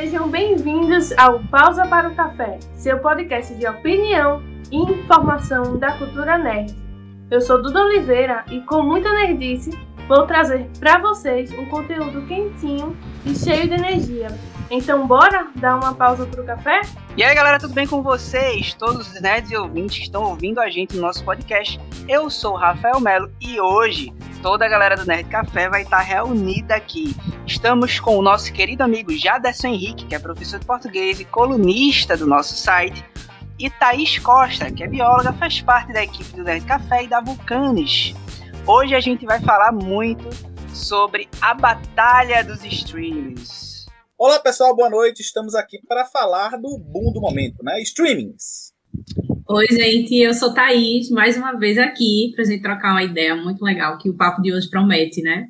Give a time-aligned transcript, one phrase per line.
[0.00, 4.42] Sejam bem-vindos ao Pausa para o Café, seu podcast de opinião
[4.72, 6.74] e informação da cultura nerd.
[7.30, 12.96] Eu sou Duda Oliveira e com muita nerdice vou trazer para vocês um conteúdo quentinho
[13.26, 14.28] e cheio de energia.
[14.70, 16.80] Então bora dar uma pausa para o café?
[17.14, 18.72] E aí galera, tudo bem com vocês?
[18.72, 21.78] Todos os nerds e ouvintes que estão ouvindo a gente no nosso podcast.
[22.08, 26.00] Eu sou o Rafael Melo e hoje toda a galera do Nerd Café vai estar
[26.00, 27.14] reunida aqui.
[27.50, 32.16] Estamos com o nosso querido amigo Jaderson Henrique, que é professor de português e colunista
[32.16, 33.04] do nosso site,
[33.58, 37.20] e Thaís Costa, que é bióloga, faz parte da equipe do Nerd Café e da
[37.20, 38.14] Vulcanes.
[38.64, 40.30] Hoje a gente vai falar muito
[40.72, 43.84] sobre a batalha dos streams.
[44.16, 45.20] Olá pessoal, boa noite.
[45.20, 47.82] Estamos aqui para falar do boom do momento, né?
[47.82, 48.72] Streamings.
[49.48, 53.34] Oi, gente, eu sou Thaís, mais uma vez aqui para a gente trocar uma ideia
[53.34, 55.48] muito legal que o papo de hoje promete, né?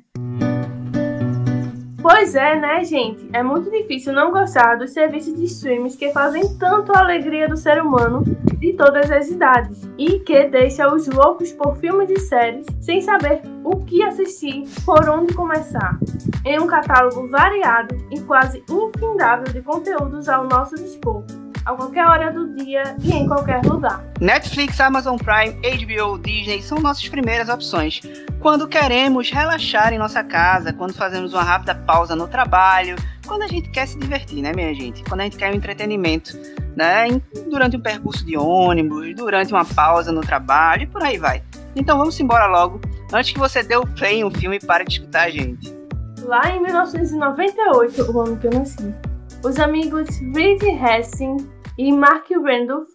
[2.01, 3.29] Pois é, né, gente?
[3.31, 7.55] É muito difícil não gostar dos serviços de streams que fazem tanto a alegria do
[7.55, 8.23] ser humano
[8.57, 13.43] de todas as idades e que deixa os loucos por filmes e séries sem saber
[13.63, 15.99] o que assistir, por onde começar.
[16.43, 21.23] Em um catálogo variado e quase infindável de conteúdos ao nosso dispor
[21.65, 24.03] a qualquer hora do dia e em qualquer lugar.
[24.19, 28.01] Netflix, Amazon Prime, HBO, Disney são nossas primeiras opções.
[28.39, 32.95] Quando queremos relaxar em nossa casa, quando fazemos uma rápida pausa no trabalho,
[33.25, 35.03] quando a gente quer se divertir, né, minha gente?
[35.03, 36.37] Quando a gente quer um entretenimento,
[36.75, 37.07] né?
[37.49, 41.43] Durante um percurso de ônibus, durante uma pausa no trabalho e por aí vai.
[41.75, 42.81] Então vamos embora logo,
[43.13, 45.73] antes que você dê o play em um filme pare de escutar a gente.
[46.23, 48.93] Lá em 1998, o ano que eu nasci,
[49.43, 52.89] os amigos Reed Hastings e Mark Randolph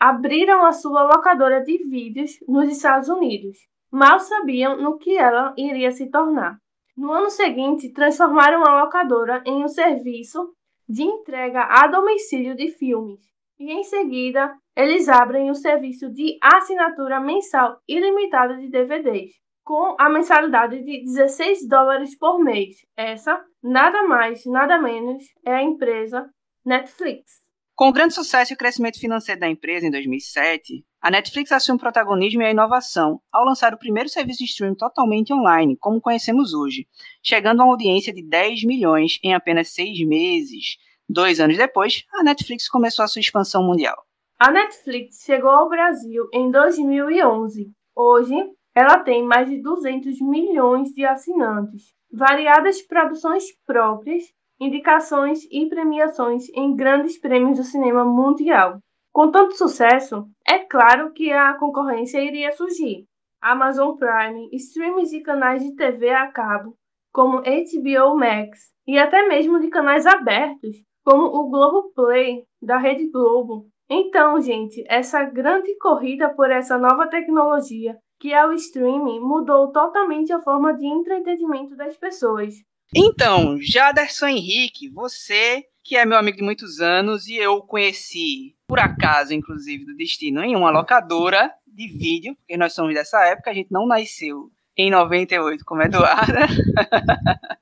[0.00, 3.56] abriram a sua locadora de vídeos nos Estados Unidos.
[3.90, 6.58] Mal sabiam no que ela iria se tornar.
[6.96, 10.52] No ano seguinte, transformaram a locadora em um serviço
[10.88, 13.20] de entrega a domicílio de filmes.
[13.60, 19.30] E em seguida, eles abrem o serviço de assinatura mensal ilimitada de DVDs
[19.72, 22.76] com a mensalidade de 16 dólares por mês.
[22.94, 26.28] Essa, nada mais, nada menos, é a empresa
[26.62, 27.40] Netflix.
[27.74, 31.78] Com o grande sucesso e o crescimento financeiro da empresa em 2007, a Netflix assume
[31.78, 36.02] o protagonismo e a inovação ao lançar o primeiro serviço de streaming totalmente online, como
[36.02, 36.86] conhecemos hoje,
[37.22, 40.76] chegando a uma audiência de 10 milhões em apenas seis meses.
[41.08, 43.96] Dois anos depois, a Netflix começou a sua expansão mundial.
[44.38, 47.72] A Netflix chegou ao Brasil em 2011.
[47.96, 48.34] Hoje,
[48.74, 54.24] ela tem mais de 200 milhões de assinantes, variadas produções próprias,
[54.58, 58.78] indicações e premiações em grandes prêmios do cinema mundial.
[59.12, 63.04] Com tanto sucesso, é claro que a concorrência iria surgir.
[63.42, 66.74] Amazon Prime, streams e canais de TV a cabo,
[67.12, 73.10] como HBO Max, e até mesmo de canais abertos, como o Globo Play, da Rede
[73.10, 73.66] Globo.
[73.90, 80.32] Então, gente, essa grande corrida por essa nova tecnologia que é o streaming, mudou totalmente
[80.32, 82.54] a forma de entretenimento das pessoas.
[82.94, 88.78] Então, Jaderson Henrique, você que é meu amigo de muitos anos e eu conheci, por
[88.78, 93.54] acaso, inclusive, do destino, em uma locadora de vídeo, porque nós somos dessa época, a
[93.54, 96.46] gente não nasceu em 98 como Eduarda.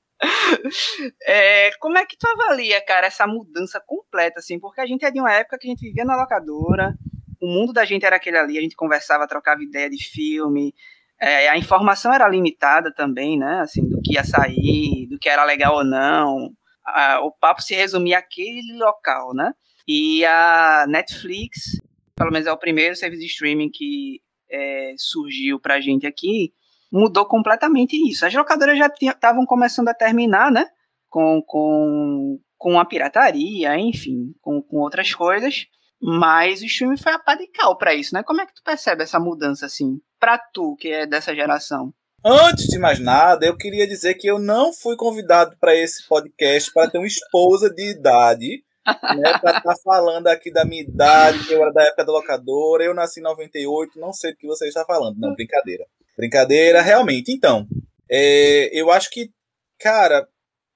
[1.25, 4.61] é, como é que tu avalia, cara, essa mudança completa, assim?
[4.61, 6.95] Porque a gente é de uma época que a gente vivia na locadora,
[7.41, 10.75] o mundo da gente era aquele ali, a gente conversava, trocava ideia de filme,
[11.21, 13.61] é, a informação era limitada também, né?
[13.61, 16.51] Assim, do que ia sair, do que era legal ou não.
[16.85, 19.53] A, o papo se resumia àquele local, né?
[19.87, 21.79] E a Netflix,
[22.17, 26.55] pelo menos é o primeiro serviço de streaming que é, surgiu pra gente aqui,
[26.91, 28.25] mudou completamente isso.
[28.25, 30.67] As locadoras já estavam começando a terminar, né?
[31.11, 35.67] Com, com, com a pirataria, enfim, com, com outras coisas.
[36.01, 38.23] Mas o streaming foi a pá de cal pra isso, né?
[38.23, 41.93] Como é que tu percebe essa mudança, assim, pra tu, que é dessa geração?
[42.25, 46.73] Antes de mais nada, eu queria dizer que eu não fui convidado para esse podcast
[46.73, 48.63] para ter uma esposa de idade,
[49.17, 49.39] né?
[49.39, 52.85] Pra estar tá falando aqui da minha idade, que eu era da época da locadora,
[52.85, 55.19] eu nasci em 98, não sei do que você está falando.
[55.19, 55.85] Não, brincadeira.
[56.17, 57.31] Brincadeira, realmente.
[57.31, 57.67] Então,
[58.11, 59.31] é, eu acho que,
[59.79, 60.27] cara,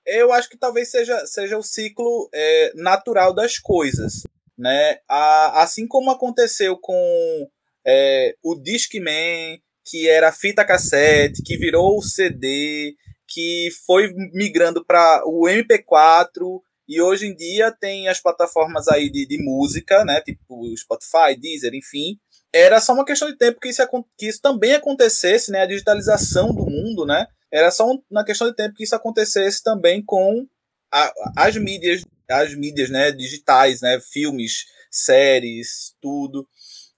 [0.06, 4.22] eu acho que talvez seja, seja o ciclo é, natural das coisas
[4.56, 4.98] né?
[5.08, 7.48] A, assim como aconteceu com
[7.86, 12.94] é, o Discman, que era fita cassete, que virou o CD,
[13.28, 19.26] que foi migrando para o MP4 e hoje em dia tem as plataformas aí de,
[19.26, 20.20] de música, né?
[20.20, 22.18] Tipo Spotify, Deezer, enfim.
[22.52, 23.82] Era só uma questão de tempo que isso,
[24.16, 25.62] que isso também acontecesse, né?
[25.62, 27.26] A digitalização do mundo, né?
[27.52, 30.46] Era só uma questão de tempo que isso acontecesse também com
[30.92, 36.46] a, as mídias as mídias né, digitais, né, filmes, séries, tudo.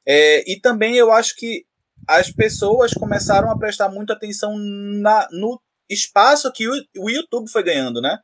[0.06, 1.64] É, e também eu acho que
[2.06, 7.62] as pessoas começaram a prestar muita atenção na, no espaço que o, o YouTube foi
[7.62, 8.18] ganhando, né?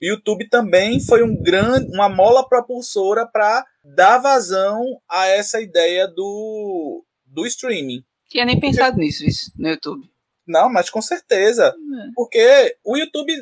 [0.00, 6.08] O YouTube também foi um grande, uma mola propulsora para dar vazão a essa ideia
[6.08, 8.04] do, do streaming.
[8.28, 9.06] Tinha nem pensado Porque...
[9.06, 10.10] nisso, isso, no YouTube.
[10.46, 11.68] Não, mas com certeza.
[11.68, 12.10] É.
[12.16, 13.32] Porque o YouTube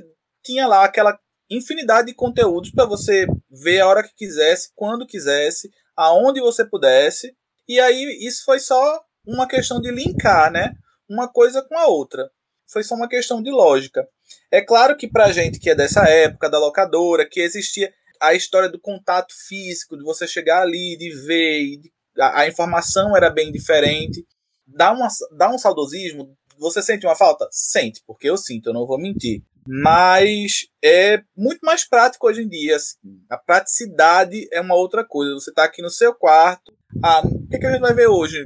[0.44, 1.18] tinha lá aquela
[1.50, 7.34] infinidade de conteúdos para você ver a hora que quisesse, quando quisesse, aonde você pudesse.
[7.68, 10.72] E aí isso foi só uma questão de linkar, né?
[11.08, 12.30] Uma coisa com a outra.
[12.68, 14.06] Foi só uma questão de lógica.
[14.50, 18.68] É claro que pra gente que é dessa época da locadora, que existia a história
[18.68, 23.50] do contato físico, de você chegar ali, de ver, de, a, a, informação era bem
[23.50, 24.24] diferente.
[24.66, 26.36] Dá, uma, dá um saudosismo?
[26.58, 27.48] Você sente uma falta?
[27.50, 29.42] Sente, porque eu sinto, eu não vou mentir.
[29.66, 32.76] Mas é muito mais prático hoje em dia.
[32.76, 32.98] Assim.
[33.28, 35.34] A praticidade é uma outra coisa.
[35.34, 36.72] Você está aqui no seu quarto.
[37.02, 38.44] Ah, o que, que a gente vai ver hoje?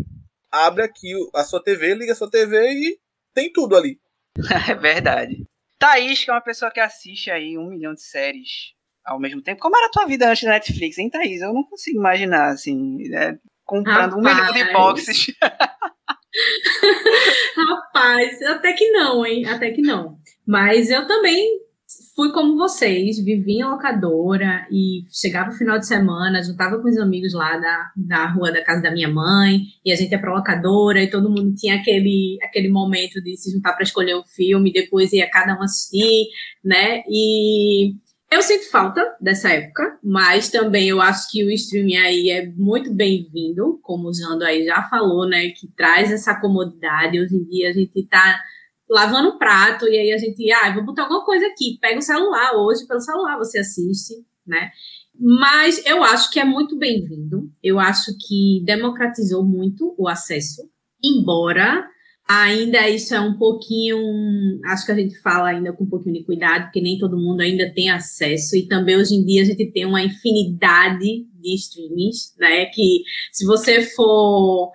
[0.51, 2.99] Abre aqui a sua TV, liga a sua TV e
[3.35, 3.99] tem tudo ali.
[4.69, 5.45] É verdade.
[5.79, 8.73] Thaís, que é uma pessoa que assiste aí um milhão de séries
[9.05, 9.61] ao mesmo tempo.
[9.61, 11.43] Como era a tua vida antes da Netflix, hein, Thaís?
[11.43, 13.39] Eu não consigo imaginar, assim, né?
[13.65, 14.17] comprando Rapaz.
[14.17, 15.27] um milhão de boxes.
[17.57, 19.47] Rapaz, até que não, hein?
[19.47, 20.19] Até que não.
[20.46, 21.64] Mas eu também
[22.14, 26.96] fui como vocês, vivi em locadora e chegava o final de semana, juntava com os
[26.96, 30.35] amigos lá da, da rua da casa da minha mãe, e a gente ia pra
[30.35, 34.73] locadora e todo mundo tinha aquele, aquele momento de se juntar para escolher o filme,
[34.73, 36.26] depois ia cada um assistir,
[36.64, 37.02] né?
[37.08, 37.94] E
[38.31, 42.93] eu sinto falta dessa época, mas também eu acho que o streaming aí é muito
[42.93, 45.50] bem-vindo, como o Jando aí já falou, né?
[45.50, 47.20] Que traz essa comodidade.
[47.20, 48.41] Hoje em dia a gente tá
[48.89, 52.03] lavando um prato e aí a gente, ah, vou botar alguma coisa aqui, pega o
[52.03, 54.15] celular hoje, pelo celular você assiste,
[54.47, 54.71] né?
[55.19, 57.49] Mas eu acho que é muito bem-vindo.
[57.63, 60.63] Eu acho que democratizou muito o acesso,
[61.03, 61.89] embora
[62.29, 63.99] ainda isso é um pouquinho,
[64.65, 67.43] acho que a gente fala ainda com um pouquinho de cuidado, porque nem todo mundo
[67.43, 72.35] ainda tem acesso e também hoje em dia a gente tem uma infinidade de streamings,
[72.39, 72.67] né?
[72.67, 74.73] Que se você for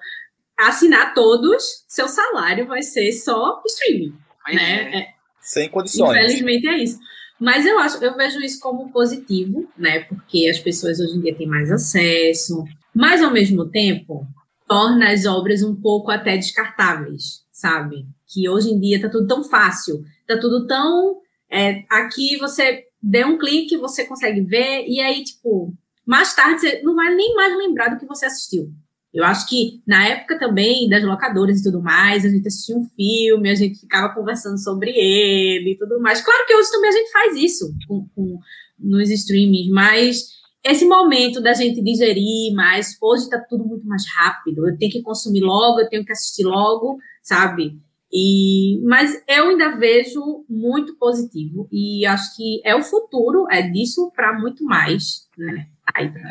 [0.68, 4.14] assinar todos, seu salário vai ser só streaming.
[4.54, 5.00] né?
[5.00, 5.08] É.
[5.42, 6.18] Sem condições.
[6.18, 7.00] Infelizmente é isso.
[7.40, 10.02] Mas eu acho, eu vejo isso como positivo, né?
[10.02, 14.28] Porque as pessoas hoje em dia têm mais acesso, mas ao mesmo tempo
[14.68, 18.06] torna as obras um pouco até descartáveis, sabe?
[18.28, 23.24] Que hoje em dia tá tudo tão fácil, tá tudo tão é, aqui você dê
[23.24, 25.74] um clique, você consegue ver e aí tipo
[26.06, 28.70] mais tarde você não vai nem mais lembrar do que você assistiu.
[29.14, 32.86] Eu acho que na época também das locadoras e tudo mais, a gente assistia um
[32.96, 36.22] filme, a gente ficava conversando sobre ele e tudo mais.
[36.22, 38.40] Claro que hoje também a gente faz isso com, com,
[38.78, 44.68] nos streamings, mas esse momento da gente digerir mais, hoje está tudo muito mais rápido.
[44.68, 47.80] Eu tenho que consumir logo, eu tenho que assistir logo, sabe?
[48.12, 54.12] E, mas eu ainda vejo muito positivo e acho que é o futuro, é disso
[54.16, 55.68] para muito mais, né?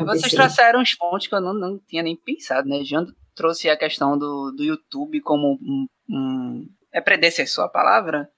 [0.05, 2.85] Vocês trouxeram uns pontos que eu não, não tinha nem pensado, né?
[2.85, 8.29] Jean trouxe a questão do, do YouTube como um, um é predecessor a palavra?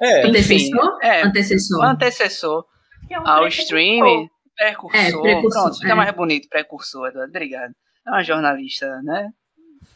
[0.00, 0.26] É.
[0.26, 0.98] Antecessor?
[1.02, 1.84] É, antecessor.
[1.84, 2.64] Antecessor
[3.10, 4.28] é um ao streaming.
[4.56, 5.00] Precursor.
[5.00, 5.62] É, precursor.
[5.62, 5.94] Pronto, fica é.
[5.94, 7.30] mais bonito, precursor, Eduardo.
[7.30, 7.72] Obrigado.
[8.06, 9.30] É uma jornalista, né?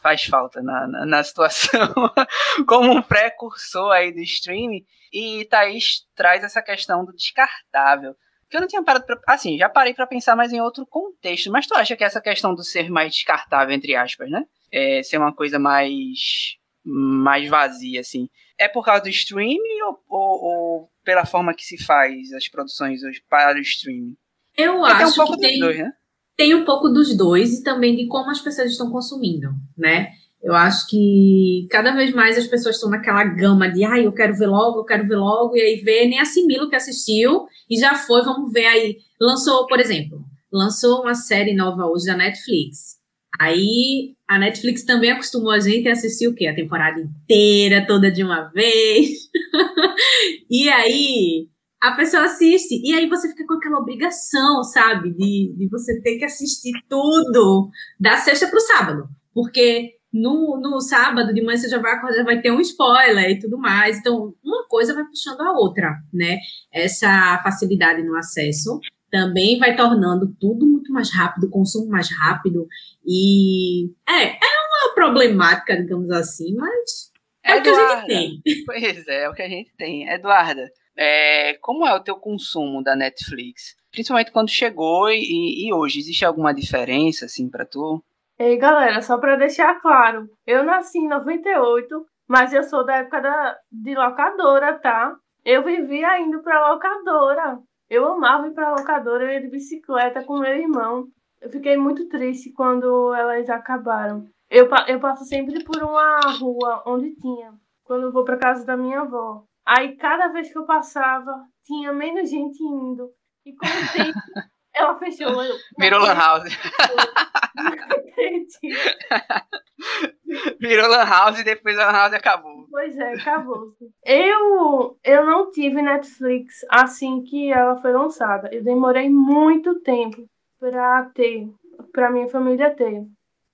[0.02, 1.94] Faz falta na, na, na situação
[2.66, 4.84] como um precursor aí do streaming.
[5.12, 8.14] E Thaís traz essa questão do descartável
[8.54, 11.50] que eu não tinha parado pra, assim, já parei para pensar mais em outro contexto,
[11.50, 14.44] mas tu acha que essa questão do ser mais descartável, entre aspas, né?
[14.70, 18.28] É, ser uma coisa mais mais vazia, assim.
[18.56, 23.02] É por causa do streaming ou, ou, ou pela forma que se faz as produções
[23.02, 24.14] hoje para o streaming?
[24.56, 25.92] Eu Porque acho tem um que tem, dois, né?
[26.36, 30.12] tem um pouco dos dois e também de como as pessoas estão consumindo, né?
[30.44, 34.12] Eu acho que cada vez mais as pessoas estão naquela gama de, ai, ah, eu
[34.12, 37.46] quero ver logo, eu quero ver logo, e aí vê, nem assimila o que assistiu
[37.70, 38.98] e já foi, vamos ver aí.
[39.18, 40.18] Lançou, por exemplo,
[40.52, 42.98] lançou uma série nova hoje da Netflix.
[43.40, 46.46] Aí a Netflix também acostumou a gente a assistir o quê?
[46.46, 49.08] A temporada inteira, toda de uma vez.
[50.50, 51.48] e aí
[51.80, 56.18] a pessoa assiste, e aí você fica com aquela obrigação, sabe, de, de você ter
[56.18, 59.08] que assistir tudo da sexta para o sábado.
[59.32, 63.38] Porque no, no sábado de manhã você já vai acordar, vai ter um spoiler e
[63.38, 63.98] tudo mais.
[63.98, 66.38] Então, uma coisa vai puxando a outra, né?
[66.72, 68.80] Essa facilidade no acesso
[69.10, 72.66] também vai tornando tudo muito mais rápido, consumo mais rápido.
[73.04, 77.12] E é, é uma problemática, digamos assim, mas
[77.44, 78.64] é Eduarda, o que a gente tem.
[78.64, 80.08] Pois é, é o que a gente tem.
[80.08, 83.74] Eduarda, é, como é o teu consumo da Netflix?
[83.94, 88.02] principalmente quando chegou e, e hoje, existe alguma diferença, assim, para tu?
[88.38, 93.20] Ei, galera, só para deixar claro, eu nasci em 98, mas eu sou da época
[93.20, 95.16] da, de locadora, tá?
[95.44, 97.60] Eu vivia indo pra locadora.
[97.88, 101.06] Eu amava ir pra locadora, eu ia de bicicleta com meu irmão.
[101.40, 104.24] Eu fiquei muito triste quando elas acabaram.
[104.50, 107.52] Eu, eu passo sempre por uma rua onde tinha,
[107.84, 109.44] quando eu vou pra casa da minha avó.
[109.64, 113.10] Aí cada vez que eu passava, tinha menos gente indo.
[113.46, 115.42] E com o tempo, ela fechou.
[115.42, 116.44] Eu, Virou Lan House.
[120.60, 122.66] Virou Lan House e depois a Lan House acabou.
[122.70, 123.72] Pois é, acabou.
[124.04, 128.50] Eu, eu não tive Netflix assim que ela foi lançada.
[128.52, 130.28] Eu demorei muito tempo
[130.58, 131.48] para ter,
[131.92, 133.06] para minha família ter.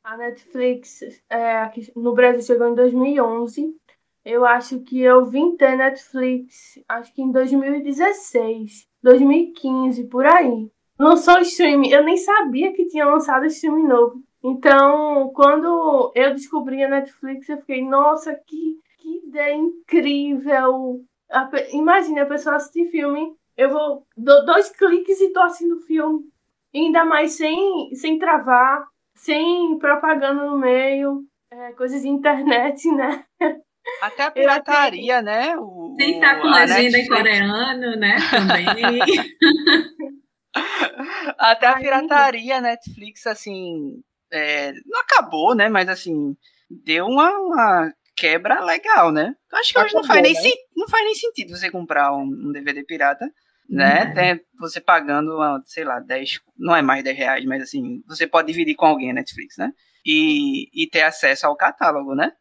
[0.02, 3.76] A Netflix é, aqui no Brasil chegou em 2011.
[4.24, 10.70] Eu acho que eu vim ter Netflix, acho que em 2016, 2015, por aí.
[11.00, 14.22] Lançou o streaming, eu nem sabia que tinha lançado streaming novo.
[14.44, 21.00] Então, quando eu descobri a Netflix, eu fiquei, nossa, que, que ideia incrível!
[21.72, 26.20] Imagina a pessoa assistir filme, eu vou dou dois cliques e tô assistindo filme.
[26.74, 33.24] ainda mais sem, sem travar, sem propaganda no meio, é, coisas de internet, né?
[34.02, 35.56] Até a pirataria, né?
[35.56, 38.16] O, sem estar com legenda em coreano, né?
[38.30, 39.00] Também.
[41.38, 44.02] Até a pirataria Netflix, assim,
[44.32, 45.68] é, não acabou, né?
[45.68, 46.36] Mas assim,
[46.68, 49.34] deu uma, uma quebra legal, né?
[49.52, 50.50] Acho que hoje não faz, nem, né?
[50.76, 53.30] não faz nem sentido você comprar um, um DVD pirata,
[53.68, 54.06] né?
[54.06, 54.14] Uhum.
[54.14, 58.48] Tem você pagando, sei lá, 10, não é mais 10 reais, mas assim, você pode
[58.48, 59.72] dividir com alguém a Netflix, né?
[60.04, 62.32] E, e ter acesso ao catálogo, né?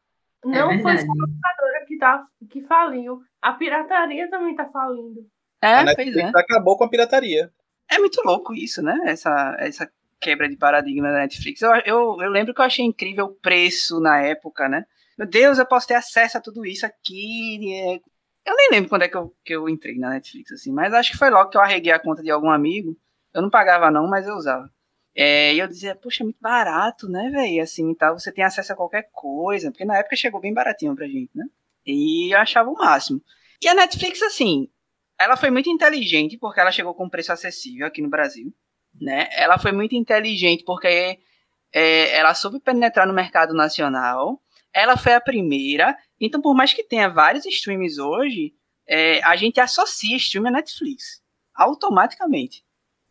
[0.43, 3.19] Não é foi só a locadora que, tá, que faliu.
[3.41, 5.21] A pirataria também tá falindo.
[5.61, 6.39] É, a Netflix pois é.
[6.39, 7.51] acabou com a pirataria.
[7.89, 8.97] É muito louco isso, né?
[9.05, 11.61] Essa, essa quebra de paradigma da Netflix.
[11.61, 14.85] Eu, eu, eu lembro que eu achei incrível o preço na época, né?
[15.17, 17.73] Meu Deus, eu posso ter acesso a tudo isso aqui.
[17.73, 17.95] É...
[18.45, 21.11] Eu nem lembro quando é que eu, que eu entrei na Netflix, assim, mas acho
[21.11, 22.97] que foi logo que eu arreguei a conta de algum amigo.
[23.33, 24.69] Eu não pagava, não, mas eu usava.
[25.15, 27.61] É, e eu dizia, poxa, é muito barato, né, velho?
[27.61, 31.07] Assim, tal, você tem acesso a qualquer coisa, porque na época chegou bem baratinho pra
[31.07, 31.45] gente, né?
[31.85, 33.21] E eu achava o máximo.
[33.61, 34.69] E a Netflix, assim,
[35.19, 38.53] ela foi muito inteligente porque ela chegou com um preço acessível aqui no Brasil
[38.99, 39.27] né?
[39.33, 41.19] Ela foi muito inteligente porque
[41.73, 44.41] é, ela soube penetrar no mercado nacional.
[44.73, 45.97] Ela foi a primeira.
[46.19, 48.53] Então, por mais que tenha vários streams hoje,
[48.87, 51.21] é, a gente associa stream a Netflix
[51.55, 52.63] automaticamente.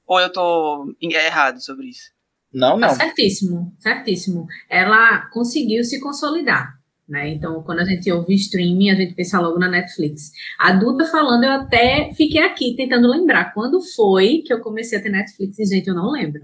[0.07, 2.13] Ou eu tô errado sobre isso?
[2.53, 2.89] Não, não.
[2.89, 4.47] Tá certíssimo, certíssimo.
[4.71, 6.78] Ela conseguiu se consolidar.
[7.09, 7.31] Né?
[7.31, 10.31] Então, quando a gente ouve streaming, a gente pensa logo na Netflix.
[10.59, 15.03] A Duda falando, eu até fiquei aqui tentando lembrar quando foi que eu comecei a
[15.03, 16.43] ter Netflix e, gente, eu não lembro.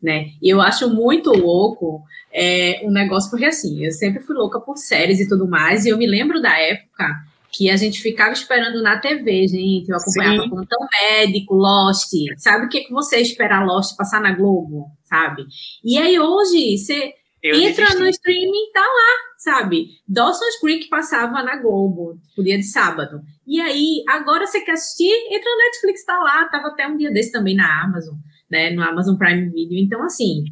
[0.00, 0.28] Né?
[0.40, 2.02] E eu acho muito louco
[2.32, 5.88] é, um negócio, porque assim, eu sempre fui louca por séries e tudo mais, e
[5.88, 7.06] eu me lembro da época
[7.50, 9.88] que a gente ficava esperando na TV, gente.
[9.88, 10.50] Eu acompanhava Sim.
[10.50, 12.10] Plantão Médico, Lost.
[12.36, 14.86] Sabe o que, que você esperar Lost passar na Globo?
[15.04, 15.44] Sabe?
[15.84, 17.12] E aí hoje, você
[17.44, 18.00] eu entra desisti.
[18.02, 19.88] no streaming, tá lá, sabe?
[20.08, 23.20] Dawson's Creek passava na Globo, o dia de sábado.
[23.46, 26.48] E aí, agora você quer assistir, entra no Netflix, tá lá.
[26.48, 28.14] Tava até um dia desse também na Amazon,
[28.50, 28.70] né?
[28.70, 29.78] No Amazon Prime Video.
[29.78, 30.44] Então, assim,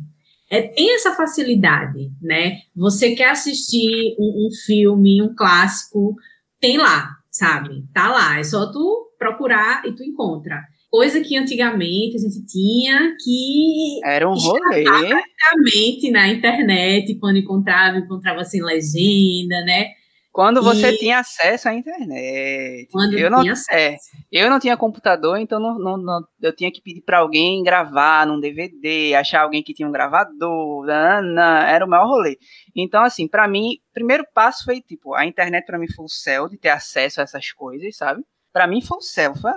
[0.51, 2.59] é, tem essa facilidade, né?
[2.77, 6.15] Você quer assistir um, um filme, um clássico,
[6.61, 7.87] tem lá, sabe?
[7.95, 8.39] Tá lá.
[8.39, 10.61] É só tu procurar e tu encontra
[10.93, 17.97] coisa que antigamente a gente tinha que era um rolê praticamente na internet quando encontrava
[17.97, 19.87] encontrava sem legenda né?
[20.31, 20.97] Quando você e...
[20.97, 22.89] tinha acesso à internet.
[22.91, 24.11] Quando eu não tinha acesso.
[24.33, 27.63] É, eu não tinha computador então não, não, não eu tinha que pedir para alguém
[27.63, 32.37] gravar num DVD achar alguém que tinha um gravador não, não, era o maior rolê.
[32.77, 36.51] Então assim para mim primeiro passo foi tipo a internet para mim foi o céu
[36.51, 38.23] de ter acesso a essas coisas sabe
[38.53, 39.51] para mim foi o céu, foi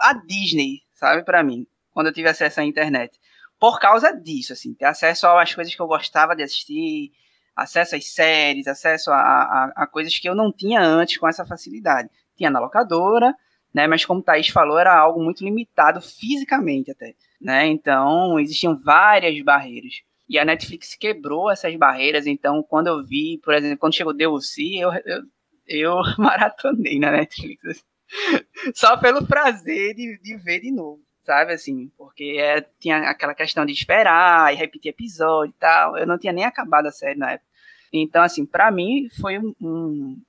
[0.00, 3.18] a Disney, sabe, para mim, quando eu tive acesso à internet.
[3.58, 7.10] Por causa disso, assim, ter acesso às coisas que eu gostava de assistir,
[7.56, 11.44] acesso às séries, acesso a, a, a coisas que eu não tinha antes com essa
[11.44, 12.08] facilidade.
[12.36, 13.34] Tinha na locadora,
[13.74, 18.78] né, mas como o Thaís falou, era algo muito limitado fisicamente até, né, então existiam
[18.78, 20.02] várias barreiras.
[20.28, 24.62] E a Netflix quebrou essas barreiras, então quando eu vi, por exemplo, quando chegou DLC,
[24.76, 25.22] eu, eu,
[25.66, 27.84] eu maratonei na Netflix.
[28.74, 31.52] Só pelo prazer de, de ver de novo, sabe?
[31.52, 35.96] Assim, porque é, tinha aquela questão de esperar e repetir episódio e tal.
[35.96, 37.48] Eu não tinha nem acabado a série na época.
[37.92, 40.22] Então, assim, para mim foi um, um,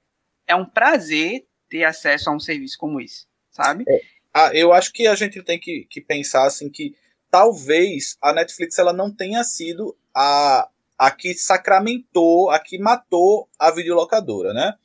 [0.48, 3.84] É um prazer ter acesso a um serviço como esse, sabe?
[3.88, 4.02] É,
[4.34, 6.96] ah, eu acho que a gente tem que, que pensar assim que
[7.30, 10.68] talvez a Netflix ela não tenha sido a,
[10.98, 14.76] a que sacramentou, a que matou a videolocadora, né?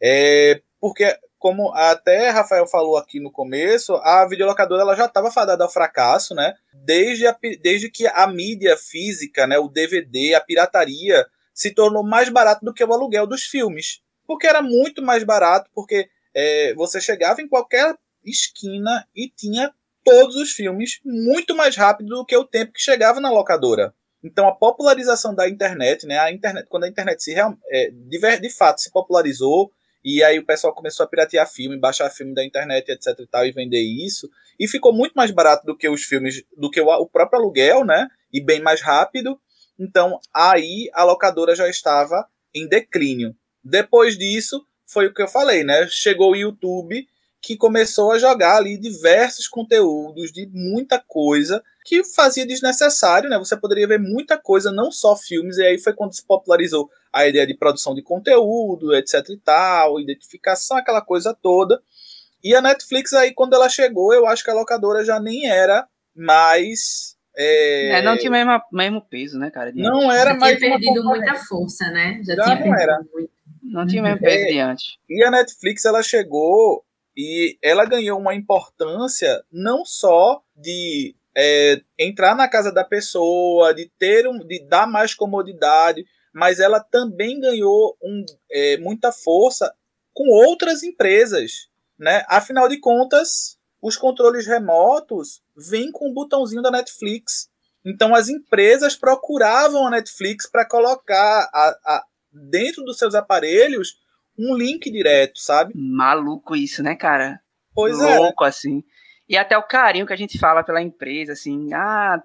[0.00, 5.62] É, porque, como até Rafael falou aqui no começo, a videolocadora ela já estava fadada
[5.62, 6.54] ao fracasso, né?
[6.72, 12.30] Desde, a, desde que a mídia física, né, o DVD, a pirataria, se tornou mais
[12.30, 14.00] barato do que o aluguel dos filmes.
[14.26, 19.70] Porque era muito mais barato, porque é, você chegava em qualquer esquina e tinha
[20.02, 23.94] todos os filmes muito mais rápido do que o tempo que chegava na locadora.
[24.22, 28.48] Então a popularização da internet, né, a internet, quando a internet se é, de, de
[28.48, 29.70] fato se popularizou
[30.04, 33.46] e aí o pessoal começou a piratear filme, baixar filme da internet, etc e tal,
[33.46, 36.88] e vender isso, e ficou muito mais barato do que os filmes, do que o,
[36.88, 39.40] o próprio aluguel, né, e bem mais rápido.
[39.78, 43.34] Então aí a locadora já estava em declínio.
[43.62, 45.88] Depois disso, foi o que eu falei, né?
[45.88, 47.06] Chegou o YouTube
[47.40, 53.38] que começou a jogar ali diversos conteúdos de muita coisa que fazia desnecessário, né?
[53.38, 57.28] Você poderia ver muita coisa, não só filmes, e aí foi quando se popularizou a
[57.28, 61.80] ideia de produção de conteúdo, etc e tal, identificação, aquela coisa toda.
[62.42, 65.86] E a Netflix aí, quando ela chegou, eu acho que a locadora já nem era
[66.16, 67.16] mais...
[67.36, 69.70] É, é não tinha o mesmo, mesmo peso, né, cara?
[69.74, 70.58] Não era já mais...
[70.58, 72.20] Tinha perdido muita força, né?
[72.24, 72.98] Já, já tinha não era.
[73.12, 73.30] Muito.
[73.62, 74.96] Não tinha o mesmo peso é, de antes.
[75.08, 76.84] E a Netflix, ela chegou
[77.16, 83.90] e ela ganhou uma importância não só de é, entrar na casa da pessoa, de
[83.98, 89.72] ter um, de dar mais comodidade, mas ela também ganhou um, é, muita força
[90.12, 92.24] com outras empresas, né?
[92.28, 97.48] Afinal de contas, os controles remotos vêm com o botãozinho da Netflix.
[97.84, 103.96] Então as empresas procuravam a Netflix para colocar a, a, dentro dos seus aparelhos
[104.38, 105.72] um link direto, sabe?
[105.76, 107.40] Maluco isso, né, cara?
[107.74, 108.18] Pois Louco, é.
[108.18, 108.82] Louco, assim.
[109.28, 112.22] E até o carinho que a gente fala pela empresa, assim, ah,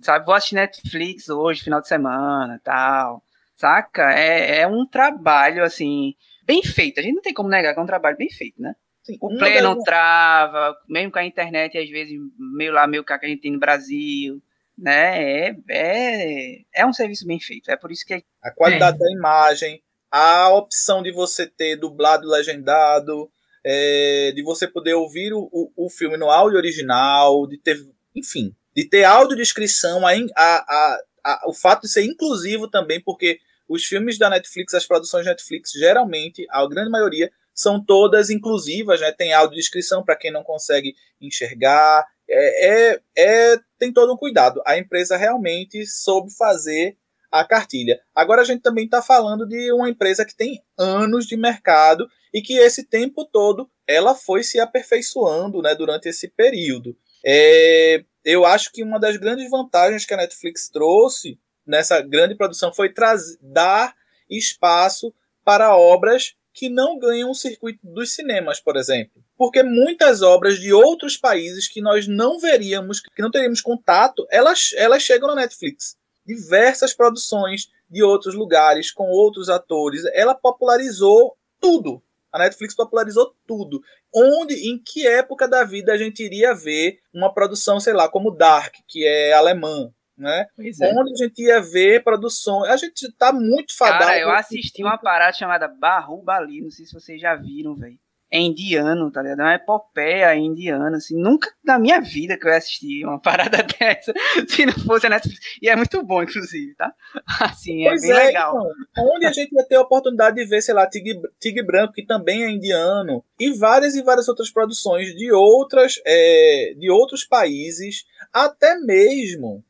[0.00, 3.22] sabe, vou assistir Netflix hoje, final de semana, tal.
[3.54, 4.12] Saca?
[4.12, 6.98] É, é um trabalho, assim, bem feito.
[6.98, 8.74] A gente não tem como negar que é um trabalho bem feito, né?
[9.02, 13.18] Sim, o play não trava, mesmo com a internet, às vezes, meio lá, meio cá
[13.18, 14.40] que a gente tem no Brasil,
[14.78, 15.48] né?
[15.48, 17.70] É, é, é um serviço bem feito.
[17.70, 18.24] É por isso que.
[18.42, 19.00] A qualidade é.
[19.00, 23.28] da imagem, a opção de você ter dublado legendado,
[23.64, 27.78] é, de você poder ouvir o, o, o, filme no áudio original, de ter,
[28.14, 33.84] enfim, de ter audiodescrição, a, a, a, o fato de ser inclusivo também, porque os
[33.84, 39.12] filmes da Netflix, as produções da Netflix, geralmente, a grande maioria, são todas inclusivas, né?
[39.12, 42.04] Tem audiodescrição para quem não consegue enxergar.
[42.28, 44.62] É, é, é, tem todo um cuidado.
[44.66, 46.96] A empresa realmente soube fazer
[47.32, 47.98] a cartilha.
[48.14, 52.42] Agora a gente também está falando de uma empresa que tem anos de mercado e
[52.42, 56.94] que esse tempo todo ela foi se aperfeiçoando né, durante esse período.
[57.24, 62.72] É, eu acho que uma das grandes vantagens que a Netflix trouxe nessa grande produção
[62.72, 62.92] foi
[63.40, 63.94] dar
[64.28, 69.24] espaço para obras que não ganham o circuito dos cinemas, por exemplo.
[69.38, 74.70] Porque muitas obras de outros países que nós não veríamos, que não teríamos contato, elas,
[74.76, 75.96] elas chegam na Netflix
[76.34, 80.02] diversas produções de outros lugares com outros atores.
[80.14, 82.02] Ela popularizou tudo.
[82.32, 83.82] A Netflix popularizou tudo.
[84.14, 88.30] Onde, em que época da vida a gente iria ver uma produção, sei lá, como
[88.30, 90.46] Dark, que é alemã, né?
[90.58, 90.98] É.
[90.98, 92.70] Onde a gente ia ver produções.
[92.70, 94.04] A gente tá muito fadado.
[94.04, 97.98] Cara, eu assisti uma parada chamada Barru Bali, não sei se vocês já viram, velho
[98.32, 99.40] é indiano, tá ligado?
[99.40, 101.20] É uma epopeia indiana, assim.
[101.20, 104.14] Nunca na minha vida que eu assisti uma parada dessa,
[104.48, 105.38] se não fosse a Netflix.
[105.60, 106.94] E é muito bom, inclusive, tá?
[107.42, 108.54] Assim, é pois bem é, legal.
[108.90, 111.92] Então, onde a gente vai ter a oportunidade de ver, sei lá, Tigre, Tigre Branco,
[111.92, 117.24] que também é indiano, e várias e várias outras produções de outras, é, de outros
[117.24, 119.62] países, até mesmo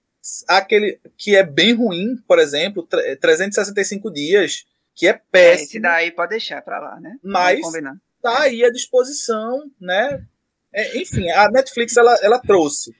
[0.47, 2.87] aquele que é bem ruim, por exemplo,
[3.21, 5.61] 365 dias, que é péssimo.
[5.61, 7.17] É, esse daí pode deixar pra lá, né?
[7.23, 7.61] Mas
[8.23, 10.25] está aí à disposição, né?
[10.73, 12.95] É, enfim, a Netflix ela, ela trouxe.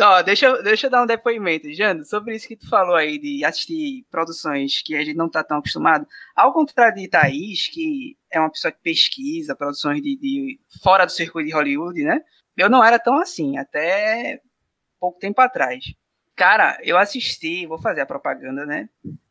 [0.00, 3.44] Ó, deixa, deixa eu dar um depoimento, Jano, sobre isso que tu falou aí de
[3.44, 6.06] assistir produções que a gente não está tão acostumado.
[6.34, 11.12] Ao contrário de Thaís, que é uma pessoa que pesquisa produções de, de fora do
[11.12, 12.22] circuito de Hollywood, né?
[12.56, 14.40] Eu não era tão assim, até
[14.98, 15.84] pouco tempo atrás.
[16.34, 18.88] Cara, eu assisti, vou fazer a propaganda, né?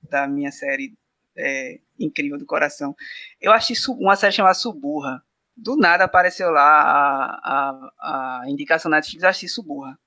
[0.10, 0.93] Da minha série
[1.36, 2.95] é, incrível do coração.
[3.39, 5.21] Eu assisti uma série chamada Suburra.
[5.58, 9.97] Do nada apareceu lá a, a, a indicação na Netflix, eu assisti Suburra.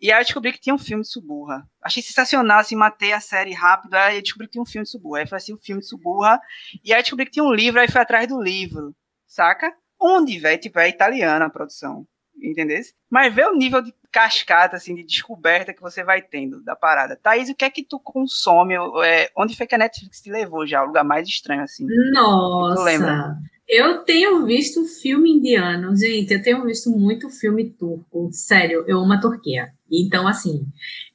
[0.00, 1.68] E aí eu descobri que tinha um filme de Suburra.
[1.82, 4.90] Achei sensacional, assim, matei a série rápido, aí eu descobri que tinha um filme de
[4.90, 5.20] Suburra.
[5.20, 6.40] Aí foi assim, um filme de Suburra,
[6.84, 8.94] e aí descobri que tinha um livro, aí fui atrás do livro,
[9.26, 9.72] saca?
[10.00, 10.60] Onde, velho?
[10.60, 12.06] Tipo, é italiana a produção.
[12.40, 12.80] entendeu?
[13.10, 17.16] Mas vê o nível de cascata, assim, de descoberta que você vai tendo da parada.
[17.16, 18.74] Thaís, o que é que tu consome?
[19.04, 20.82] É, onde foi que a Netflix te levou já?
[20.82, 21.86] O lugar mais estranho, assim?
[22.12, 23.36] Nossa!
[23.68, 28.30] Eu tenho visto filme indiano, gente, eu tenho visto muito filme turco.
[28.32, 29.68] Sério, eu amo a Turquia.
[29.92, 30.66] Então, assim,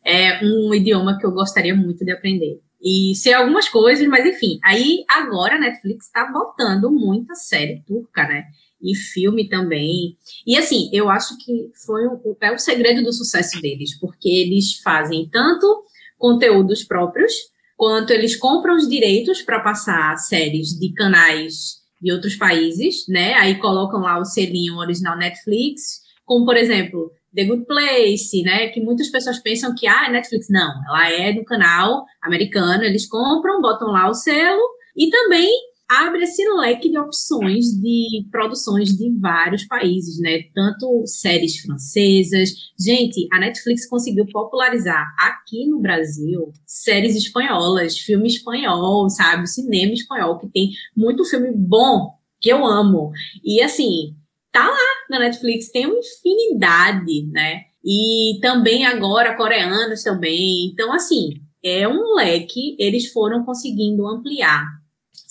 [0.06, 2.62] é um idioma que eu gostaria muito de aprender.
[2.80, 4.60] E sei algumas coisas, mas enfim.
[4.64, 8.46] Aí, agora a Netflix tá botando muita série turca, né?
[8.84, 10.18] E filme também.
[10.46, 14.80] E assim, eu acho que foi o, é o segredo do sucesso deles, porque eles
[14.84, 15.86] fazem tanto
[16.18, 17.34] conteúdos próprios,
[17.78, 23.34] quanto eles compram os direitos para passar séries de canais de outros países, né?
[23.36, 28.68] Aí colocam lá o selinho original Netflix, como por exemplo, The Good Place, né?
[28.68, 30.48] Que muitas pessoas pensam que ah, é Netflix.
[30.50, 34.62] Não, ela é do canal americano, eles compram, botam lá o selo
[34.96, 35.50] e também
[35.90, 40.44] abre esse leque de opções de produções de vários países, né?
[40.54, 42.52] Tanto séries francesas.
[42.80, 49.48] Gente, a Netflix conseguiu popularizar aqui no Brasil séries espanholas, filme espanhol, sabe?
[49.48, 53.12] Cinema espanhol, que tem muito filme bom que eu amo.
[53.44, 54.16] E assim,
[54.52, 57.62] tá lá na Netflix, tem uma infinidade, né?
[57.84, 60.68] E também agora coreanos também.
[60.72, 64.83] Então, assim, é um leque, eles foram conseguindo ampliar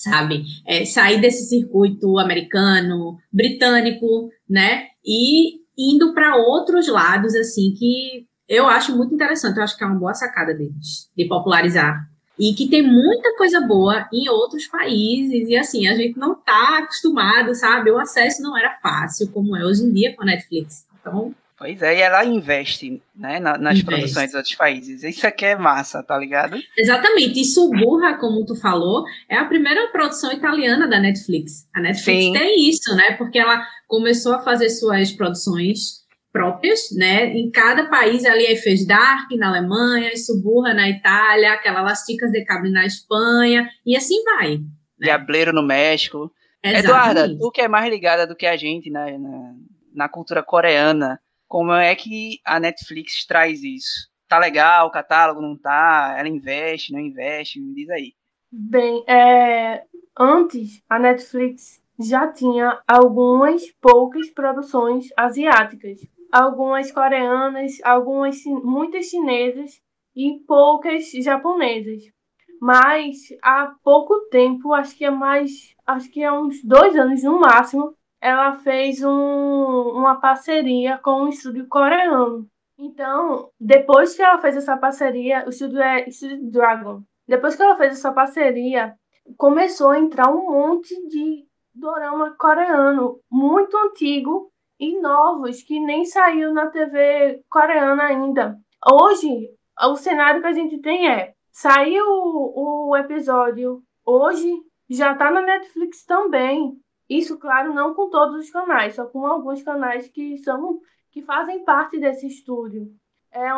[0.03, 0.45] sabe?
[0.67, 4.87] É, sair desse circuito americano, britânico, né?
[5.05, 9.57] E indo para outros lados, assim, que eu acho muito interessante.
[9.57, 12.09] Eu acho que é uma boa sacada deles, de popularizar.
[12.39, 16.79] E que tem muita coisa boa em outros países, e assim, a gente não está
[16.79, 17.91] acostumado, sabe?
[17.91, 20.87] O acesso não era fácil, como é hoje em dia com a Netflix.
[21.01, 23.85] Então, Pois é, e ela investe né, nas investe.
[23.85, 25.05] produções dos outros países.
[25.05, 26.59] Isso aqui é massa, tá ligado?
[26.77, 27.41] Exatamente.
[27.41, 31.69] E Suburra, como tu falou, é a primeira produção italiana da Netflix.
[31.73, 32.33] A Netflix Sim.
[32.33, 33.13] tem isso, né?
[33.13, 37.27] Porque ela começou a fazer suas produções próprias, né?
[37.27, 42.73] Em cada país ali fez Dark na Alemanha, Suburra na Itália, aquela Lasticas de Cable
[42.73, 44.57] na Espanha, e assim vai.
[44.57, 44.65] Né?
[44.99, 46.33] Diableiro no México.
[46.61, 46.85] Exatamente.
[46.85, 49.07] Eduarda, tu que é mais ligada do que a gente na,
[49.95, 51.21] na cultura coreana,
[51.53, 54.09] como é que a Netflix traz isso?
[54.27, 56.15] Tá legal o catálogo, não tá?
[56.19, 57.61] Ela investe, não investe?
[57.61, 58.15] Me diz aí.
[58.51, 59.85] Bem, é,
[60.19, 66.01] antes a Netflix já tinha algumas poucas produções asiáticas,
[66.33, 69.79] algumas coreanas, algumas muitas chinesas
[70.17, 72.03] e poucas japonesas.
[72.63, 77.39] Mas há pouco tempo, acho que é mais, acho que é uns dois anos no
[77.39, 82.47] máximo, ela fez um, uma parceria com um estúdio coreano.
[82.79, 87.03] Então, depois que ela fez essa parceria, o estúdio é Studio Dragon.
[87.27, 88.95] Depois que ela fez essa parceria,
[89.37, 96.53] começou a entrar um monte de dorama coreano muito antigo e novos que nem saiu
[96.53, 98.57] na TV coreana ainda.
[98.89, 104.53] Hoje, o cenário que a gente tem é: saiu o, episódio hoje,
[104.89, 106.73] já tá na Netflix também.
[107.19, 111.63] Isso, claro, não com todos os canais, só com alguns canais que são que fazem
[111.63, 112.89] parte desse estúdio.
[113.31, 113.49] É,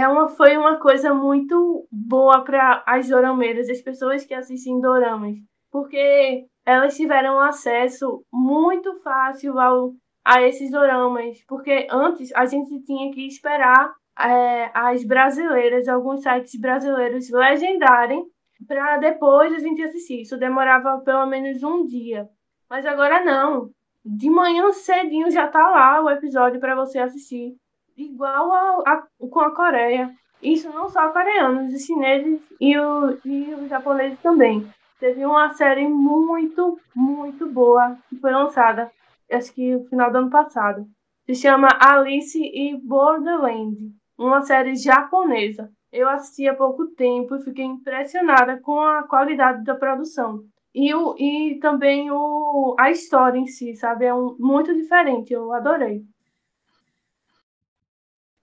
[0.00, 5.36] é uma, foi uma coisa muito boa para as dorameiras, as pessoas que assistem doramas,
[5.70, 9.92] porque elas tiveram acesso muito fácil ao,
[10.24, 16.58] a esses doramas, porque antes a gente tinha que esperar é, as brasileiras, alguns sites
[16.60, 18.24] brasileiros legendarem
[18.66, 20.22] para depois a gente assistir.
[20.22, 22.28] Isso demorava pelo menos um dia.
[22.74, 23.70] Mas agora não.
[24.04, 27.54] De manhã cedinho já tá lá o episódio para você assistir.
[27.96, 30.12] Igual a, a, com a Coreia.
[30.42, 34.68] Isso não só coreanos, os chineses e, o, e os japoneses também.
[34.98, 38.90] Teve uma série muito, muito boa que foi lançada,
[39.30, 40.84] acho que no final do ano passado.
[41.26, 43.76] Se chama Alice e Borderland,
[44.18, 45.70] uma série japonesa.
[45.92, 50.42] Eu assisti há pouco tempo e fiquei impressionada com a qualidade da produção.
[50.74, 54.06] E, o, e também o, a história em si, sabe?
[54.06, 56.02] É um, muito diferente, eu adorei.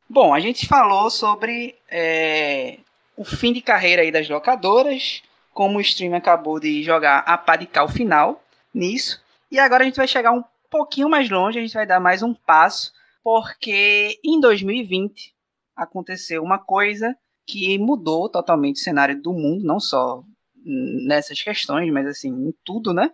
[0.10, 2.80] Bom, a gente falou sobre é,
[3.18, 5.22] o fim de carreira aí das locadoras,
[5.54, 8.42] como o stream acabou de jogar a pá de cal final
[8.74, 9.22] nisso.
[9.52, 12.24] E agora a gente vai chegar um pouquinho mais longe, a gente vai dar mais
[12.24, 15.34] um passo, porque em 2020
[15.76, 17.16] aconteceu uma coisa
[17.46, 20.24] que mudou totalmente o cenário do mundo, não só
[20.64, 23.10] nessas questões, mas assim, em tudo, né?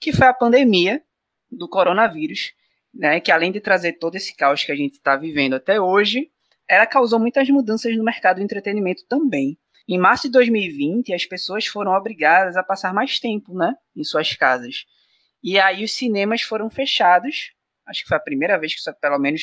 [0.00, 1.02] Que foi a pandemia
[1.50, 2.52] do coronavírus,
[2.94, 3.20] né?
[3.20, 6.30] Que além de trazer todo esse caos que a gente está vivendo até hoje,
[6.68, 9.58] ela causou muitas mudanças no mercado do entretenimento também.
[9.88, 13.74] Em março de 2020, as pessoas foram obrigadas a passar mais tempo, né?
[13.94, 14.84] Em suas casas.
[15.42, 19.18] E aí os cinemas foram fechados Acho que foi a primeira vez que isso, pelo
[19.18, 19.42] menos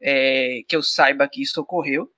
[0.00, 2.08] é, que eu saiba que isso ocorreu.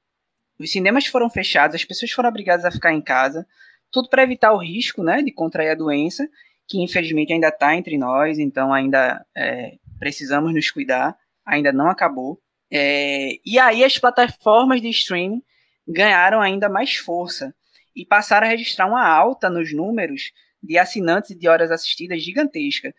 [0.58, 3.44] Os cinemas foram fechados, as pessoas foram obrigadas a ficar em casa,
[3.94, 6.28] tudo para evitar o risco, né, de contrair a doença,
[6.66, 12.40] que infelizmente ainda está entre nós, então ainda é, precisamos nos cuidar, ainda não acabou.
[12.72, 15.40] É, e aí as plataformas de streaming
[15.86, 17.54] ganharam ainda mais força
[17.94, 22.92] e passaram a registrar uma alta nos números de assinantes e de horas assistidas gigantesca.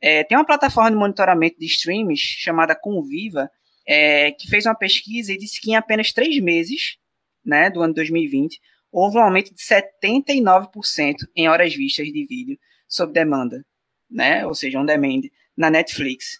[0.00, 3.50] É, tem uma plataforma de monitoramento de streams chamada Conviva,
[3.84, 6.98] é, que fez uma pesquisa e disse que em apenas três meses
[7.44, 8.60] né, do ano 2020
[8.98, 13.62] houve um aumento de 79% em horas vistas de vídeo sob demanda,
[14.10, 15.20] né, ou seja, on demand,
[15.54, 16.38] na Netflix.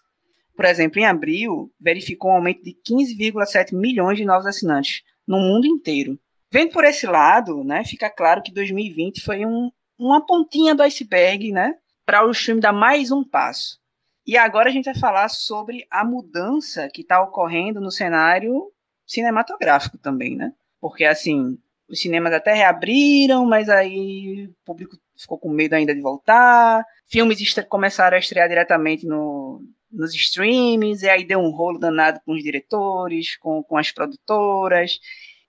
[0.56, 5.66] Por exemplo, em abril, verificou um aumento de 15,7 milhões de novos assinantes no mundo
[5.66, 6.18] inteiro.
[6.50, 11.52] Vendo por esse lado, né, fica claro que 2020 foi um, uma pontinha do iceberg,
[11.52, 11.74] né,
[12.06, 13.78] para o stream dar mais um passo.
[14.26, 18.72] E agora a gente vai falar sobre a mudança que está ocorrendo no cenário
[19.06, 20.52] cinematográfico também, né?
[20.80, 21.58] Porque, assim,
[21.88, 26.84] os cinemas até reabriram, mas aí o público ficou com medo ainda de voltar.
[27.08, 32.34] Filmes começaram a estrear diretamente no, nos streams, e aí deu um rolo danado com
[32.34, 34.98] os diretores, com, com as produtoras,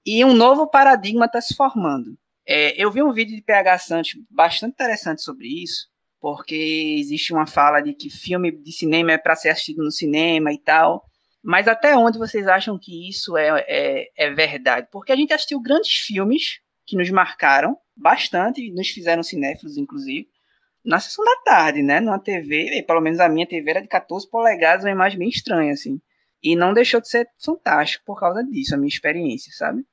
[0.06, 2.17] e um novo paradigma está se formando.
[2.47, 5.88] É, eu vi um vídeo de PH Santos bastante interessante sobre isso,
[6.21, 10.54] porque existe uma fala de que filme de cinema é para ser assistido no cinema
[10.54, 11.04] e tal.
[11.47, 14.89] Mas até onde vocês acham que isso é, é, é, verdade?
[14.91, 20.27] Porque a gente assistiu grandes filmes que nos marcaram bastante, nos fizeram cinéfilos, inclusive,
[20.83, 22.01] na sessão da tarde, né?
[22.01, 25.71] Numa TV, pelo menos a minha TV era de 14 polegadas, uma imagem bem estranha,
[25.71, 26.01] assim.
[26.43, 29.86] E não deixou de ser fantástico por causa disso, a minha experiência, sabe?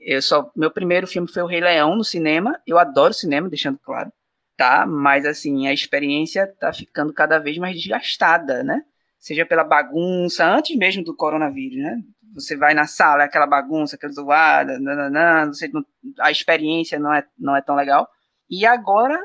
[0.00, 2.60] Eu só, meu primeiro filme foi O Rei Leão no cinema.
[2.66, 4.10] Eu adoro cinema, deixando claro
[4.56, 4.86] tá?
[4.86, 8.82] Mas assim, a experiência tá ficando cada vez mais desgastada, né?
[9.26, 12.00] Seja pela bagunça, antes mesmo do coronavírus, né?
[12.32, 15.84] Você vai na sala, é aquela bagunça, aquela zoada, nananã, você não,
[16.20, 18.08] a experiência não é, não é tão legal.
[18.48, 19.18] E agora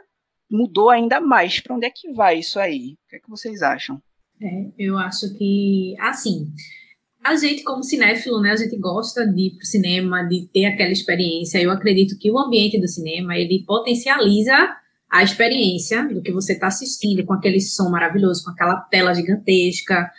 [0.50, 1.60] mudou ainda mais.
[1.60, 2.94] Para onde é que vai isso aí?
[2.94, 4.02] O que é que vocês acham?
[4.42, 6.52] É, eu acho que, assim,
[7.24, 10.66] a gente, como cinéfilo, né, a gente gosta de ir para o cinema, de ter
[10.66, 11.62] aquela experiência.
[11.62, 14.76] Eu acredito que o ambiente do cinema, ele potencializa
[15.12, 20.10] a experiência do que você está assistindo, com aquele som maravilhoso, com aquela tela gigantesca.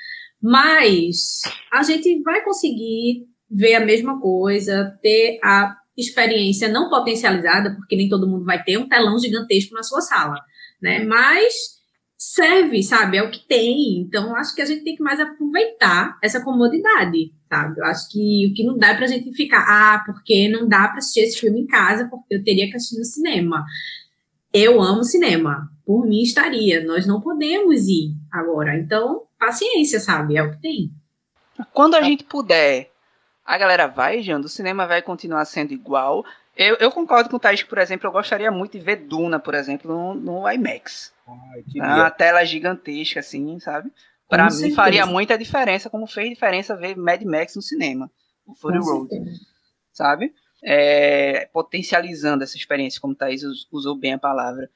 [0.40, 1.40] Mas
[1.72, 8.09] a gente vai conseguir ver a mesma coisa, ter a experiência não potencializada, porque nem
[8.09, 10.37] todo mundo vai ter um telão gigantesco na sua sala,
[10.81, 11.02] né?
[11.05, 11.55] Mas
[12.18, 13.16] serve, sabe?
[13.16, 13.98] É o que tem.
[13.98, 17.81] Então, acho que a gente tem que mais aproveitar essa comodidade, sabe?
[17.81, 20.88] Eu acho que o que não dá é pra gente ficar, ah, porque não dá
[20.88, 23.64] para assistir esse filme em casa, porque eu teria que assistir no cinema.
[24.53, 25.71] Eu amo cinema.
[25.85, 26.85] Por mim estaria.
[26.85, 28.77] Nós não podemos ir agora.
[28.77, 30.37] Então, paciência, sabe?
[30.37, 30.91] É o que tem.
[31.73, 32.91] Quando a gente puder,
[33.45, 34.47] a galera vai, Jando.
[34.47, 36.25] O cinema vai continuar sendo igual.
[36.57, 39.38] Eu, eu concordo com o Thaís que, por exemplo, eu gostaria muito de ver Duna,
[39.38, 41.12] por exemplo, no, no IMAX.
[41.27, 43.91] Ai, a tela gigantesca, assim, sabe?
[44.29, 44.77] Para mim certeza.
[44.77, 48.11] faria muita diferença, como fez diferença ver Mad Max no cinema.
[48.47, 49.09] O Fury Road.
[49.09, 49.41] Certeza.
[49.93, 50.35] Sabe?
[50.62, 54.70] É, potencializando essa experiência, como Thaís usou bem a palavra.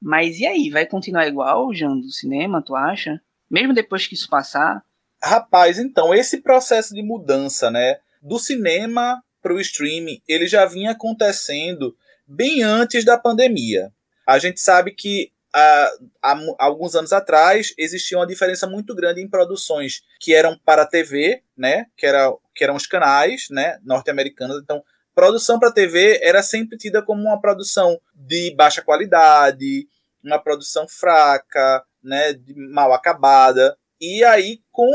[0.00, 3.20] Mas e aí, vai continuar igual, Jean, do cinema, tu acha?
[3.50, 4.82] Mesmo depois que isso passar?
[5.22, 10.90] Rapaz, então, esse processo de mudança, né, do cinema para o streaming, ele já vinha
[10.90, 13.90] acontecendo bem antes da pandemia.
[14.26, 15.90] A gente sabe que há,
[16.22, 20.86] há, alguns anos atrás existia uma diferença muito grande em produções que eram para a
[20.86, 24.60] TV, né, que, era, que eram os canais, né, norte-americanos.
[24.62, 24.82] Então,
[25.14, 29.88] produção para TV era sempre tida como uma produção de baixa qualidade,
[30.22, 32.34] uma produção fraca, né,
[32.72, 33.76] mal acabada.
[34.00, 34.90] E aí, com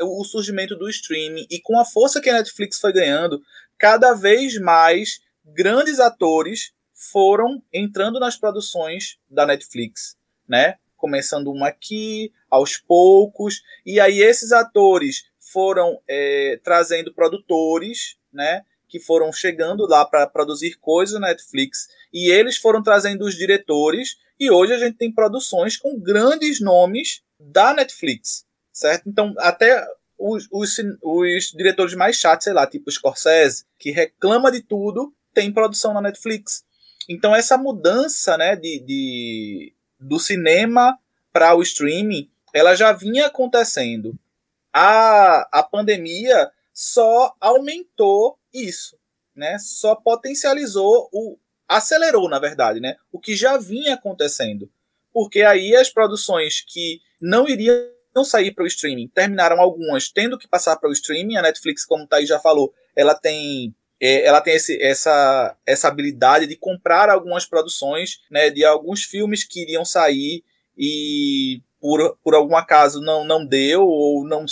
[0.00, 3.40] o surgimento do streaming e com a força que a Netflix foi ganhando,
[3.78, 10.16] cada vez mais grandes atores foram entrando nas produções da Netflix,
[10.48, 10.76] né?
[10.96, 18.64] Começando uma aqui, aos poucos, e aí esses atores foram é, trazendo produtores, né?
[18.90, 24.18] Que foram chegando lá para produzir coisas na Netflix e eles foram trazendo os diretores
[24.38, 29.08] e hoje a gente tem produções com grandes nomes da Netflix, certo?
[29.08, 29.86] Então até
[30.18, 35.52] os, os, os diretores mais chatos, sei lá, tipo Scorsese, que reclama de tudo, tem
[35.52, 36.64] produção na Netflix.
[37.08, 40.98] Então essa mudança, né, de, de do cinema
[41.32, 44.18] para o streaming, ela já vinha acontecendo.
[44.72, 48.96] A, a pandemia só aumentou isso,
[49.34, 49.58] né?
[49.58, 52.96] Só potencializou o acelerou, na verdade, né?
[53.12, 54.68] O que já vinha acontecendo.
[55.12, 57.86] Porque aí as produções que não iriam
[58.24, 59.08] sair para o streaming.
[59.08, 61.36] Terminaram algumas tendo que passar para o streaming.
[61.36, 65.88] A Netflix, como o Thaís já falou, ela tem é, ela tem esse, essa, essa
[65.88, 70.42] habilidade de comprar algumas produções né, de alguns filmes que iriam sair
[70.76, 74.46] e por, por algum acaso não, não deu ou não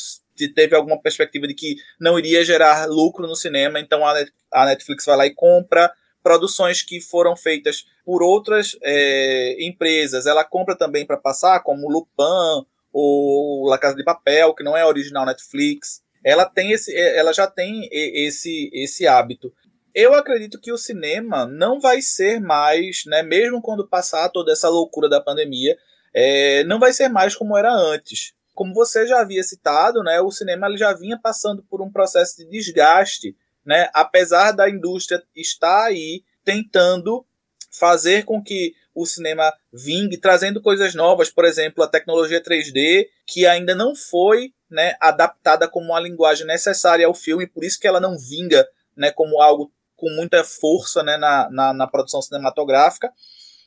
[0.47, 5.17] teve alguma perspectiva de que não iria gerar lucro no cinema, então a Netflix vai
[5.17, 5.91] lá e compra
[6.23, 10.27] produções que foram feitas por outras é, empresas.
[10.27, 14.85] Ela compra também para passar, como Lupin ou La Casa de Papel, que não é
[14.85, 19.53] original Netflix ela tem esse, é, ela já tem esse, esse hábito.
[19.95, 24.69] Eu acredito que o cinema não vai ser mais, né, mesmo quando passar toda essa
[24.69, 25.77] loucura da pandemia,
[26.15, 28.35] é, não vai ser mais como era antes.
[28.59, 32.45] Como você já havia citado, né, o cinema já vinha passando por um processo de
[32.51, 37.25] desgaste, né, apesar da indústria estar aí tentando
[37.71, 43.47] fazer com que o cinema vingue, trazendo coisas novas, por exemplo, a tecnologia 3D, que
[43.47, 48.01] ainda não foi né, adaptada como uma linguagem necessária ao filme, por isso que ela
[48.01, 53.13] não vinga né, como algo com muita força né, na, na, na produção cinematográfica.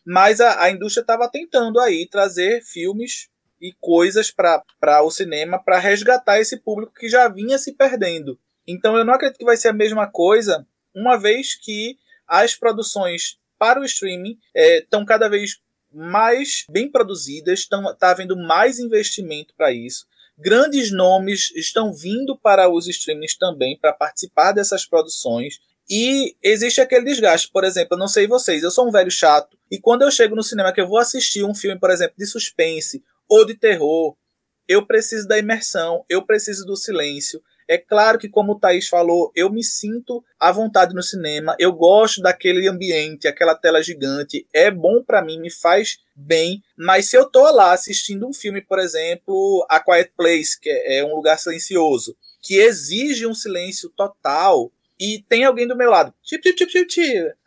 [0.05, 3.30] Mas a, a indústria estava tentando aí trazer filmes
[3.61, 8.39] e coisas para o cinema para resgatar esse público que já vinha se perdendo.
[8.67, 11.97] Então eu não acredito que vai ser a mesma coisa, uma vez que
[12.27, 15.59] as produções para o streaming estão é, cada vez
[15.93, 20.05] mais bem produzidas, está havendo mais investimento para isso.
[20.37, 25.59] Grandes nomes estão vindo para os streamings também para participar dessas produções.
[25.89, 27.49] E existe aquele desgaste.
[27.51, 29.57] Por exemplo, eu não sei vocês, eu sou um velho chato.
[29.69, 32.25] E quando eu chego no cinema que eu vou assistir um filme, por exemplo, de
[32.25, 34.17] suspense ou de terror,
[34.67, 37.41] eu preciso da imersão, eu preciso do silêncio.
[37.65, 41.71] É claro que, como o Thaís falou, eu me sinto à vontade no cinema, eu
[41.71, 47.15] gosto daquele ambiente, aquela tela gigante, é bom para mim, me faz bem, mas se
[47.15, 51.39] eu tô lá assistindo um filme, por exemplo, A Quiet Place, que é um lugar
[51.39, 56.13] silencioso, que exige um silêncio total, e tem alguém do meu lado,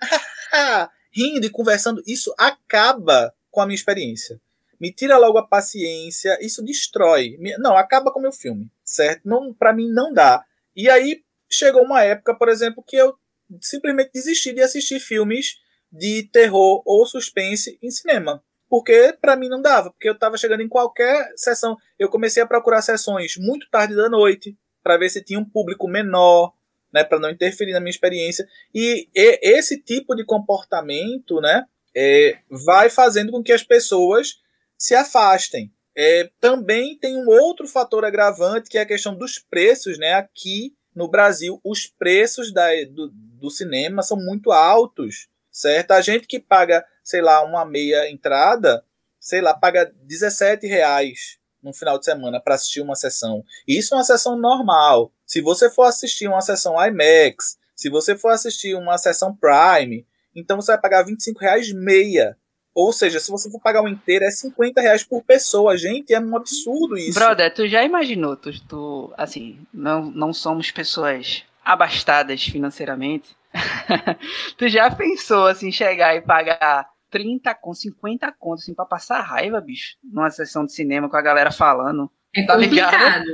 [1.12, 4.40] rindo e conversando, isso acaba com a minha experiência
[4.84, 7.38] me tira logo a paciência, isso destrói.
[7.58, 9.22] Não, acaba com o meu filme, certo?
[9.24, 10.44] Não, para mim não dá.
[10.76, 13.16] E aí chegou uma época, por exemplo, que eu
[13.62, 15.56] simplesmente desisti de assistir filmes
[15.90, 18.44] de terror ou suspense em cinema.
[18.68, 21.78] Porque para mim não dava, porque eu estava chegando em qualquer sessão.
[21.98, 25.88] Eu comecei a procurar sessões muito tarde da noite, para ver se tinha um público
[25.88, 26.52] menor,
[26.92, 28.46] né, para não interferir na minha experiência.
[28.74, 31.64] E, e, esse tipo de comportamento, né,
[31.96, 34.43] é, vai fazendo com que as pessoas
[34.78, 35.72] se afastem.
[35.96, 40.14] É, também tem um outro fator agravante que é a questão dos preços, né?
[40.14, 45.92] Aqui no Brasil, os preços da, do, do cinema são muito altos, certo?
[45.92, 48.84] A gente que paga, sei lá, uma meia entrada,
[49.20, 53.42] sei lá, paga 17 reais no final de semana para assistir uma sessão.
[53.66, 55.12] Isso é uma sessão normal.
[55.26, 60.60] Se você for assistir uma sessão IMAX, se você for assistir uma sessão Prime, então
[60.60, 62.36] você vai pagar 25 reais meia.
[62.74, 66.18] Ou seja, se você for pagar um inteiro, é 50 reais por pessoa, gente, é
[66.18, 67.18] um absurdo isso.
[67.18, 73.36] Brother, tu já imaginou, tu, tu assim, não, não somos pessoas abastadas financeiramente.
[74.58, 79.60] tu já pensou, assim, chegar e pagar 30 com 50 contos, assim, pra passar raiva,
[79.60, 82.10] bicho, numa sessão de cinema com a galera falando?
[82.36, 83.24] É tá complicado.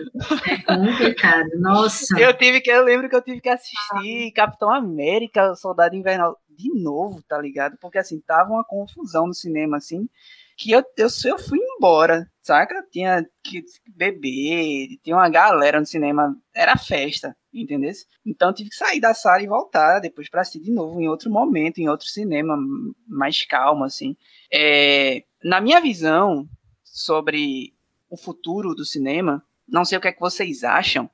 [0.47, 1.49] É complicado.
[1.59, 2.21] Nossa.
[2.21, 6.73] Eu tive que, eu lembro que eu tive que assistir Capitão América, Soldado Invernal de
[6.75, 7.77] novo, tá ligado?
[7.79, 10.09] Porque assim, tava uma confusão no cinema, assim,
[10.57, 12.85] que eu, eu, eu fui embora, saca?
[12.91, 17.93] Tinha que beber, tinha uma galera no cinema, era festa, entendeu?
[18.27, 21.31] Então tive que sair da sala e voltar depois para assistir de novo em outro
[21.31, 22.59] momento, em outro cinema,
[23.07, 24.15] mais calmo, assim.
[24.53, 26.47] É, na minha visão
[26.85, 27.75] sobre
[28.11, 31.09] o futuro do cinema, não sei o que é que vocês acham,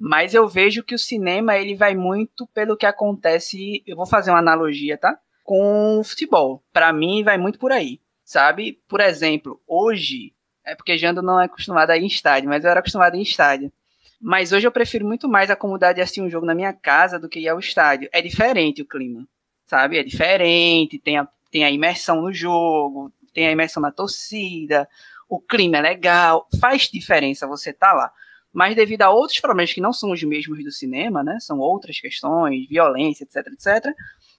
[0.00, 3.82] mas eu vejo que o cinema ele vai muito pelo que acontece.
[3.86, 5.18] Eu vou fazer uma analogia, tá?
[5.44, 6.64] Com o futebol.
[6.72, 8.00] Para mim, vai muito por aí.
[8.24, 8.80] Sabe?
[8.88, 10.32] Por exemplo, hoje.
[10.64, 13.16] É porque Jando não é acostumado a ir em estádio, mas eu era acostumado a
[13.18, 13.70] ir em estádio.
[14.18, 17.18] Mas hoje eu prefiro muito mais a comodidade de assistir um jogo na minha casa
[17.18, 18.08] do que ir ao estádio.
[18.10, 19.26] É diferente o clima,
[19.66, 19.98] sabe?
[19.98, 24.88] É diferente, tem a, tem a imersão no jogo, tem a imersão na torcida,
[25.28, 28.12] o clima é legal, faz diferença você tá lá
[28.52, 31.38] mas devido a outros problemas que não são os mesmos do cinema, né?
[31.40, 33.94] São outras questões, violência, etc, etc.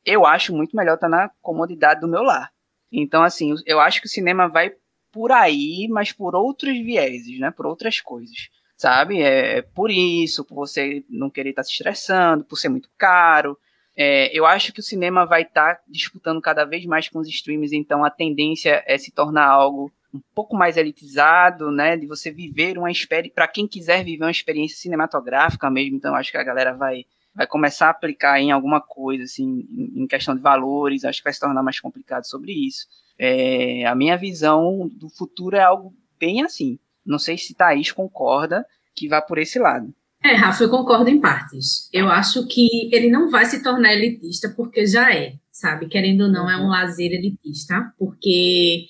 [0.06, 2.52] Eu acho muito melhor estar na comodidade do meu lar.
[2.92, 4.74] Então, assim, eu acho que o cinema vai
[5.12, 7.52] por aí, mas por outros vieses, né?
[7.52, 9.22] Por outras coisas, sabe?
[9.22, 13.58] É por isso, por você não querer estar se estressando, por ser muito caro.
[13.96, 17.76] É, eu acho que o cinema vai estar disputando cada vez mais com os streams,
[17.76, 22.78] então a tendência é se tornar algo um pouco mais elitizado, né, de você viver
[22.78, 26.74] uma experiência, para quem quiser viver uma experiência cinematográfica mesmo, então acho que a galera
[26.74, 31.24] vai vai começar a aplicar em alguma coisa, assim, em questão de valores, acho que
[31.24, 32.88] vai se tornar mais complicado sobre isso.
[33.18, 36.78] É, a minha visão do futuro é algo bem assim.
[37.06, 39.94] Não sei se Thaís concorda que vá por esse lado.
[40.24, 41.90] É, Rafa, eu concordo em partes.
[41.92, 45.88] Eu acho que ele não vai se tornar elitista porque já é, sabe?
[45.88, 48.86] Querendo ou não, é um lazer elitista, porque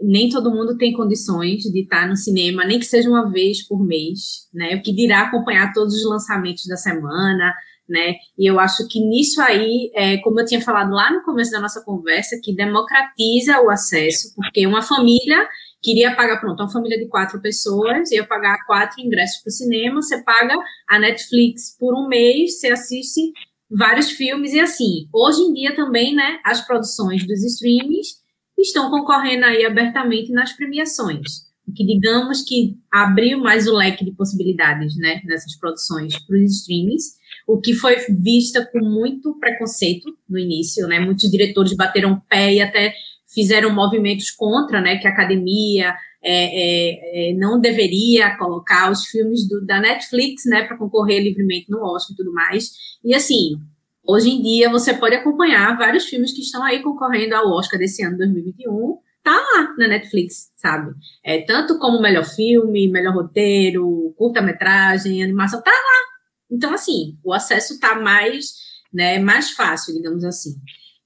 [0.00, 3.84] nem todo mundo tem condições de estar no cinema, nem que seja uma vez por
[3.84, 4.76] mês, né?
[4.76, 7.54] O que dirá acompanhar todos os lançamentos da semana,
[7.88, 8.16] né?
[8.38, 11.60] E eu acho que nisso aí, é, como eu tinha falado lá no começo da
[11.60, 15.48] nossa conversa, que democratiza o acesso, porque uma família
[15.82, 20.02] queria pagar, pronto, uma família de quatro pessoas, ia pagar quatro ingressos para o cinema,
[20.02, 20.56] você paga
[20.88, 23.32] a Netflix por um mês, você assiste
[23.70, 25.08] vários filmes e assim.
[25.12, 28.25] Hoje em dia também, né, as produções dos streamings
[28.62, 31.46] estão concorrendo aí abertamente nas premiações.
[31.66, 36.60] O que digamos que abriu mais o leque de possibilidades, né, nessas produções para os
[36.60, 42.54] streamings, o que foi vista com muito preconceito no início, né, muitos diretores bateram pé
[42.54, 42.94] e até
[43.32, 49.48] fizeram movimentos contra, né, que a academia é, é, é, não deveria colocar os filmes
[49.48, 52.70] do, da Netflix, né, para concorrer livremente no Oscar e tudo mais.
[53.04, 53.60] E assim,
[54.06, 58.02] hoje em dia você pode acompanhar vários filmes que estão aí concorrendo ao Oscar desse
[58.04, 58.98] ano 2021.
[59.22, 60.92] Tá lá na Netflix, sabe?
[61.24, 66.16] É, tanto como melhor filme, melhor roteiro, curta-metragem, animação, tá lá.
[66.50, 68.52] Então, assim, o acesso tá mais,
[68.92, 70.50] né, mais fácil, digamos assim.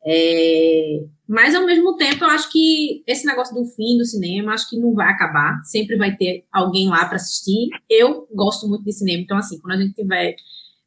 [0.04, 4.68] É, mas, ao mesmo tempo, eu acho que esse negócio do fim do cinema, acho
[4.68, 5.62] que não vai acabar.
[5.64, 7.68] Sempre vai ter alguém lá para assistir.
[7.88, 10.36] Eu gosto muito de cinema, então, assim, quando a gente tiver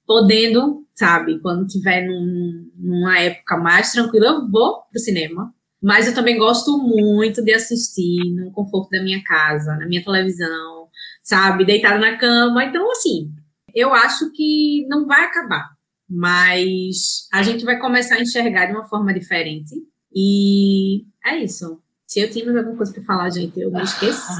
[0.06, 5.54] podendo, sabe, quando tiver num, numa época mais tranquila, eu vou pro cinema.
[5.82, 10.88] Mas eu também gosto muito de assistir no conforto da minha casa, na minha televisão,
[11.22, 12.64] sabe, deitada na cama.
[12.64, 13.30] Então, assim,
[13.76, 15.74] eu acho que não vai acabar
[16.10, 19.74] mas a gente vai começar a enxergar de uma forma diferente.
[20.14, 21.82] E é isso.
[22.06, 24.32] Se eu tinha alguma coisa para falar, gente, eu me esqueci.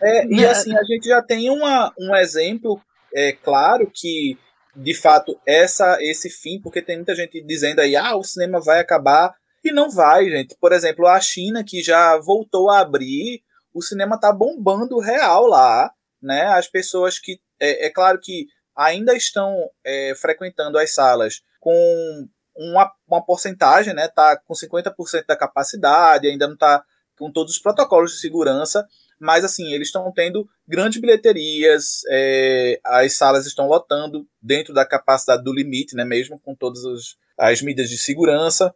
[0.00, 2.80] É, e assim, a gente já tem uma, um exemplo
[3.12, 4.38] é claro que,
[4.76, 8.80] de fato, essa esse fim, porque tem muita gente dizendo aí, ah, o cinema vai
[8.80, 9.34] acabar.
[9.62, 10.56] E não vai, gente.
[10.58, 13.42] Por exemplo, a China, que já voltou a abrir,
[13.74, 15.92] o cinema tá bombando real lá,
[16.22, 16.46] né?
[16.46, 17.40] As pessoas que.
[17.58, 24.08] É, é claro que ainda estão é, frequentando as salas com uma, uma porcentagem, né?
[24.08, 26.82] Tá com 50% da capacidade, ainda não está
[27.18, 28.86] com todos os protocolos de segurança,
[29.20, 35.44] mas assim, eles estão tendo grandes bilheterias, é, as salas estão lotando dentro da capacidade
[35.44, 36.04] do limite, né?
[36.04, 38.74] Mesmo com todas as, as medidas de segurança.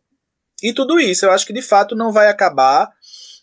[0.62, 2.90] E tudo isso, eu acho que de fato não vai acabar,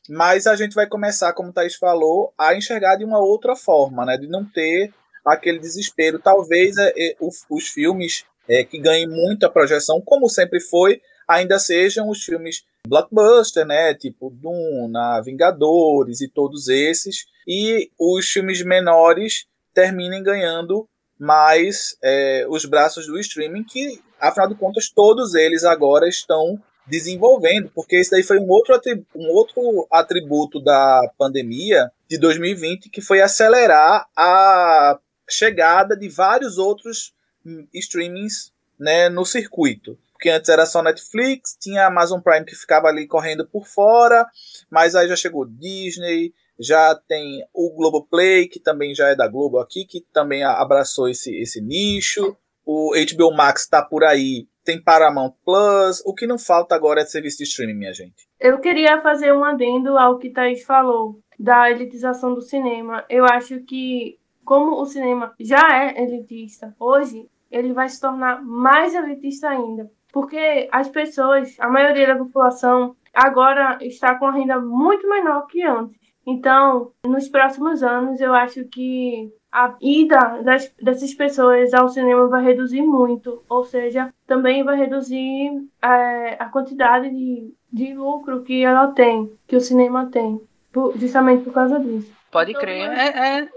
[0.10, 4.06] mas a gente vai começar, como o Thaís falou, a enxergar de uma outra forma,
[4.06, 4.18] né?
[4.18, 4.94] De não ter
[5.26, 6.20] aquele desespero.
[6.20, 11.02] Talvez é, é, os, os, filmes é, que ganhem muita projeção, como sempre foi,
[11.32, 13.94] ainda sejam os filmes blockbuster, né?
[13.94, 17.26] Tipo Duna, Vingadores e todos esses.
[17.48, 24.56] E os filmes menores terminem ganhando mais é, os braços do streaming, que, afinal de
[24.56, 28.74] contas, todos eles agora estão desenvolvendo, porque isso daí foi um outro,
[29.16, 37.14] um outro atributo da pandemia de 2020, que foi acelerar a chegada de vários outros
[37.46, 39.98] hum, streamings né, no circuito.
[40.22, 44.24] Porque antes era só Netflix, tinha Amazon Prime que ficava ali correndo por fora,
[44.70, 49.58] mas aí já chegou Disney, já tem o Globoplay, que também já é da Globo
[49.58, 52.38] aqui, que também abraçou esse, esse nicho.
[52.64, 56.04] O HBO Max está por aí, tem Paramount Plus.
[56.06, 58.30] O que não falta agora é serviço de streaming, minha gente.
[58.40, 63.04] Eu queria fazer um adendo ao que Thaís falou da elitização do cinema.
[63.10, 68.94] Eu acho que como o cinema já é elitista hoje, ele vai se tornar mais
[68.94, 69.90] elitista ainda.
[70.12, 75.64] Porque as pessoas, a maioria da população, agora está com a renda muito menor que
[75.64, 76.00] antes.
[76.26, 82.44] Então, nos próximos anos, eu acho que a ida das, dessas pessoas ao cinema vai
[82.44, 88.88] reduzir muito, ou seja, também vai reduzir é, a quantidade de, de lucro que ela
[88.88, 90.40] tem, que o cinema tem,
[90.72, 92.12] por, justamente por causa disso.
[92.32, 92.90] Pode crer.
[92.92, 93.50] É, é,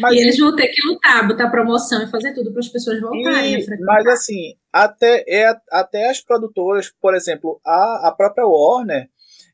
[0.00, 3.00] mas, e eles vão ter que lutar, botar promoção e fazer tudo para as pessoas
[3.00, 9.08] voltarem e, Mas assim, até, é, até as produtoras, por exemplo, a, a própria Warner,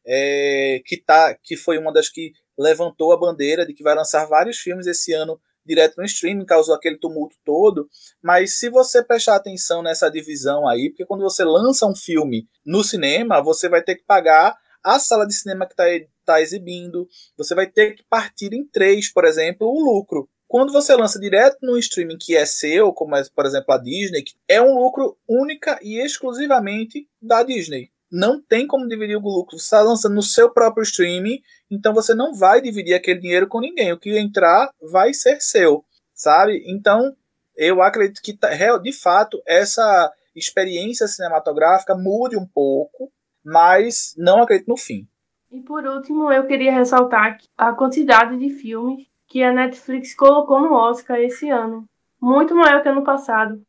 [0.06, 4.26] é, que, tá, que foi uma das que levantou a bandeira de que vai lançar
[4.26, 7.88] vários filmes esse ano direto no streaming, causou aquele tumulto todo.
[8.22, 12.82] Mas se você prestar atenção nessa divisão aí, porque quando você lança um filme no
[12.82, 15.84] cinema, você vai ter que pagar a sala de cinema que está
[16.22, 17.08] estar tá exibindo.
[17.36, 20.28] Você vai ter que partir em três, por exemplo, o lucro.
[20.48, 24.22] Quando você lança direto no streaming que é seu, como é, por exemplo, a Disney,
[24.46, 27.90] é um lucro única e exclusivamente da Disney.
[28.10, 29.58] Não tem como dividir o lucro.
[29.58, 33.60] Você está lançando no seu próprio streaming, então você não vai dividir aquele dinheiro com
[33.60, 33.92] ninguém.
[33.92, 36.62] O que entrar vai ser seu, sabe?
[36.66, 37.16] Então,
[37.56, 43.10] eu acredito que, tá, de fato, essa experiência cinematográfica mude um pouco,
[43.42, 45.08] mas não acredito no fim.
[45.52, 50.72] E por último, eu queria ressaltar a quantidade de filmes que a Netflix colocou no
[50.72, 51.84] Oscar esse ano,
[52.18, 53.60] muito maior que ano passado.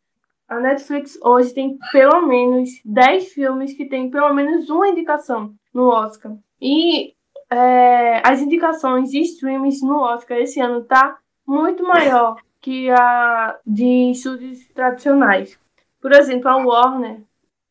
[0.48, 5.90] A Netflix hoje tem pelo menos 10 filmes que têm pelo menos uma indicação no
[5.90, 6.32] Oscar.
[6.62, 7.14] E
[7.50, 14.12] é, as indicações de streams no Oscar esse ano tá muito maior que a de
[14.12, 15.60] estúdios tradicionais.
[16.02, 17.22] Por exemplo, a Warner,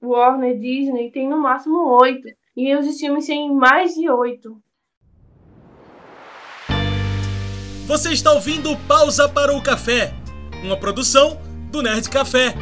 [0.02, 4.56] Warner Disney tem no máximo oito e os filmes têm mais de oito.
[7.86, 10.14] Você está ouvindo Pausa para o Café,
[10.62, 11.38] uma produção
[11.70, 12.54] do Nerd Café.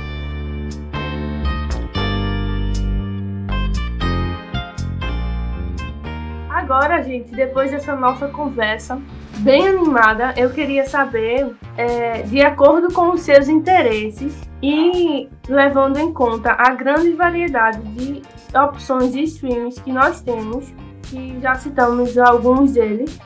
[6.48, 9.00] Agora, gente, depois dessa nossa conversa
[9.38, 16.12] bem animada, eu queria saber, é, de acordo com os seus interesses, e levando em
[16.12, 18.22] conta a grande variedade de
[18.54, 20.66] opções de streams que nós temos,
[21.04, 23.18] que já citamos alguns deles,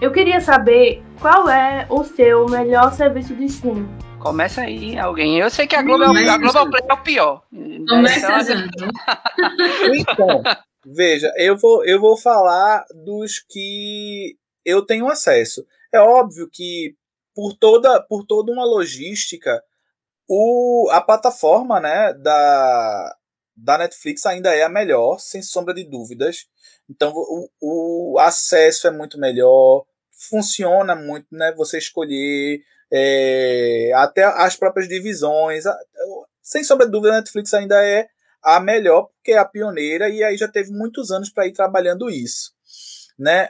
[0.00, 3.88] eu queria saber qual é o seu melhor serviço de streaming.
[4.18, 5.38] Começa aí alguém.
[5.38, 7.42] Eu sei que a Globo, é, a Globo é o pior.
[7.88, 8.28] Começa
[9.94, 10.42] Então,
[10.86, 15.64] veja, eu vou, eu vou falar dos que eu tenho acesso.
[15.92, 16.94] É óbvio que
[17.34, 19.62] por toda, por toda uma logística,
[20.28, 23.16] o, a plataforma né, da,
[23.62, 26.46] da Netflix ainda é a melhor, sem sombra de dúvidas.
[26.90, 31.52] Então o, o acesso é muito melhor, funciona muito, né?
[31.56, 32.60] Você escolher
[32.92, 35.64] é, até as próprias divisões.
[36.42, 38.08] Sem sombra de dúvida, a Netflix ainda é
[38.42, 42.10] a melhor, porque é a pioneira e aí já teve muitos anos para ir trabalhando
[42.10, 42.52] isso.
[43.16, 43.48] Né?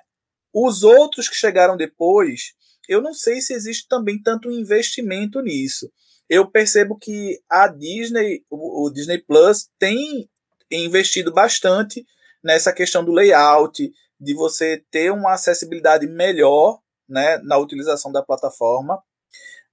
[0.53, 2.53] Os outros que chegaram depois,
[2.87, 5.91] eu não sei se existe também tanto investimento nisso
[6.33, 10.31] eu percebo que a Disney, o, o Disney Plus, tem
[10.71, 12.07] investido bastante
[12.43, 18.99] nessa questão do layout, de você ter uma acessibilidade melhor né, na utilização da plataforma.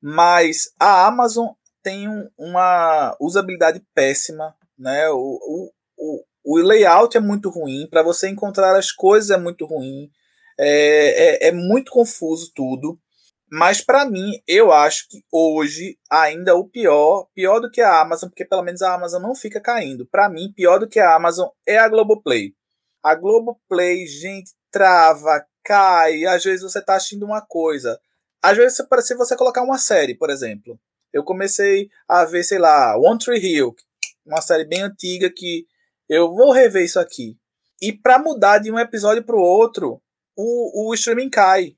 [0.02, 1.48] Mas a Amazon
[1.82, 4.54] tem um, uma usabilidade péssima.
[4.78, 5.10] Né?
[5.12, 10.12] O, o, o layout é muito ruim, para você encontrar as coisas é muito ruim,
[10.60, 13.00] é, é, é muito confuso tudo.
[13.52, 18.30] Mas para mim, eu acho que hoje ainda o pior, pior do que a Amazon,
[18.30, 20.06] porque pelo menos a Amazon não fica caindo.
[20.06, 22.54] Para mim, pior do que a Amazon é a Globoplay.
[23.02, 28.00] A Globoplay, gente, trava, cai, às vezes você tá assistindo uma coisa.
[28.42, 30.80] Às vezes, se você colocar uma série, por exemplo.
[31.12, 33.76] Eu comecei a ver, sei lá, One Tree Hill,
[34.24, 35.66] uma série bem antiga que
[36.08, 37.36] eu vou rever isso aqui.
[37.82, 40.00] E para mudar de um episódio para o outro,
[40.36, 41.76] o streaming cai.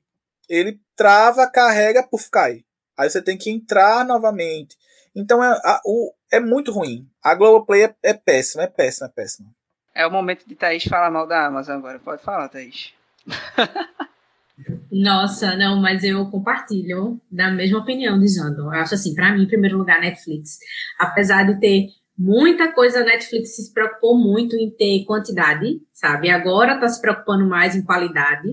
[0.48, 2.64] Ele trava, carrega, puf, cai.
[2.96, 4.76] Aí você tem que entrar novamente.
[5.14, 7.08] Então é, a, o, é muito ruim.
[7.20, 9.48] A Globoplay é, é péssima, é péssima, é péssima.
[9.94, 11.98] É o momento de Thaís falar mal da Amazon agora.
[11.98, 12.94] Pode falar, Thaís.
[14.92, 18.62] Nossa, não, mas eu compartilho da mesma opinião de Jando.
[18.62, 20.58] Eu acho assim, para mim, em primeiro lugar, Netflix.
[21.00, 21.88] Apesar de ter
[22.18, 26.30] muita coisa, a Netflix se preocupou muito em ter quantidade, sabe?
[26.30, 28.48] Agora está se preocupando mais em qualidade.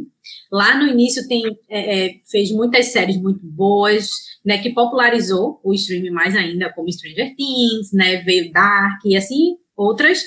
[0.52, 4.10] Lá no início tem, é, é, fez muitas séries muito boas,
[4.46, 9.58] né, que popularizou o streaming mais ainda, como Stranger Things, né, veio Dark e assim
[9.76, 10.24] outras.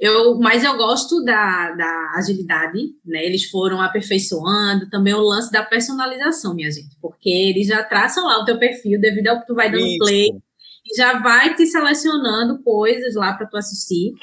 [0.00, 3.24] Eu, mas eu gosto da, da agilidade, né?
[3.26, 8.40] Eles foram aperfeiçoando também o lance da personalização, minha gente, porque eles já traçam lá
[8.40, 9.98] o teu perfil devido ao que tu vai dando Isso.
[9.98, 10.28] play
[10.96, 14.14] já vai te selecionando coisas lá para tu assistir.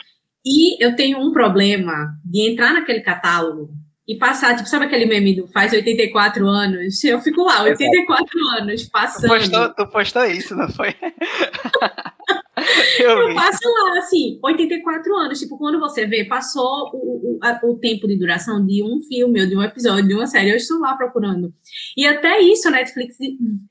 [0.45, 3.69] E eu tenho um problema de entrar naquele catálogo
[4.07, 7.03] e passar, tipo, sabe aquele meme do faz 84 anos?
[7.03, 8.61] Eu fico lá, 84 Exato.
[8.61, 9.21] anos, passando.
[9.21, 10.93] Tu postou, tu postou isso, não foi?
[12.99, 15.39] eu, passo lá, assim, 84 anos.
[15.39, 19.41] Tipo, quando você vê, passou o, o, a, o tempo de duração de um filme
[19.41, 21.53] ou de um episódio, de uma série, eu estou lá procurando.
[21.95, 23.15] E até isso a Netflix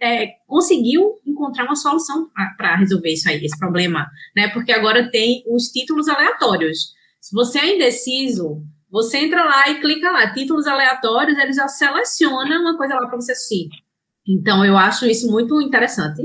[0.01, 4.49] é, conseguiu encontrar uma solução para resolver isso aí, esse problema, né?
[4.49, 6.93] Porque agora tem os títulos aleatórios.
[7.21, 12.61] Se você é indeciso, você entra lá e clica lá, títulos aleatórios, ele já seleciona
[12.61, 13.69] uma coisa lá para você assistir.
[14.27, 16.23] Então, eu acho isso muito interessante.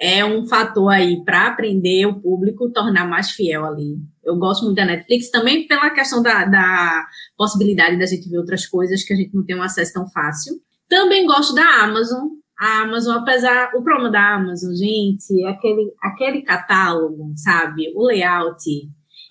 [0.00, 3.96] É um fator aí para aprender o público, tornar mais fiel ali.
[4.24, 7.04] eu gosto muito da Netflix também pela questão da, da
[7.36, 10.54] possibilidade da gente ver outras coisas que a gente não tem um acesso tão fácil.
[10.88, 12.28] Também gosto da Amazon.
[12.58, 13.70] A Amazon, apesar.
[13.74, 17.92] O problema da Amazon, gente, é aquele, aquele catálogo, sabe?
[17.94, 18.64] O layout.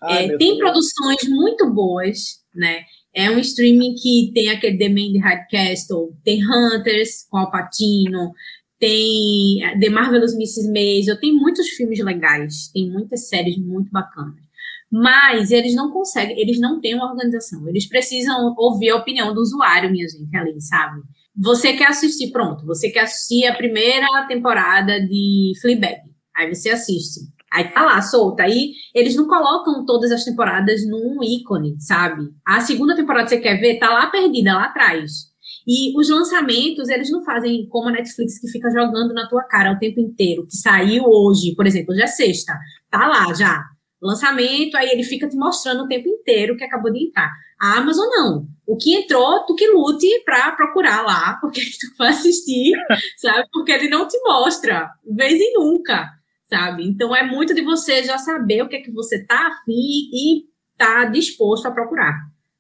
[0.04, 0.60] Ai, é, tem Deus.
[0.60, 2.84] produções muito boas, né?
[3.14, 8.32] É um streaming que tem aquele The Man High Castle, tem Hunters com Alpatino,
[8.80, 10.72] tem The Marvelous Mrs.
[10.72, 14.48] Maisel, tem muitos filmes legais, tem muitas séries muito bacanas.
[14.92, 17.68] Mas eles não conseguem, eles não têm uma organização.
[17.68, 21.02] Eles precisam ouvir a opinião do usuário, minha gente, ali, sabe?
[21.36, 26.02] Você quer assistir, pronto, você quer assistir a primeira temporada de Fleabag.
[26.36, 27.20] Aí você assiste.
[27.52, 28.44] Aí tá lá, solta.
[28.44, 32.30] Aí eles não colocam todas as temporadas num ícone, sabe?
[32.46, 35.28] A segunda temporada que você quer ver tá lá perdida, lá atrás.
[35.68, 39.74] E os lançamentos, eles não fazem como a Netflix, que fica jogando na tua cara
[39.74, 42.54] o tempo inteiro, que saiu hoje, por exemplo, hoje é sexta,
[42.90, 43.66] tá lá já,
[44.02, 47.30] lançamento, aí ele fica te mostrando o tempo inteiro que acabou de entrar.
[47.60, 48.48] A Amazon não.
[48.66, 52.72] O que entrou, tu que lute para procurar lá, porque tu vai assistir,
[53.18, 53.48] sabe?
[53.52, 56.10] Porque ele não te mostra, vez em nunca,
[56.50, 56.88] sabe?
[56.88, 60.46] Então é muito de você já saber o que é que você tá afim e
[60.78, 62.14] tá disposto a procurar,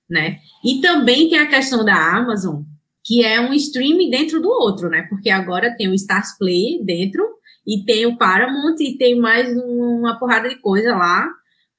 [0.10, 0.39] né?
[0.66, 2.64] E também tem a questão da Amazon,
[3.08, 5.08] que é um streaming dentro do outro, né?
[5.10, 7.26] Porque agora tem o Stars Play dentro
[7.66, 11.26] e tem o Paramount e tem mais uma porrada de coisa lá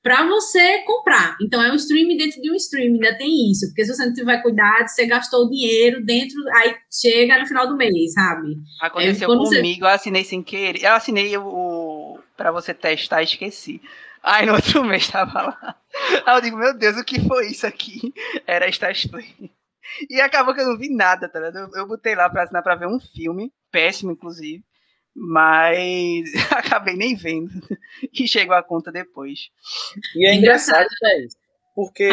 [0.03, 1.37] para você comprar.
[1.43, 4.15] Então é um streaming dentro de um streaming, ainda tem isso, porque se você não
[4.15, 8.57] tiver cuidado, você gastou o dinheiro dentro, aí chega no final do mês, sabe?
[8.81, 9.83] Aconteceu comigo, você...
[9.83, 13.83] eu assinei sem querer, eu assinei o para você testar, esqueci.
[14.23, 15.77] Aí no outro mês estava lá.
[16.25, 18.15] Aí eu digo, meu Deus, o que foi isso aqui?
[18.47, 19.51] Era Stars Play.
[20.09, 21.59] E acabou que eu não vi nada, tá ligado?
[21.59, 24.65] Eu, eu botei lá pra assinar pra ver um filme, péssimo, inclusive,
[25.15, 27.51] mas acabei nem vendo.
[28.13, 29.51] E chegou a conta depois.
[30.15, 31.27] E é engraçado, né?
[31.75, 32.11] Porque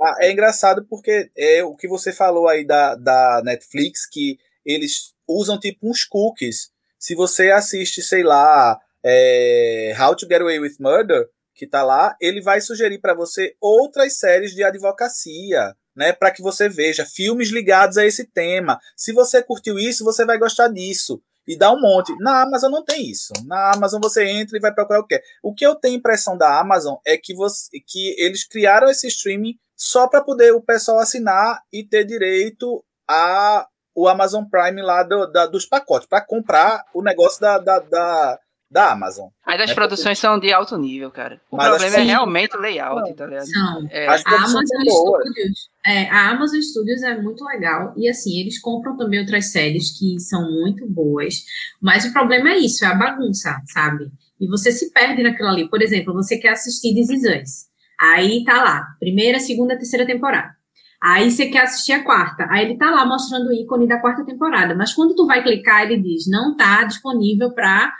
[0.00, 0.16] ah.
[0.20, 5.58] é engraçado porque é o que você falou aí da, da Netflix, que eles usam
[5.58, 6.70] tipo uns cookies.
[6.98, 12.16] Se você assiste, sei lá, é, How to Get Away with Murder, que tá lá,
[12.20, 17.50] ele vai sugerir para você outras séries de advocacia, né, para que você veja filmes
[17.50, 18.78] ligados a esse tema.
[18.96, 21.22] Se você curtiu isso, você vai gostar disso.
[21.46, 22.14] E dá um monte.
[22.20, 23.32] Na Amazon não tem isso.
[23.44, 26.58] Na Amazon você entra e vai procurar o que O que eu tenho impressão da
[26.58, 31.60] Amazon é que, você, que eles criaram esse streaming só para poder o pessoal assinar
[31.72, 37.02] e ter direito a o Amazon Prime lá do, da, dos pacotes, para comprar o
[37.02, 38.40] negócio da, da, da
[38.72, 39.28] da Amazon.
[39.46, 39.74] Mas as né?
[39.74, 41.40] produções são de alto nível, cara.
[41.50, 43.46] O Mas problema assim, é realmente o layout, tá ligado?
[43.46, 43.86] São.
[43.90, 44.08] É.
[44.08, 49.20] A Amazon Studios, é, a Amazon Studios é muito legal e assim, eles compram também
[49.20, 51.44] outras séries que são muito boas,
[51.80, 54.10] mas o problema é isso, é a bagunça, sabe?
[54.40, 55.68] E você se perde naquilo ali.
[55.68, 57.66] Por exemplo, você quer assistir Us.
[58.00, 60.50] Aí tá lá, primeira, segunda, terceira temporada.
[61.00, 62.46] Aí você quer assistir a quarta.
[62.48, 64.74] Aí ele tá lá mostrando o ícone da quarta temporada.
[64.74, 67.92] Mas quando tu vai clicar, ele diz, não tá disponível para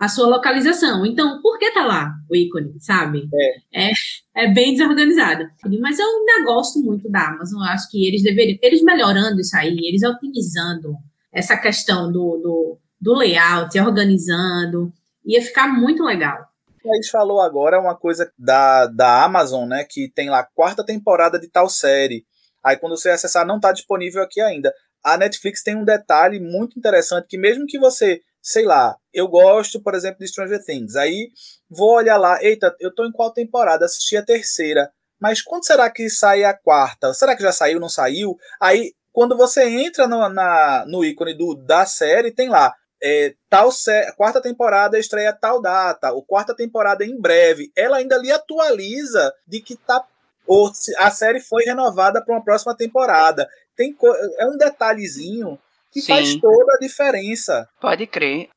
[0.00, 1.04] a sua localização.
[1.04, 3.28] Então, por que tá lá o ícone, sabe?
[3.74, 3.90] É.
[3.90, 3.92] é,
[4.34, 5.44] é bem desorganizado.
[5.78, 7.60] Mas eu ainda gosto muito da Amazon.
[7.60, 10.94] Eu acho que eles deveriam, eles melhorando isso aí, eles otimizando
[11.30, 14.90] essa questão do, do, do layout, organizando,
[15.22, 16.48] ia ficar muito legal.
[16.82, 19.84] A gente falou agora uma coisa da, da Amazon, né?
[19.84, 22.24] Que tem lá quarta temporada de tal série.
[22.64, 24.72] Aí quando você acessar, não está disponível aqui ainda.
[25.04, 29.80] A Netflix tem um detalhe muito interessante que mesmo que você sei lá, eu gosto,
[29.80, 30.96] por exemplo, de Stranger Things.
[30.96, 31.30] Aí
[31.68, 33.84] vou olhar lá, eita, eu tô em qual temporada?
[33.84, 34.90] Assisti a terceira.
[35.20, 37.12] Mas quando será que sai a quarta?
[37.12, 38.36] Será que já saiu, não saiu?
[38.60, 43.70] Aí, quando você entra no, na, no ícone do, da série, tem lá, é, tal
[43.70, 47.70] sé quarta temporada estreia tal data, ou quarta temporada em breve.
[47.76, 50.04] Ela ainda lhe atualiza de que tá
[50.46, 53.48] ou a série foi renovada para uma próxima temporada.
[53.76, 53.96] Tem
[54.38, 55.56] é um detalhezinho
[55.92, 56.08] que Sim.
[56.08, 57.68] faz toda a diferença.
[57.80, 58.48] Pode crer.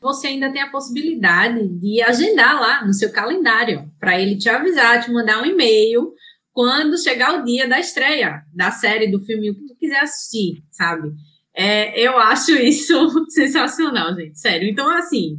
[0.00, 5.02] Você ainda tem a possibilidade de agendar lá no seu calendário, para ele te avisar,
[5.02, 6.12] te mandar um e-mail
[6.52, 10.62] quando chegar o dia da estreia da série, do filme, o que tu quiser assistir,
[10.70, 11.12] sabe?
[11.54, 14.68] É, eu acho isso sensacional, gente, sério.
[14.68, 15.38] Então, assim,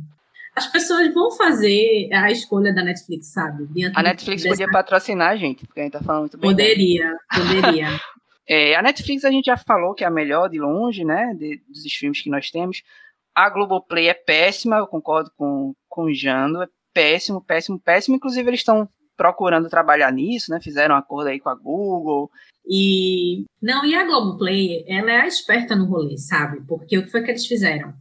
[0.56, 3.68] as pessoas vão fazer a escolha da Netflix, sabe?
[3.96, 4.56] a Netflix dessa...
[4.56, 6.52] podia patrocinar a gente, porque a gente tá falando muito bem.
[6.52, 7.88] Poderia, poderia.
[8.48, 11.34] É, a Netflix a gente já falou que é a melhor de longe, né?
[11.38, 12.84] De, dos streams que nós temos.
[13.34, 18.16] A Globoplay é péssima, eu concordo com, com o Jando, é péssimo, péssimo, péssimo.
[18.16, 18.88] Inclusive, eles estão
[19.18, 20.60] procurando trabalhar nisso, né?
[20.62, 22.30] Fizeram um acordo aí com a Google.
[22.66, 26.62] E não, e a Globoplay, ela é a esperta no rolê, sabe?
[26.68, 27.94] Porque o que foi que eles fizeram?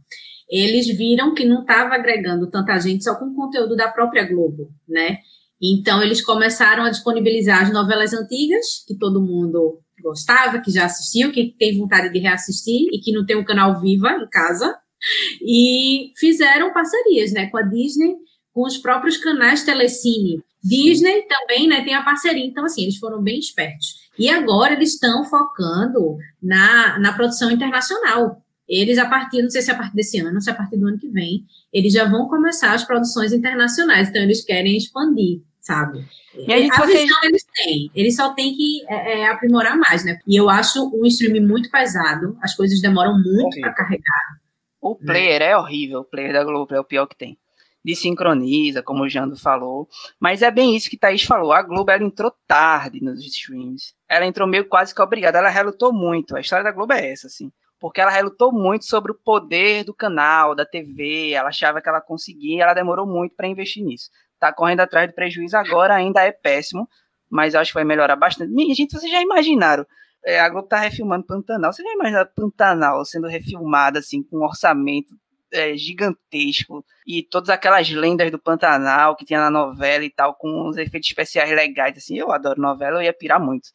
[0.49, 5.17] Eles viram que não estava agregando tanta gente só com conteúdo da própria Globo, né?
[5.61, 11.31] Então, eles começaram a disponibilizar as novelas antigas, que todo mundo gostava, que já assistiu,
[11.31, 14.77] que tem vontade de reassistir e que não tem um canal Viva em casa.
[15.41, 18.15] E fizeram parcerias né, com a Disney,
[18.53, 20.41] com os próprios canais Telecine.
[20.63, 22.45] Disney também né, tem a parceria.
[22.45, 24.03] Então, assim, eles foram bem espertos.
[24.17, 28.41] E agora eles estão focando na, na produção internacional.
[28.67, 30.77] Eles, a partir, não sei se é a partir desse ano, se é a partir
[30.77, 34.09] do ano que vem, eles já vão começar as produções internacionais.
[34.09, 36.05] Então, eles querem expandir, sabe?
[36.35, 40.03] E a, gente a visão eles têm, eles só têm que é, é, aprimorar mais,
[40.03, 40.19] né?
[40.27, 44.37] E eu acho um stream muito pesado, as coisas demoram muito para carregar.
[44.81, 47.37] O player é horrível, o player da Globo é o pior que tem
[47.83, 49.87] desincroniza, como o Jando falou.
[50.19, 51.51] Mas é bem isso que Thaís falou.
[51.51, 53.93] A Globo ela entrou tarde nos streams.
[54.07, 55.39] Ela entrou meio quase que obrigada.
[55.39, 56.35] Ela relutou muito.
[56.35, 57.51] A história da Globo é essa, assim.
[57.79, 61.31] Porque ela relutou muito sobre o poder do canal, da TV.
[61.31, 62.63] Ela achava que ela conseguia.
[62.63, 64.09] Ela demorou muito para investir nisso.
[64.43, 66.85] Tá correndo atrás do prejuízo agora, ainda é péssimo.
[67.29, 68.51] Mas acho que vai melhorar bastante.
[68.51, 69.85] Minha gente, vocês já imaginaram?
[70.25, 71.71] É, a Globo tá refilmando Pantanal.
[71.71, 75.15] Você já imagina Pantanal sendo refilmada, assim, com um orçamento
[75.49, 80.67] é, gigantesco e todas aquelas lendas do Pantanal que tinha na novela e tal, com
[80.67, 83.69] os efeitos especiais legais, assim, eu adoro novela, eu ia pirar muito.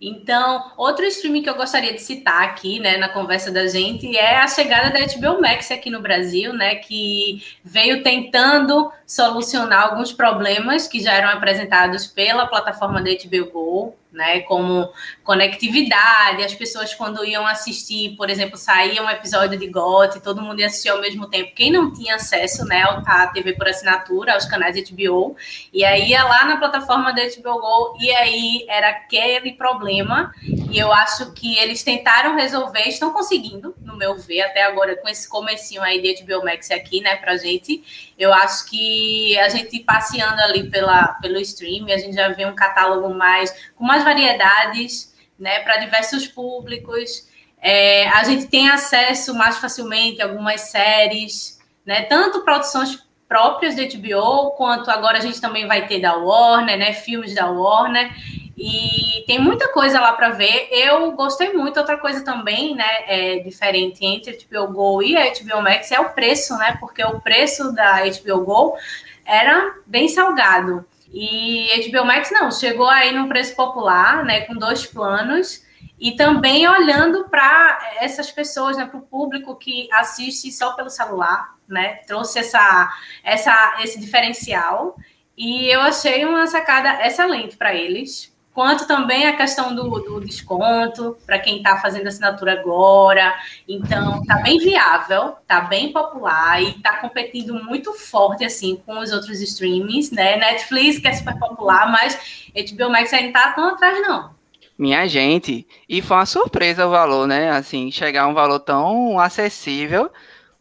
[0.00, 4.36] Então, outro streaming que eu gostaria de citar aqui, né, na conversa da gente, é
[4.36, 10.86] a chegada da HBO Max aqui no Brasil, né, que veio tentando solucionar alguns problemas
[10.88, 14.40] que já eram apresentados pela plataforma da HBO Go, né?
[14.40, 14.88] Como
[15.22, 20.60] conectividade, as pessoas quando iam assistir, por exemplo, saía um episódio de GOT, todo mundo
[20.60, 21.52] ia assistir ao mesmo tempo.
[21.54, 25.36] Quem não tinha acesso, né, à TV por assinatura, aos canais de HBO,
[25.72, 30.32] e aí ia lá na plataforma da HBO Go, e aí era aquele problema,
[30.74, 35.08] e eu acho que eles tentaram resolver, estão conseguindo, no meu ver, até agora com
[35.08, 38.12] esse comecinho aí de HBO Max aqui, né, pra gente.
[38.18, 42.56] Eu acho que a gente passeando ali pela, pelo stream, a gente já vê um
[42.56, 47.28] catálogo mais com mais variedades, né, para diversos públicos.
[47.62, 51.56] É, a gente tem acesso mais facilmente a algumas séries,
[51.86, 56.78] né, tanto produções próprias da HBO, quanto agora a gente também vai ter da Warner,
[56.78, 58.10] né, filmes da Warner,
[58.56, 60.68] e tem muita coisa lá para ver.
[60.70, 61.78] Eu gostei muito.
[61.78, 65.98] Outra coisa também, né, é diferente entre a HBO Go e a HBO Max é
[65.98, 68.76] o preço, né, porque o preço da HBO Go
[69.24, 70.84] era bem salgado.
[71.12, 75.62] E HBO Max não, chegou aí no preço popular, né, com dois planos,
[75.98, 81.53] e também olhando para essas pessoas, né, para o público que assiste só pelo celular,
[81.68, 82.92] né, trouxe essa,
[83.22, 84.96] essa, esse diferencial.
[85.36, 91.18] E eu achei uma sacada excelente para eles, quanto também a questão do, do desconto
[91.26, 93.34] para quem está fazendo assinatura agora.
[93.68, 99.12] Então, está bem viável, está bem popular e está competindo muito forte assim com os
[99.12, 100.36] outros streamings, né?
[100.36, 104.32] Netflix, que é super popular, mas HBO Max ainda está tão atrás, não.
[104.78, 107.50] Minha gente, e foi uma surpresa o valor, né?
[107.50, 110.10] Assim, chegar a um valor tão acessível,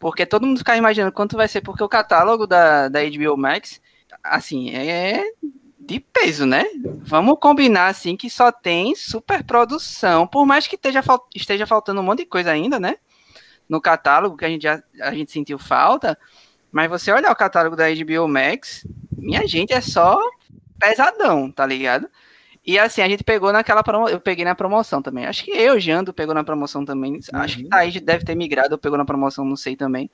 [0.03, 3.79] porque todo mundo fica imaginando quanto vai ser, porque o catálogo da, da HBO Max,
[4.21, 5.23] assim, é
[5.79, 6.65] de peso, né?
[7.03, 11.01] Vamos combinar assim que só tem superprodução, por mais que esteja,
[11.33, 12.97] esteja faltando um monte de coisa ainda, né?
[13.69, 16.19] No catálogo que a gente já a gente sentiu falta,
[16.69, 18.85] mas você olhar o catálogo da HBO Max,
[19.17, 20.19] minha gente é só
[20.77, 22.09] pesadão, tá ligado?
[22.65, 24.07] E assim, a gente pegou naquela promo...
[24.07, 25.25] eu peguei na promoção também.
[25.25, 27.13] Acho que eu, Jando, pegou na promoção também.
[27.13, 27.19] Uhum.
[27.33, 30.09] Acho que a gente deve ter migrado, ou pegou na promoção, não sei também.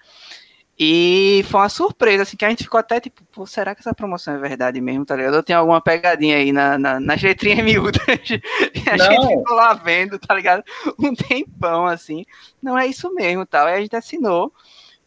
[0.81, 3.93] E foi uma surpresa, assim, que a gente ficou até tipo, Pô, será que essa
[3.93, 5.35] promoção é verdade mesmo, tá ligado?
[5.35, 8.01] Eu tenho alguma pegadinha aí na, na, nas letrinhas miúdas.
[8.07, 9.05] a Não.
[9.05, 10.63] gente ficou lá vendo, tá ligado?
[10.97, 12.25] Um tempão, assim.
[12.63, 13.67] Não é isso mesmo, tal.
[13.67, 14.53] Aí a gente assinou.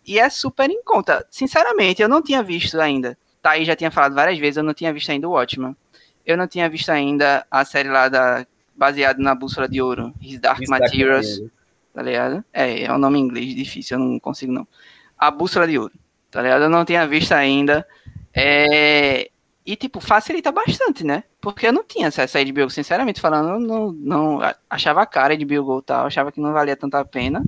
[0.06, 1.26] E é super em conta.
[1.30, 3.16] Sinceramente, eu não tinha visto ainda.
[3.40, 5.74] Tá, aí já tinha falado várias vezes, eu não tinha visto ainda o Watchman.
[6.24, 10.40] Eu não tinha visto ainda a série lá da baseada na Bússola de Ouro, His
[10.40, 11.52] Dark His Materials, Dark
[11.94, 12.44] tá ligado?
[12.52, 14.66] É, é um nome em inglês difícil, eu não consigo não
[15.22, 15.94] a Bússola de Ouro,
[16.32, 16.62] tá ligado?
[16.62, 17.86] Eu não tinha visto ainda.
[18.34, 19.30] É...
[19.64, 21.22] E, tipo, facilita bastante, né?
[21.40, 25.44] Porque eu não tinha acesso a HBO, sinceramente falando, não, não achava a cara de
[25.44, 27.44] HBO e tal, achava que não valia tanta a pena.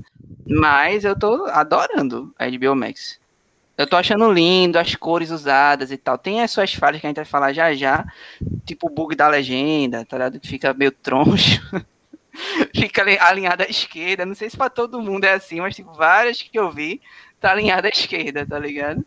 [0.46, 3.18] Mas eu tô adorando a HBO Max.
[3.76, 6.16] Eu tô achando lindo, as cores usadas e tal.
[6.16, 8.04] Tem as suas falhas que a gente vai falar já já,
[8.64, 10.38] tipo o bug da legenda, tá ligado?
[10.38, 11.60] Que fica meio troncho.
[12.74, 14.24] fica alinhada à esquerda.
[14.24, 17.00] Não sei se pra todo mundo é assim, mas tipo, várias que eu vi
[17.40, 19.04] tá alinhada à esquerda, tá ligado?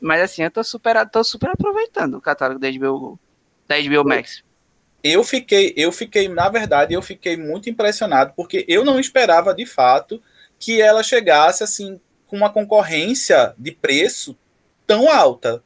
[0.00, 3.18] Mas assim, eu tô super, tô super aproveitando o catálogo da HBO,
[3.66, 4.42] da HBO Max.
[5.02, 9.66] Eu fiquei, eu fiquei, na verdade, eu fiquei muito impressionado, porque eu não esperava de
[9.66, 10.22] fato
[10.58, 12.00] que ela chegasse assim
[12.32, 14.34] com uma concorrência de preço
[14.86, 15.62] tão alta.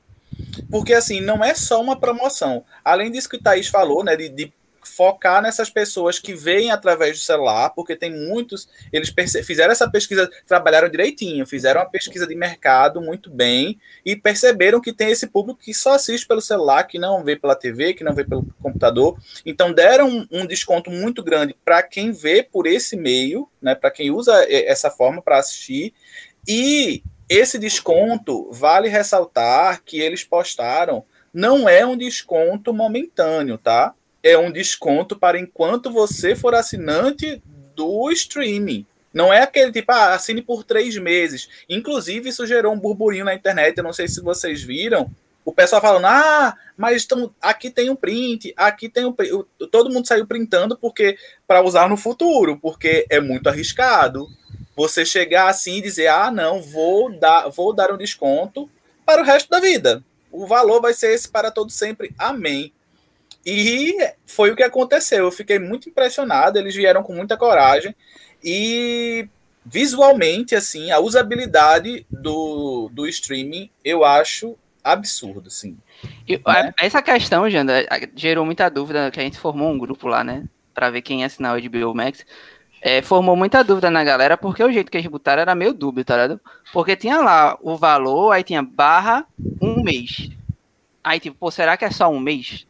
[0.69, 2.65] porque assim, não é só uma promoção.
[2.85, 4.53] Além disso que o Thaís falou, né, de, de
[4.87, 9.13] focar nessas pessoas que veem através do celular, porque tem muitos, eles
[9.45, 14.93] fizeram essa pesquisa, trabalharam direitinho, fizeram uma pesquisa de mercado muito bem e perceberam que
[14.93, 18.15] tem esse público que só assiste pelo celular, que não vê pela TV, que não
[18.15, 19.19] vê pelo computador.
[19.45, 23.91] Então deram um, um desconto muito grande para quem vê por esse meio, né, para
[23.91, 25.93] quem usa essa forma para assistir.
[26.47, 33.95] E esse desconto vale ressaltar que eles postaram não é um desconto momentâneo, tá?
[34.27, 37.41] é um desconto para enquanto você for assinante
[37.77, 38.85] do streaming.
[39.15, 41.49] Não é aquele tipo, ah, assine por três meses.
[41.69, 43.79] Inclusive, isso gerou um burburinho na internet.
[43.79, 45.11] Eu não sei se vocês viram.
[45.45, 49.33] O pessoal falando, ah, mas tão, aqui tem um print, aqui tem um print.
[49.71, 51.17] Todo mundo saiu printando porque
[51.47, 54.27] para usar no futuro, porque é muito arriscado.
[54.77, 58.71] Você chegar assim e dizer, ah, não, vou dar, vou dar um desconto
[59.05, 60.05] para o resto da vida.
[60.31, 62.15] O valor vai ser esse para todo sempre.
[62.19, 62.73] Amém.
[63.45, 63.97] E
[64.27, 65.25] foi o que aconteceu.
[65.25, 66.59] Eu fiquei muito impressionado.
[66.59, 67.95] Eles vieram com muita coragem.
[68.45, 69.29] E
[69.65, 75.77] visualmente, assim, a usabilidade do, do streaming eu acho absurdo, assim.
[76.29, 76.75] E, né?
[76.79, 80.45] Essa questão, Janda, gerou muita dúvida, que a gente formou um grupo lá, né?
[80.75, 82.25] Pra ver quem ia assinar o HBO Max.
[82.81, 86.05] É, formou muita dúvida na galera, porque o jeito que eles botaram era meio dúbio,
[86.05, 86.41] tá ligado?
[86.73, 89.27] Porque tinha lá o valor, aí tinha barra
[89.61, 90.31] um mês.
[91.03, 92.67] Aí, tipo, pô, será que é só um mês?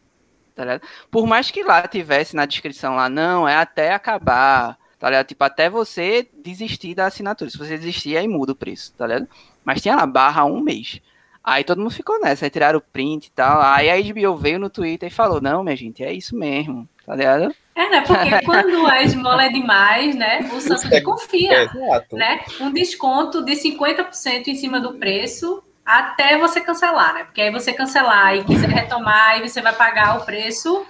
[0.56, 0.82] tá ligado?
[1.10, 5.26] Por mais que lá tivesse na descrição lá, não, é até acabar, tá ligado?
[5.26, 7.50] Tipo, até você desistir da assinatura.
[7.50, 9.28] Se você desistir, aí muda o preço, tá ligado?
[9.62, 11.00] Mas tinha lá, barra um mês.
[11.44, 13.60] Aí todo mundo ficou nessa, aí tiraram o print e tal.
[13.60, 17.14] Aí a HBO veio no Twitter e falou, não, minha gente, é isso mesmo, tá
[17.14, 17.54] ligado?
[17.76, 18.00] É, né?
[18.00, 20.48] Porque quando a esmola é demais, né?
[20.52, 21.52] O Santos é, confia.
[21.52, 22.40] É, né?
[22.58, 27.24] Um desconto de 50% em cima do preço até você cancelar, né?
[27.24, 30.84] Porque aí você cancelar e quiser retomar, aí você vai pagar o preço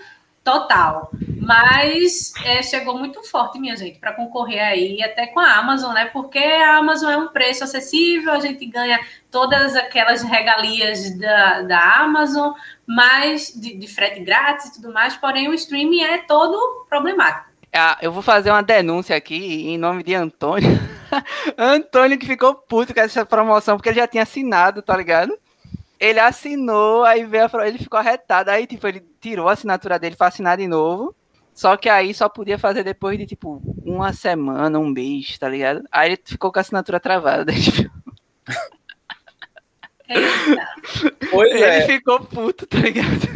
[0.46, 1.10] total.
[1.40, 6.06] Mas é, chegou muito forte, minha gente, para concorrer aí, até com a Amazon, né?
[6.06, 11.96] Porque a Amazon é um preço acessível, a gente ganha todas aquelas regalias da, da
[11.96, 12.52] Amazon,
[12.86, 17.46] mas de, de frete grátis e tudo mais, porém o streaming é todo problemático.
[17.72, 20.68] Ah, eu vou fazer uma denúncia aqui em nome de Antônio.
[21.58, 25.36] Antônio que ficou puto com essa promoção, porque ele já tinha assinado, tá ligado?
[25.98, 30.16] Ele assinou, aí veio a, ele ficou arretado, aí tipo, ele tirou a assinatura dele
[30.16, 31.14] para assinar de novo.
[31.54, 35.82] Só que aí só podia fazer depois de tipo uma semana, um mês, tá ligado?
[35.90, 37.52] Aí ele ficou com a assinatura travada.
[41.30, 41.86] Pois ele é.
[41.86, 43.26] ficou puto, tá ligado?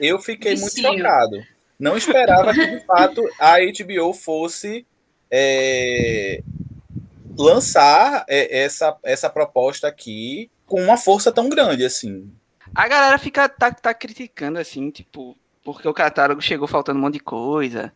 [0.00, 1.42] Eu fiquei muito chocado.
[1.78, 4.86] Não esperava que, de fato, a HBO fosse
[5.28, 6.42] é,
[7.36, 12.32] lançar é, essa, essa proposta aqui com uma força tão grande, assim.
[12.74, 17.14] A galera fica tá, tá criticando, assim, tipo, porque o catálogo chegou faltando um monte
[17.14, 17.92] de coisa.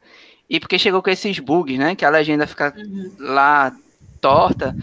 [0.46, 1.96] E porque chegou com esses bugs, né?
[1.96, 3.16] Que a legenda fica uhum.
[3.18, 3.74] lá
[4.20, 4.76] torta.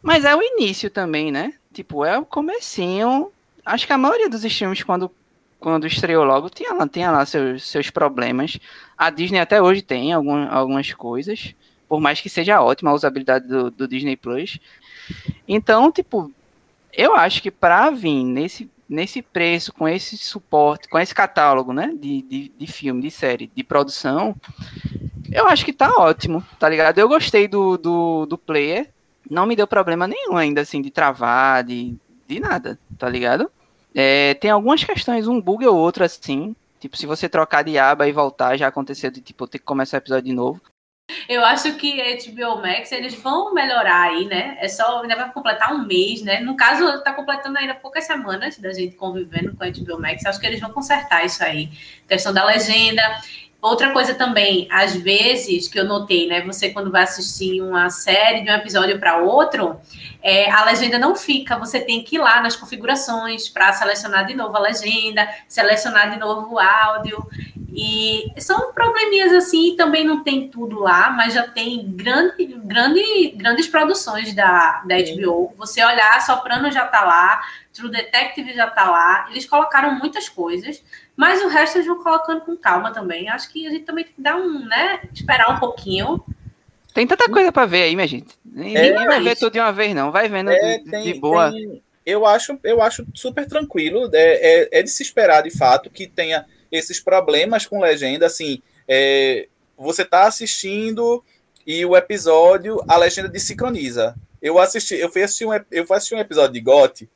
[0.00, 1.54] Mas é o início também, né?
[1.72, 3.32] Tipo, é o comecinho.
[3.66, 5.10] Acho que a maioria dos streams, quando,
[5.58, 8.60] quando estreou logo, tinha lá, tinha lá seus, seus problemas.
[8.96, 11.52] A Disney até hoje tem algum, algumas coisas
[11.88, 14.60] por mais que seja ótima a usabilidade do, do Disney Plus.
[15.48, 16.30] Então, tipo,
[16.92, 21.92] eu acho que para vir nesse, nesse preço, com esse suporte, com esse catálogo, né,
[21.94, 24.34] de, de, de filme, de série, de produção,
[25.30, 26.98] eu acho que tá ótimo, tá ligado?
[26.98, 28.88] Eu gostei do, do, do player,
[29.30, 31.94] não me deu problema nenhum ainda, assim, de travar, de,
[32.26, 33.50] de nada, tá ligado?
[33.94, 38.08] É, tem algumas questões, um bug ou outro, assim, tipo, se você trocar de aba
[38.08, 40.60] e voltar, já aconteceu de, tipo, ter que começar o episódio de novo.
[41.28, 44.58] Eu acho que a HBO Max eles vão melhorar aí, né?
[44.60, 46.40] É só ainda vai completar um mês, né?
[46.40, 50.24] No caso, está completando ainda poucas semanas da gente convivendo com a HBO Max.
[50.26, 51.70] Acho que eles vão consertar isso aí.
[52.06, 53.02] Questão da legenda.
[53.60, 56.42] Outra coisa também, às vezes, que eu notei, né?
[56.42, 59.80] Você, quando vai assistir uma série de um episódio para outro,
[60.22, 61.58] é, a legenda não fica.
[61.58, 66.20] Você tem que ir lá nas configurações para selecionar de novo a legenda, selecionar de
[66.20, 67.26] novo o áudio.
[67.70, 73.66] E são probleminhas assim, também não tem tudo lá, mas já tem grande, grande, grandes
[73.66, 75.52] produções da, da HBO.
[75.58, 77.42] Você olhar, Soprano já tá lá,
[77.72, 79.28] True Detective já tá lá.
[79.30, 80.82] Eles colocaram muitas coisas,
[81.14, 83.28] mas o resto eles vão colocando com calma também.
[83.28, 85.00] Acho que a gente também tem que dar um, né?
[85.12, 86.24] Esperar um pouquinho.
[86.94, 88.34] Tem tanta coisa para ver aí, minha gente.
[88.44, 90.10] Ninguém é, vai ver tudo de uma vez, não.
[90.10, 91.52] Vai vendo é, de, tem, de, boa.
[91.52, 94.08] Tem, eu, acho, eu acho super tranquilo.
[94.14, 98.62] É, é, é de se esperar, de fato, que tenha esses problemas com legenda, assim,
[98.86, 101.24] é, você está assistindo
[101.66, 104.14] e o episódio, a legenda desincroniza.
[104.40, 107.08] Eu assisti, eu fui assistir um, eu fui assistir um episódio de GOT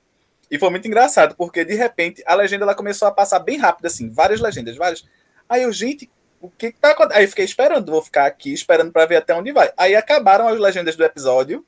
[0.51, 3.87] E foi muito engraçado, porque de repente a legenda ela começou a passar bem rápido,
[3.87, 5.05] assim, várias legendas, várias.
[5.49, 7.19] Aí eu, gente, o que, que tá acontecendo?
[7.19, 9.73] Aí eu fiquei esperando, vou ficar aqui esperando para ver até onde vai.
[9.77, 11.65] Aí acabaram as legendas do episódio.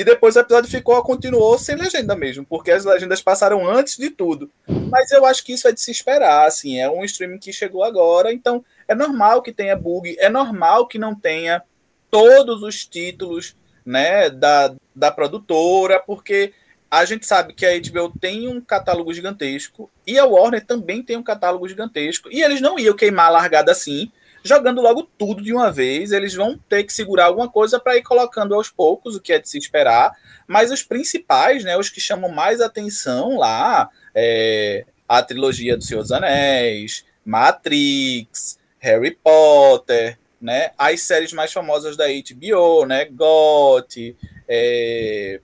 [0.00, 4.08] E depois o episódio ficou, continuou sem legenda mesmo, porque as legendas passaram antes de
[4.08, 4.50] tudo.
[4.90, 7.84] Mas eu acho que isso é de se esperar, assim, é um streaming que chegou
[7.84, 11.62] agora, então é normal que tenha bug, é normal que não tenha
[12.10, 16.54] todos os títulos, né, da, da produtora, porque
[16.90, 21.18] a gente sabe que a HBO tem um catálogo gigantesco e a Warner também tem
[21.18, 24.10] um catálogo gigantesco e eles não iam queimar a largada assim,
[24.42, 26.12] jogando logo tudo de uma vez.
[26.12, 29.38] Eles vão ter que segurar alguma coisa para ir colocando aos poucos, o que é
[29.38, 30.12] de se esperar.
[30.46, 36.02] Mas os principais, né, os que chamam mais atenção lá, é a trilogia do Senhor
[36.02, 44.16] dos Anéis, Matrix, Harry Potter, né, as séries mais famosas da HBO, né, GOT,
[44.48, 45.40] é,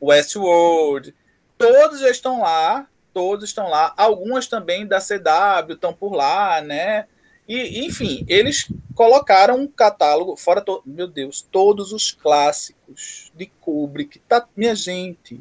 [0.00, 1.14] Westworld,
[1.58, 7.06] todos já estão lá, todos estão lá, algumas também da CW estão por lá, né?
[7.48, 14.18] E, enfim, eles colocaram um catálogo, fora, to, meu Deus, todos os clássicos de Kubrick,
[14.20, 15.40] tá, minha gente.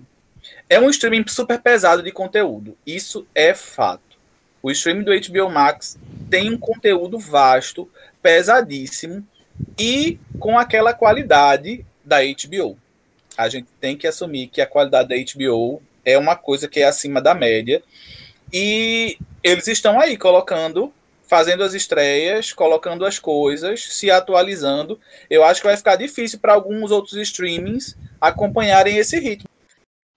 [0.69, 4.17] É um streaming super pesado de conteúdo, isso é fato.
[4.63, 5.99] O streaming do HBO Max
[6.29, 7.89] tem um conteúdo vasto,
[8.21, 9.27] pesadíssimo
[9.77, 12.77] e com aquela qualidade da HBO
[13.37, 16.85] a gente tem que assumir que a qualidade da HBO é uma coisa que é
[16.85, 17.83] acima da média.
[18.51, 20.91] E eles estão aí colocando,
[21.27, 24.99] fazendo as estreias, colocando as coisas, se atualizando.
[25.29, 29.49] Eu acho que vai ficar difícil para alguns outros streamings acompanharem esse ritmo.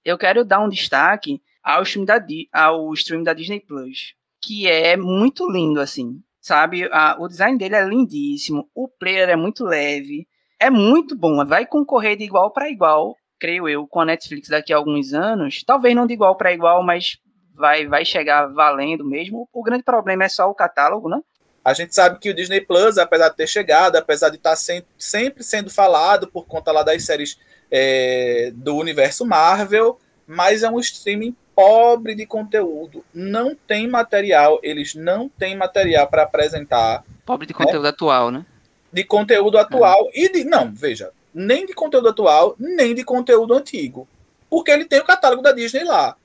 [0.05, 4.97] Eu quero dar um destaque ao stream da, ao stream da Disney Plus, que é
[4.97, 6.23] muito lindo, assim.
[6.41, 6.89] Sabe?
[6.91, 10.27] A, o design dele é lindíssimo, o player é muito leve,
[10.59, 14.73] é muito bom, vai concorrer de igual para igual, creio eu, com a Netflix daqui
[14.73, 15.63] a alguns anos.
[15.65, 17.19] Talvez não de igual para igual, mas
[17.61, 19.49] vai, vai chegar valendo mesmo.
[19.53, 21.21] O grande problema é só o catálogo, né?
[21.65, 24.83] A gente sabe que o Disney Plus, apesar de ter chegado, apesar de estar tá
[24.99, 27.39] sempre sendo falado por conta lá das séries
[27.71, 33.05] é, do universo Marvel, mas é um streaming pobre de conteúdo.
[33.13, 37.05] Não tem material, eles não têm material para apresentar.
[37.27, 37.91] Pobre de conteúdo né?
[37.91, 38.47] atual, né?
[38.93, 40.25] de conteúdo atual é.
[40.25, 40.45] e de.
[40.45, 44.09] Não, veja, nem de conteúdo atual, nem de conteúdo antigo.
[44.49, 46.17] Porque ele tem o catálogo da Disney lá.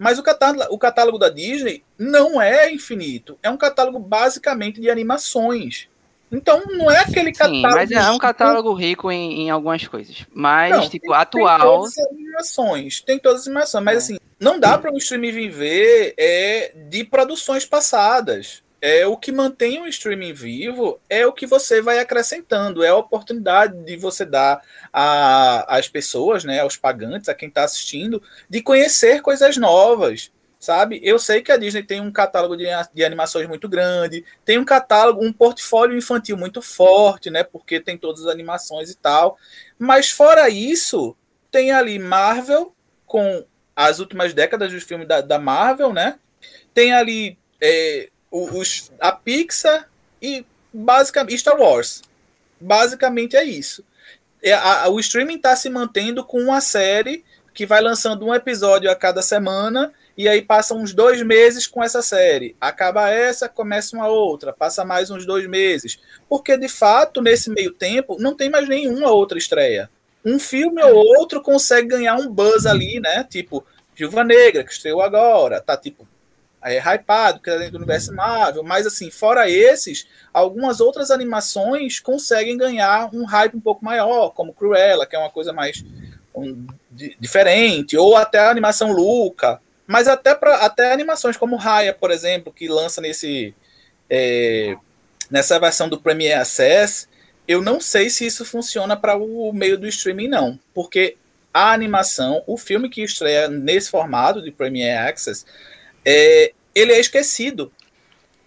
[0.00, 3.38] Mas o catálogo, o catálogo da Disney não é infinito.
[3.42, 5.90] É um catálogo basicamente de animações.
[6.32, 7.68] Então não é aquele catálogo.
[7.68, 10.24] Sim, mas é um catálogo rico em, em algumas coisas.
[10.32, 11.58] Mas, não, tipo, tem, atual.
[11.58, 13.00] Tem todas as animações.
[13.02, 13.84] Tem todas as animações.
[13.84, 13.98] Mas é.
[13.98, 19.80] assim, não dá para um streaming viver é, de produções passadas é o que mantém
[19.80, 24.62] o streaming vivo é o que você vai acrescentando, é a oportunidade de você dar
[24.92, 31.00] a, às pessoas, né, aos pagantes, a quem está assistindo, de conhecer coisas novas, sabe?
[31.02, 34.64] Eu sei que a Disney tem um catálogo de, de animações muito grande, tem um
[34.64, 39.36] catálogo, um portfólio infantil muito forte, né, porque tem todas as animações e tal,
[39.78, 41.14] mas fora isso,
[41.50, 42.74] tem ali Marvel
[43.06, 46.18] com as últimas décadas dos filmes da, da Marvel, né?
[46.72, 49.88] Tem ali é, os, a Pixar
[50.20, 52.02] e basicamente Star Wars.
[52.60, 53.84] Basicamente é isso.
[54.42, 58.90] É, a, o streaming está se mantendo com uma série que vai lançando um episódio
[58.90, 62.56] a cada semana e aí passa uns dois meses com essa série.
[62.60, 65.98] Acaba essa, começa uma outra, passa mais uns dois meses.
[66.28, 69.90] Porque, de fato, nesse meio tempo, não tem mais nenhuma outra estreia.
[70.24, 73.24] Um filme ou outro consegue ganhar um buzz ali, né?
[73.24, 73.64] Tipo,
[73.94, 76.06] Viúva Negra, que estreou agora, tá tipo
[76.62, 82.00] é, hypado, que é dentro do universo Marvel, mas assim, fora esses, algumas outras animações
[82.00, 85.84] conseguem ganhar um hype um pouco maior, como Cruella, que é uma coisa mais
[86.34, 91.94] um, di, diferente, ou até a animação Luca, mas até, pra, até animações como Raya,
[91.94, 93.54] por exemplo, que lança nesse
[94.08, 94.76] é,
[95.30, 97.08] nessa versão do Premiere Access,
[97.46, 101.16] eu não sei se isso funciona para o meio do streaming, não, porque
[101.52, 105.44] a animação, o filme que estreia nesse formato de Premiere Access,
[106.04, 107.72] é, ele é esquecido.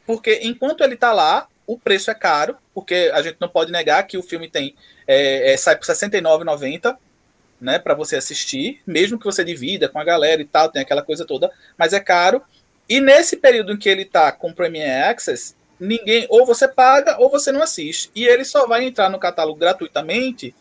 [0.06, 4.04] Porque enquanto ele está lá, o preço é caro, porque a gente não pode negar
[4.04, 4.76] que o filme tem
[5.08, 6.98] é, é, sai por R$ 69,90
[7.60, 11.02] né, para você assistir, mesmo que você divida com a galera e tal, tem aquela
[11.02, 12.42] coisa toda, mas é caro.
[12.90, 17.30] E nesse período em que ele está com Premiere Access, ninguém ou você paga ou
[17.30, 18.12] você não assiste.
[18.14, 20.54] E ele só vai entrar no catálogo gratuitamente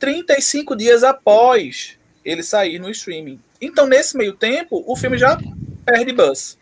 [0.00, 3.40] 35 dias após ele sair no streaming.
[3.60, 5.38] Então, nesse meio tempo, o filme já
[5.84, 6.58] perde buzz.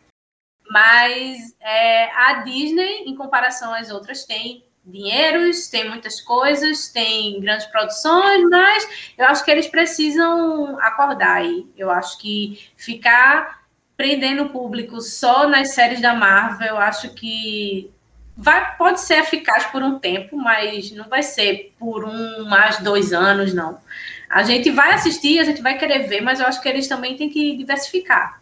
[0.71, 7.67] Mas é, a Disney, em comparação às outras, tem dinheiros, tem muitas coisas, tem grandes
[7.67, 11.67] produções, mas eu acho que eles precisam acordar aí.
[11.77, 13.63] Eu acho que ficar
[13.97, 17.91] prendendo o público só nas séries da Marvel, eu acho que
[18.37, 23.13] vai, pode ser eficaz por um tempo, mas não vai ser por um mais dois
[23.13, 23.79] anos, não.
[24.31, 27.17] A gente vai assistir, a gente vai querer ver, mas eu acho que eles também
[27.17, 28.41] têm que diversificar.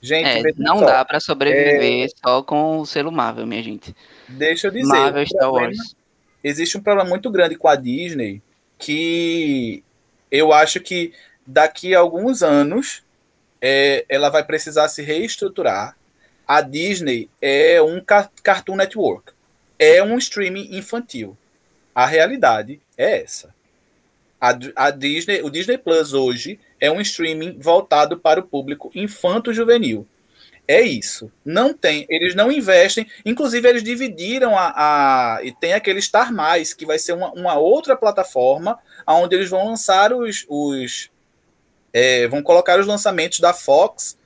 [0.00, 2.08] Gente, é, não só, dá para sobreviver é...
[2.08, 3.94] só com o selo Marvel, minha gente.
[4.28, 4.86] Deixa eu dizer.
[4.86, 5.96] Marvel, Star Wars.
[6.42, 8.40] Existe um problema muito grande com a Disney
[8.78, 9.82] que
[10.30, 11.12] eu acho que
[11.44, 13.02] daqui a alguns anos
[13.60, 15.96] é, ela vai precisar se reestruturar.
[16.46, 18.00] A Disney é um
[18.42, 19.32] Cartoon Network,
[19.78, 21.36] é um streaming infantil.
[21.94, 23.54] A realidade é essa.
[24.40, 30.06] A, a Disney, o Disney Plus hoje é um streaming voltado para o público infanto-juvenil.
[30.68, 31.32] É isso.
[31.42, 33.06] Não tem, eles não investem.
[33.24, 34.74] Inclusive, eles dividiram a.
[35.36, 39.48] a e tem aquele Star Mais, que vai ser uma, uma outra plataforma onde eles
[39.48, 40.44] vão lançar os.
[40.46, 41.10] os
[41.90, 44.18] é, vão colocar os lançamentos da Fox,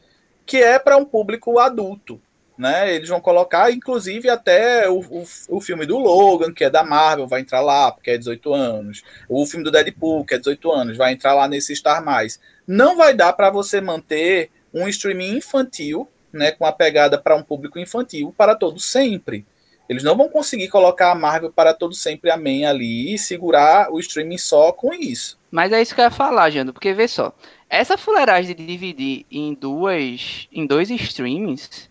[0.44, 2.20] que é para um público adulto.
[2.62, 2.94] Né?
[2.94, 7.26] Eles vão colocar, inclusive, até o, o, o, filme do Logan, que é da Marvel,
[7.26, 9.02] vai entrar lá, porque é 18 anos.
[9.28, 12.38] O filme do Deadpool, que é 18 anos, vai entrar lá nesse Star Mais.
[12.64, 17.42] Não vai dar para você manter um streaming infantil né, com a pegada para um
[17.42, 19.44] público infantil para todo sempre.
[19.88, 23.98] Eles não vão conseguir colocar a Marvel para todo sempre amém ali e segurar o
[23.98, 25.36] streaming só com isso.
[25.50, 27.34] Mas é isso que eu ia falar, Jando, porque vê só,
[27.68, 31.90] essa fuleiragem de dividir em duas, em dois streamings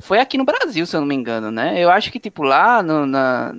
[0.00, 1.78] foi aqui no Brasil, se eu não me engano, né?
[1.78, 3.54] Eu acho que tipo lá no, na,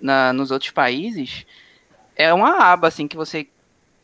[0.00, 1.44] na, nos outros países
[2.16, 3.46] é uma aba assim que você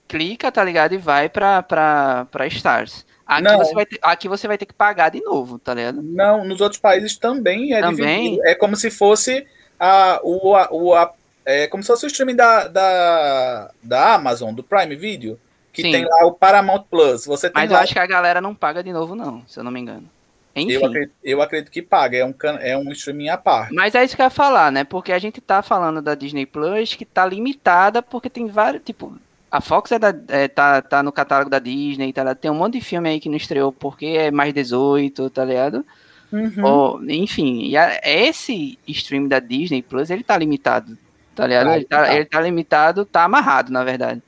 [0.09, 3.07] clica, tá ligado, e vai para para Stars.
[3.27, 3.59] Aqui não.
[3.59, 6.03] você, vai ter, aqui você vai ter que pagar de novo, tá ligado?
[6.03, 8.23] Não, nos outros países também é também?
[8.23, 8.49] dividido.
[8.49, 9.47] É como se fosse
[9.79, 11.14] a, o, a, o a,
[11.45, 15.39] é como se fosse o streaming da, da, da Amazon, do Prime Video,
[15.73, 15.93] que Sim.
[15.93, 17.25] tem lá o Paramount Plus.
[17.25, 17.79] Você Mas lá...
[17.79, 20.11] eu acho que a galera não paga de novo, não, se eu não me engano.
[20.55, 20.73] Enfim.
[20.73, 23.73] Eu acredito, eu acredito que paga, é um, é um streaming à parte.
[23.73, 24.83] Mas é isso que eu ia falar, né?
[24.85, 29.17] Porque a gente tá falando da Disney Plus que tá limitada, porque tem vários, tipo,
[29.51, 32.75] a Fox é, da, é tá, tá no catálogo da Disney, tá, tem um monte
[32.75, 35.85] de filme aí que não estreou porque é mais 18, tá ligado?
[36.33, 36.65] Uhum.
[36.65, 40.97] Ou, enfim, e a, esse stream da Disney Plus, ele tá limitado,
[41.35, 41.73] tá ligado?
[41.75, 44.23] ele, tá, ele tá limitado, tá amarrado, na verdade.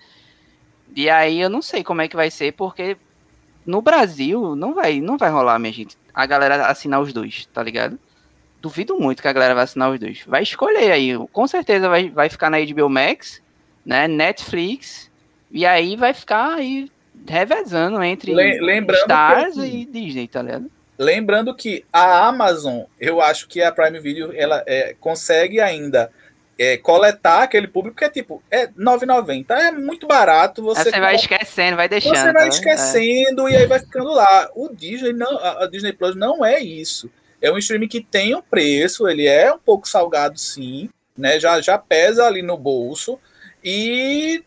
[0.94, 2.96] E aí eu não sei como é que vai ser, porque
[3.64, 7.62] no Brasil não vai, não vai rolar, minha gente, a galera assinar os dois, tá
[7.62, 7.98] ligado?
[8.60, 10.22] Duvido muito que a galera vai assinar os dois.
[10.26, 13.42] Vai escolher aí, com certeza vai, vai ficar na HBO Max,
[13.84, 15.10] né, Netflix
[15.50, 16.90] e aí vai ficar aí
[17.28, 20.70] revezando entre Lembrando Stars que, e Disney, tá ligado?
[20.98, 26.10] Lembrando que a Amazon, eu acho que a Prime Video ela é, consegue ainda
[26.58, 30.62] é, coletar aquele público que é tipo, é 9,90, é muito barato.
[30.62, 32.16] Você, você vai esquecendo, vai deixando.
[32.16, 32.48] Você vai né?
[32.48, 33.52] esquecendo é.
[33.52, 34.50] e aí vai ficando lá.
[34.54, 37.10] O Disney não, a Disney Plus não é isso.
[37.40, 41.40] É um streaming que tem um preço, ele é um pouco salgado sim, né?
[41.40, 43.18] Já, já pesa ali no bolso
[43.64, 44.44] e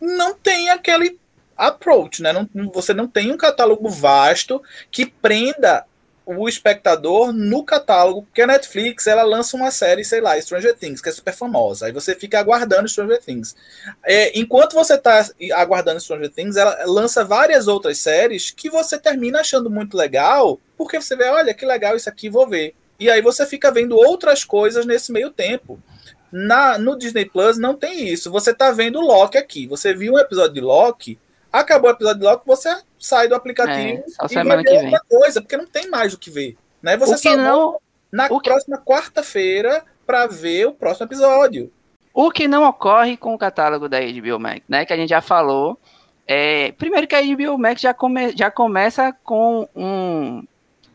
[0.00, 1.18] não tem aquele
[1.56, 2.32] approach, né?
[2.32, 5.84] Não, você não tem um catálogo vasto que prenda
[6.24, 11.00] o espectador no catálogo, porque a Netflix ela lança uma série, sei lá, Stranger Things,
[11.00, 13.56] que é super famosa, aí você fica aguardando Stranger Things.
[14.04, 19.40] É, enquanto você está aguardando Stranger Things, ela lança várias outras séries que você termina
[19.40, 22.74] achando muito legal, porque você vê, olha que legal isso aqui, vou ver.
[22.98, 25.82] E aí você fica vendo outras coisas nesse meio tempo.
[26.30, 28.30] Na, no Disney Plus não tem isso.
[28.30, 29.66] Você tá vendo Loki aqui.
[29.66, 31.18] Você viu um episódio de Loki,
[31.52, 35.40] acabou o episódio de Loki, você sai do aplicativo é, e vai ver outra coisa,
[35.40, 36.56] porque não tem mais o que ver.
[36.82, 36.96] Né?
[36.96, 37.78] Você só não...
[38.10, 38.84] na o próxima que...
[38.84, 41.70] quarta-feira para ver o próximo episódio.
[42.14, 44.84] O que não ocorre com o catálogo da HBO Max, né?
[44.84, 45.78] Que a gente já falou.
[46.26, 50.44] É, primeiro que a HBO Max já, come, já começa com um,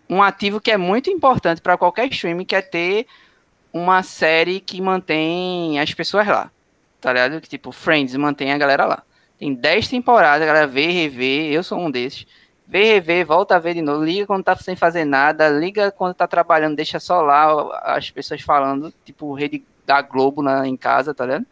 [0.10, 3.08] um ativo que é muito importante para qualquer streaming, que é ter
[3.74, 6.52] uma série que mantém as pessoas lá.
[7.02, 7.42] Tá ligado?
[7.42, 9.04] Que tipo, Friends mantém a galera lá.
[9.38, 12.26] Tem 10 temporadas, a galera vê, rever, eu sou um desses.
[12.68, 16.16] Vê, rever, volta a ver de novo, liga quando tá sem fazer nada, liga quando
[16.16, 21.14] tá trabalhando, deixa só lá as pessoas falando, tipo rede da Globo na, em casa,
[21.14, 21.46] tá ligado?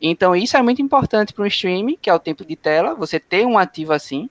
[0.00, 3.18] Então isso é muito importante para um streaming, que é o tempo de tela, você
[3.18, 4.30] ter um ativo assim.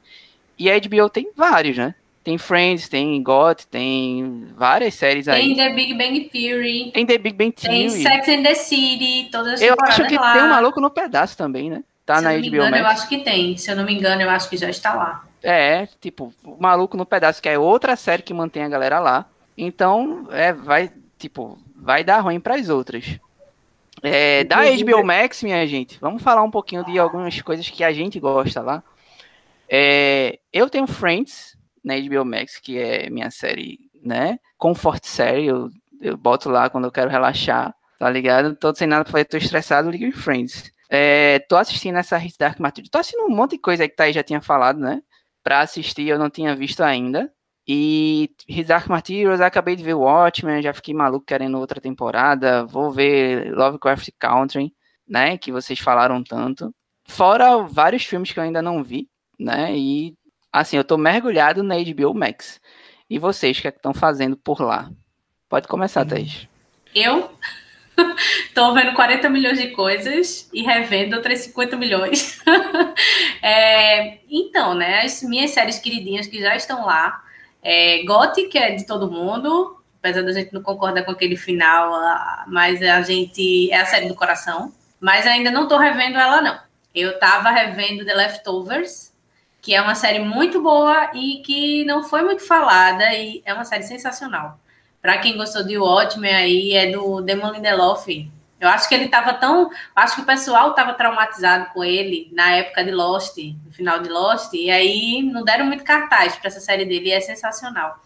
[0.57, 1.93] E a HBO tem vários, né?
[2.23, 5.55] Tem Friends, tem GOT, tem várias séries tem aí.
[5.55, 6.91] Tem The Big Bang Theory.
[6.91, 7.77] Tem The Big Bang Theory.
[7.77, 10.33] Tem Sex and the City, todas as Eu acho que lá.
[10.33, 11.83] tem um Maluco no Pedaço também, né?
[12.05, 12.79] Tá se na HBO engano, Max.
[12.79, 13.57] Eu acho que tem.
[13.57, 15.25] Se eu não me engano, eu acho que já está lá.
[15.41, 19.25] É, tipo, o Maluco no Pedaço, que é outra série que mantém a galera lá.
[19.57, 23.19] Então, é, vai, tipo, vai dar ruim para as outras.
[24.03, 27.91] É, da HBO Max, minha gente, vamos falar um pouquinho de algumas coisas que a
[27.91, 28.83] gente gosta lá.
[29.69, 34.39] É, eu tenho Friends na HBO Max, que é minha série, né?
[34.57, 35.71] Comfort série, eu,
[36.01, 38.55] eu boto lá quando eu quero relaxar, tá ligado?
[38.55, 40.71] Tô sem nada pra fazer, tô estressado, ligo em Friends.
[40.89, 43.95] É, tô assistindo essa Hit Dark Materials, tô assistindo um monte de coisa aí que
[43.95, 45.01] Thaís já tinha falado, né?
[45.43, 47.31] Pra assistir, eu não tinha visto ainda.
[47.67, 52.63] E His Dark Materials, acabei de ver Watchmen, já fiquei maluco querendo outra temporada.
[52.65, 54.71] Vou ver Lovecraft Country,
[55.07, 55.37] né?
[55.37, 56.73] Que vocês falaram tanto.
[57.07, 59.09] Fora vários filmes que eu ainda não vi,
[59.39, 59.75] né?
[59.75, 60.15] E
[60.51, 62.59] assim, eu tô mergulhado na HBO Max.
[63.09, 64.89] E vocês, o que é que estão fazendo por lá?
[65.49, 66.07] Pode começar, uhum.
[66.07, 66.47] Thaís.
[66.93, 67.31] Eu
[68.53, 72.41] tô vendo 40 milhões de coisas e revendo outras 50 milhões.
[73.41, 75.01] é, então, né?
[75.01, 77.23] As minhas séries queridinhas que já estão lá
[77.67, 81.91] é, Gothic é de todo mundo, apesar da gente não concordar com aquele final,
[82.47, 84.71] mas a gente é a série do coração.
[84.99, 86.59] Mas ainda não estou revendo ela, não.
[86.93, 89.11] Eu estava revendo The Leftovers,
[89.61, 93.65] que é uma série muito boa e que não foi muito falada, e é uma
[93.65, 94.59] série sensacional.
[95.05, 98.07] Para quem gostou de Watchmen aí, é do Damon Lindelof,
[98.59, 99.69] eu acho que ele estava tão.
[99.95, 104.09] Acho que o pessoal estava traumatizado com ele na época de Lost, no final de
[104.09, 108.03] Lost, e aí não deram muito cartaz para essa série dele, e é sensacional.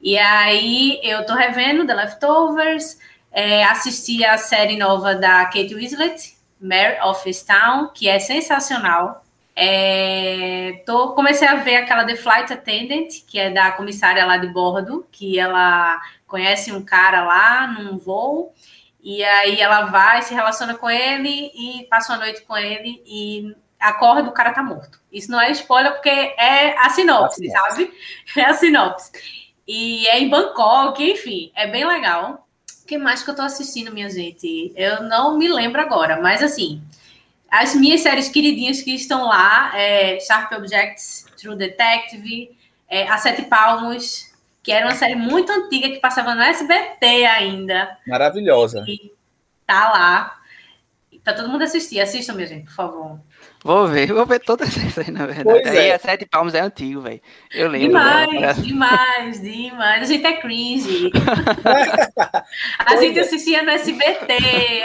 [0.00, 2.98] E aí eu tô revendo The Leftovers,
[3.30, 9.22] é, assisti a série nova da Kate Winslet, Mare of Town, que é sensacional.
[9.62, 14.46] É, tô, comecei a ver aquela The Flight Attendant, que é da comissária lá de
[14.46, 18.54] bordo, que ela conhece um cara lá num voo
[19.02, 23.54] e aí ela vai, se relaciona com ele e passa uma noite com ele e
[23.78, 24.98] acorda o cara tá morto.
[25.12, 27.92] Isso não é spoiler porque é a sinopse, a sabe?
[28.34, 29.12] É a sinopse.
[29.68, 32.48] E é em Bangkok, enfim, é bem legal.
[32.82, 34.72] O que mais que eu tô assistindo, minha gente?
[34.74, 36.82] Eu não me lembro agora, mas assim,
[37.50, 42.56] as minhas séries queridinhas que estão lá é Sharp Objects, True Detective,
[42.88, 44.30] é, A Sete Palmos,
[44.62, 47.98] que era uma série muito antiga que passava no SBT ainda.
[48.06, 48.84] Maravilhosa.
[48.86, 49.12] E
[49.66, 50.36] tá lá.
[51.24, 52.00] Pra todo mundo assistir.
[52.00, 53.20] Assistam, minha gente, por favor.
[53.62, 55.44] Vou ver, vou ver todas essas aí, na verdade.
[55.44, 55.94] Pois aí é.
[55.94, 57.20] a Sete Palmos é antigo, velho.
[57.52, 57.88] Eu lembro.
[57.88, 58.54] Demais, dela.
[58.54, 60.02] demais, demais.
[60.02, 61.10] A gente é cringe.
[62.78, 63.22] a gente é.
[63.22, 64.34] assistia no SBT,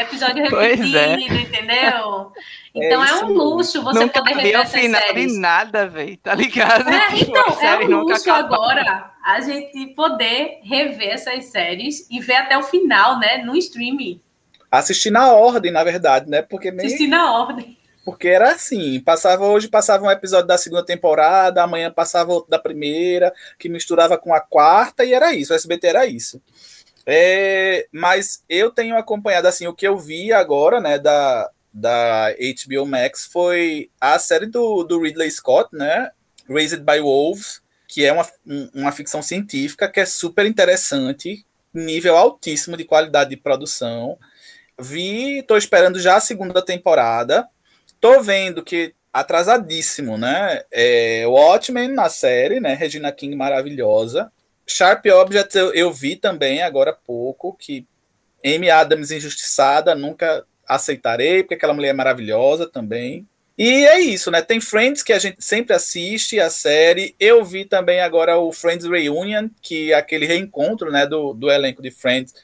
[0.02, 0.49] episódio é.
[0.49, 1.41] repetido, é.
[1.41, 2.31] entendeu?
[2.73, 5.31] Então é, é um luxo você nunca poder rever essas final séries.
[5.31, 6.89] de nada, velho, tá ligado?
[6.89, 12.57] É, então, é um luxo agora a gente poder rever essas séries e ver até
[12.57, 14.19] o final, né, no streaming.
[14.69, 16.41] Assistir na ordem, na verdade, né?
[16.41, 16.85] Porque nem...
[16.85, 17.77] Assistir na ordem.
[18.06, 22.60] Porque era assim, passava hoje passava um episódio da segunda temporada, amanhã passava outro da
[22.60, 26.40] primeira, que misturava com a quarta e era isso, o SBT era isso.
[27.03, 32.86] É, mas eu tenho acompanhado assim o que eu vi agora, né, da, da HBO
[32.86, 36.11] Max foi a série do, do Ridley Scott, né,
[36.48, 38.27] Raised by Wolves, que é uma,
[38.72, 44.15] uma ficção científica que é super interessante, nível altíssimo de qualidade de produção.
[44.80, 47.48] Vi, estou esperando já a segunda temporada
[48.06, 50.61] Tô vendo que atrasadíssimo, né?
[50.72, 52.76] É, Watchmen na série, né?
[52.76, 54.32] Regina King maravilhosa.
[54.68, 57.84] Sharp Objects eu, eu vi também agora há pouco, que
[58.45, 63.27] Amy Adams injustiçada, nunca aceitarei, porque aquela mulher é maravilhosa também.
[63.57, 64.40] E é isso, né?
[64.40, 67.15] Tem Friends que a gente sempre assiste a série.
[67.19, 71.82] Eu vi também agora o Friends Reunion, que é aquele reencontro, né, do, do elenco
[71.82, 72.36] de Friends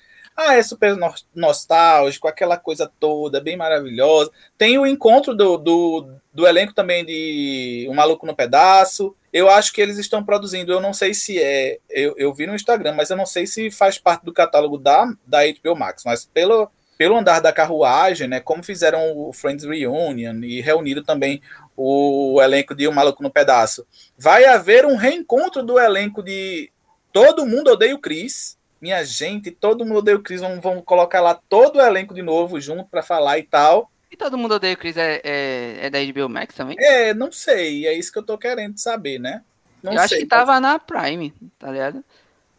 [0.47, 0.95] ah, é super
[1.35, 4.31] nostálgico, aquela coisa toda, bem maravilhosa.
[4.57, 9.15] Tem o encontro do, do, do elenco também de Um Maluco no Pedaço.
[9.31, 12.55] Eu acho que eles estão produzindo, eu não sei se é, eu, eu vi no
[12.55, 16.25] Instagram, mas eu não sei se faz parte do catálogo da, da HBO Max, mas
[16.25, 21.41] pelo, pelo andar da carruagem, né, como fizeram o Friends Reunion e reuniram também
[21.75, 23.87] o elenco de Um Maluco no Pedaço,
[24.17, 26.71] vai haver um reencontro do elenco de
[27.13, 31.21] Todo Mundo Odeia o Chris, minha gente, todo mundo odeia o Chris, vamos, vamos colocar
[31.21, 33.91] lá todo o elenco de novo junto para falar e tal.
[34.11, 36.75] E todo mundo odeia o Chris é, é, é da HBO Max também?
[36.79, 39.43] É, não sei, é isso que eu tô querendo saber, né?
[39.83, 42.03] Não eu sei, acho que tava na Prime, tá ligado?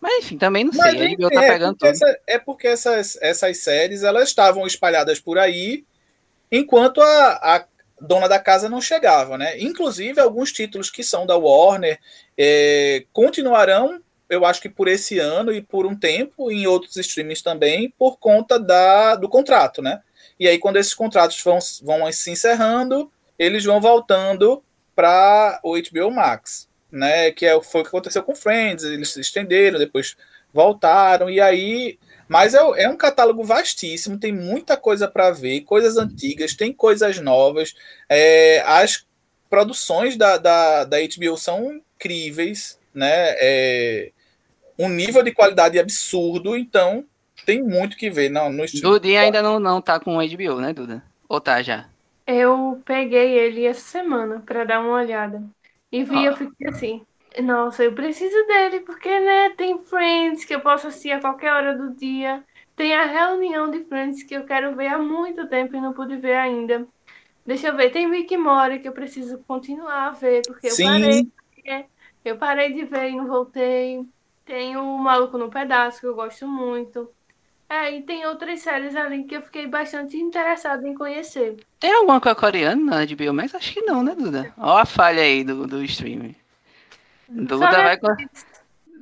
[0.01, 1.89] Mas enfim, também não Mas, sei, a HBO tá é, pegando tudo.
[1.89, 5.85] Essa, é porque essas, essas séries, elas estavam espalhadas por aí,
[6.51, 7.65] enquanto a, a
[8.01, 9.61] dona da casa não chegava, né?
[9.61, 12.01] Inclusive, alguns títulos que são da Warner
[12.37, 14.01] é, continuarão
[14.33, 18.19] eu acho que por esse ano e por um tempo, em outros streamings também, por
[18.19, 20.01] conta da, do contrato, né?
[20.41, 24.63] E aí, quando esses contratos vão, vão se encerrando, eles vão voltando
[24.95, 26.69] para o HBO Max.
[26.91, 27.31] né?
[27.31, 30.17] Que é, foi o que aconteceu com Friends, eles se estenderam, depois
[30.53, 31.99] voltaram, e aí.
[32.29, 37.21] Mas é, é um catálogo vastíssimo, tem muita coisa para ver, coisas antigas, tem coisas
[37.21, 37.75] novas.
[38.09, 39.05] É, as
[39.51, 43.35] produções da, da, da HBO são incríveis, né?
[43.39, 44.13] É,
[44.85, 47.05] um nível de qualidade absurdo, então
[47.47, 48.93] tem muito que ver não, no estilo.
[48.93, 51.03] Duda ainda não, não tá com HBO, né, Duda?
[51.29, 51.87] Ou tá já?
[52.27, 55.43] Eu peguei ele essa semana para dar uma olhada.
[55.91, 56.25] E vi, ah.
[56.25, 57.03] eu fiquei assim,
[57.41, 61.77] nossa, eu preciso dele, porque, né, tem Friends que eu posso assistir a qualquer hora
[61.77, 62.43] do dia.
[62.77, 66.17] Tem a reunião de Friends que eu quero ver há muito tempo e não pude
[66.17, 66.87] ver ainda.
[67.45, 70.85] Deixa eu ver, tem Rick Mori que eu preciso continuar a ver, porque Sim.
[70.85, 71.87] eu parei.
[72.25, 74.07] Eu parei de ver e não voltei.
[74.53, 77.11] Tem o Maluco no Pedaço, que eu gosto muito.
[77.71, 81.57] É, e tem outras séries ali que eu fiquei bastante interessada em conhecer.
[81.81, 83.55] Tem alguma coisa coreana de Biomax?
[83.55, 84.53] Acho que não, né, Duda?
[84.59, 86.37] Olha a falha aí do, do streaming.
[87.27, 87.99] Duda vai,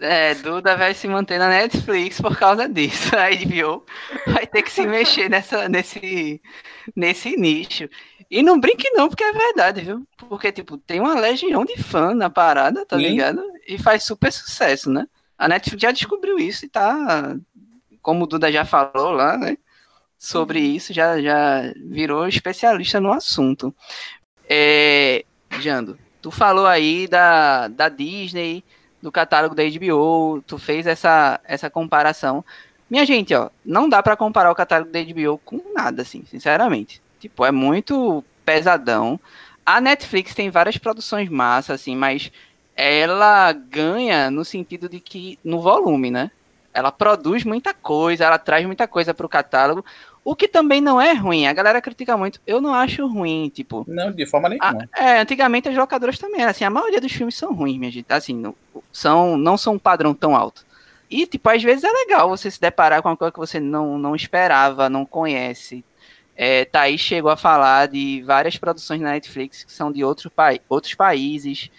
[0.00, 3.10] é, Duda vai se manter na Netflix por causa disso.
[3.18, 3.84] A HBO
[4.28, 6.40] vai ter que se mexer nessa, nesse,
[6.94, 7.88] nesse nicho.
[8.30, 10.06] E não brinque não, porque é verdade, viu?
[10.16, 13.02] Porque, tipo, tem uma legião de fã na parada, tá Sim.
[13.02, 13.42] ligado?
[13.66, 15.08] E faz super sucesso, né?
[15.40, 17.34] A Netflix já descobriu isso e tá
[18.02, 19.56] como o Duda já falou lá, né?
[20.18, 20.66] Sobre uhum.
[20.66, 23.74] isso, já, já virou especialista no assunto.
[24.46, 25.24] É,
[25.58, 28.62] Jando, tu falou aí da, da Disney,
[29.00, 32.44] do catálogo da HBO, tu fez essa, essa comparação.
[32.90, 37.00] Minha gente, ó, não dá para comparar o catálogo da HBO com nada, assim, sinceramente.
[37.18, 39.18] Tipo, é muito pesadão.
[39.64, 42.30] A Netflix tem várias produções massas, assim, mas
[42.82, 46.30] ela ganha no sentido de que, no volume, né?
[46.72, 49.84] ela produz muita coisa, ela traz muita coisa para o catálogo,
[50.24, 51.46] o que também não é ruim.
[51.46, 52.40] A galera critica muito.
[52.46, 53.84] Eu não acho ruim, tipo.
[53.88, 54.88] Não, de forma nenhuma.
[54.92, 58.06] A, é, antigamente as locadoras também assim, a maioria dos filmes são ruins, minha gente.
[58.10, 58.54] Assim, não,
[58.92, 60.64] são, não são um padrão tão alto.
[61.10, 63.98] E, tipo, às vezes é legal você se deparar com uma coisa que você não,
[63.98, 65.84] não esperava, não conhece.
[66.36, 70.54] É, Thaís chegou a falar de várias produções na Netflix que são de outro pa
[70.68, 71.70] outros países,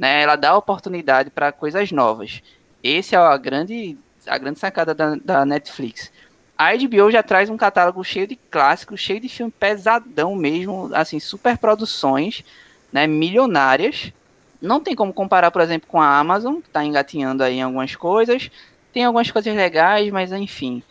[0.00, 0.22] né?
[0.22, 2.42] Ela dá oportunidade para coisas novas.
[2.82, 6.10] Esse é a grande a grande sacada da, da Netflix.
[6.56, 11.20] A HBO já traz um catálogo cheio de clássicos, cheio de filme pesadão mesmo, assim,
[11.20, 12.44] super produções,
[12.92, 14.12] né, milionárias.
[14.60, 17.94] Não tem como comparar, por exemplo, com a Amazon, que está engatinhando aí em algumas
[17.94, 18.50] coisas.
[18.92, 20.82] Tem algumas coisas legais, mas enfim.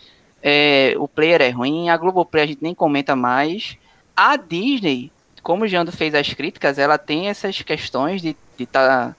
[0.42, 3.76] É, o player é ruim, a Globoplay a gente nem comenta mais.
[4.16, 5.12] A Disney,
[5.42, 9.16] como o Jando fez as críticas, ela tem essas questões de estar, tá,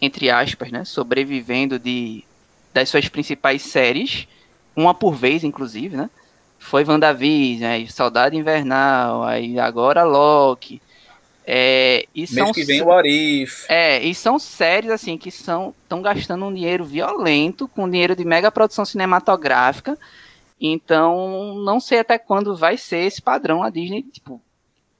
[0.00, 2.24] entre aspas, né, sobrevivendo de
[2.72, 4.28] das suas principais séries,
[4.76, 6.08] uma por vez, inclusive, né?
[6.58, 7.86] Foi WandaVision, né?
[7.88, 10.80] Saudade Invernal, aí agora Loki.
[11.44, 13.64] É, e Mês são, que vem o Arif.
[13.68, 18.24] É, e são séries assim que são estão gastando um dinheiro violento com dinheiro de
[18.24, 19.98] mega produção cinematográfica.
[20.60, 24.40] Então, não sei até quando vai ser esse padrão a Disney, tipo,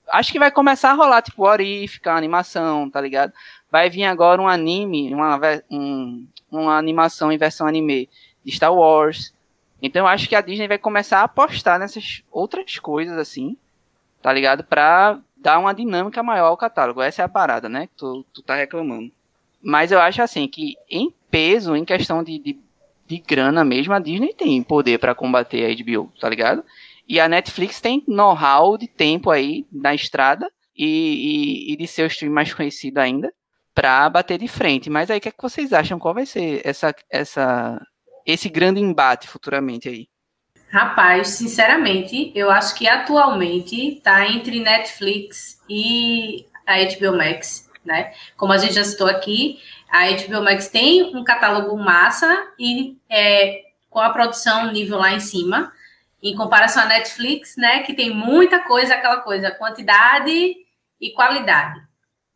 [0.09, 3.33] acho que vai começar a rolar tipo Arif, a animação, tá ligado?
[3.71, 5.39] Vai vir agora um anime, uma,
[5.71, 8.09] um, uma animação em versão anime
[8.45, 9.33] de Star Wars.
[9.81, 13.57] Então eu acho que a Disney vai começar a apostar nessas outras coisas assim,
[14.21, 14.65] tá ligado?
[14.65, 17.01] Pra dar uma dinâmica maior ao catálogo.
[17.01, 17.87] Essa é a parada, né?
[17.87, 19.11] Que tu, tu tá reclamando.
[19.63, 22.59] Mas eu acho assim que em peso, em questão de, de,
[23.07, 26.65] de grana mesmo, a Disney tem poder para combater a HBO, tá ligado?
[27.09, 32.33] E a Netflix tem know-how de tempo aí na estrada e, e, e de stream
[32.33, 33.33] mais conhecido ainda
[33.75, 34.91] para bater de frente.
[34.91, 35.99] Mas aí, o que, é que vocês acham?
[35.99, 37.81] Qual vai ser essa, essa,
[38.27, 40.09] esse grande embate futuramente aí?
[40.71, 48.13] Rapaz, sinceramente, eu acho que atualmente está entre Netflix e a HBO Max, né?
[48.37, 49.59] Como a gente já citou aqui,
[49.91, 55.19] a HBO Max tem um catálogo massa e é, com a produção nível lá em
[55.19, 55.73] cima,
[56.23, 57.81] em comparação à Netflix, né?
[57.81, 60.55] Que tem muita coisa, aquela coisa, quantidade
[61.01, 61.81] e qualidade.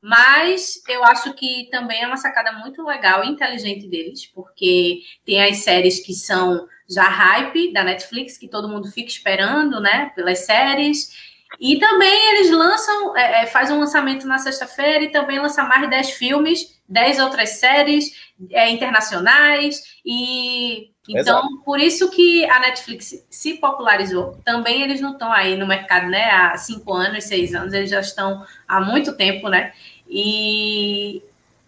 [0.07, 5.43] Mas eu acho que também é uma sacada muito legal e inteligente deles, porque tem
[5.43, 10.41] as séries que são já hype da Netflix, que todo mundo fica esperando, né, pelas
[10.41, 11.11] séries.
[11.59, 15.89] E também eles lançam, é, é faz um lançamento na sexta-feira e também lança mais
[15.89, 18.13] 10 filmes, 10 outras séries
[18.51, 19.83] é, internacionais.
[20.05, 21.63] E então, Exato.
[21.65, 24.39] por isso que a Netflix se popularizou.
[24.45, 28.01] Também eles não estão aí no mercado, né, há cinco anos, seis anos, eles já
[28.01, 29.73] estão há muito tempo, né?
[30.09, 31.23] E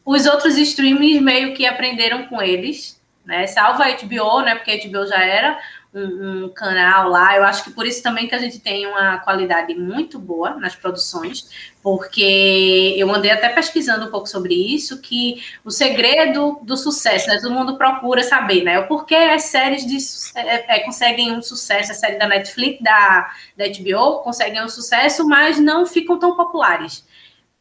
[0.04, 3.46] os outros streamings meio que aprenderam com eles, né?
[3.46, 4.54] Salva a HBO, né?
[4.54, 5.58] Porque a HBO já era
[5.92, 7.36] um, um, canal lá.
[7.36, 10.76] Eu acho que por isso também que a gente tem uma qualidade muito boa nas
[10.76, 11.48] produções,
[11.82, 17.40] porque eu andei até pesquisando um pouco sobre isso, que o segredo do sucesso, né?
[17.40, 18.78] Todo mundo procura saber, né?
[18.78, 19.96] O porquê as séries de,
[20.38, 25.26] é, é, conseguem um sucesso, a série da Netflix, da, da HBO, conseguem um sucesso,
[25.26, 27.04] mas não ficam tão populares.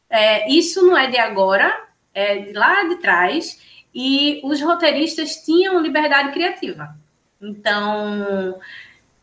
[0.08, 1.74] É, isso não é de agora,
[2.14, 3.60] é de lá de trás,
[3.94, 6.96] e os roteiristas tinham liberdade criativa.
[7.40, 8.58] Então,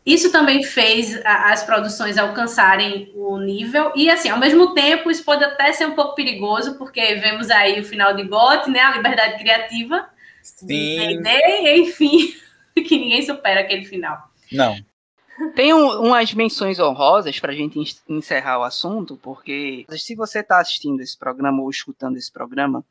[0.04, 3.92] isso também fez as produções alcançarem o nível.
[3.96, 7.80] E, assim, ao mesmo tempo, isso pode até ser um pouco perigoso, porque vemos aí
[7.80, 8.80] o final de GOT, né?
[8.80, 10.08] A liberdade criativa.
[10.42, 11.22] Sim.
[11.64, 12.34] enfim,
[12.74, 14.30] que ninguém supera aquele final.
[14.52, 14.76] Não.
[15.54, 17.78] Tem um, umas menções honrosas para a gente
[18.08, 22.84] encerrar o assunto, porque se você está assistindo esse programa ou escutando esse programa,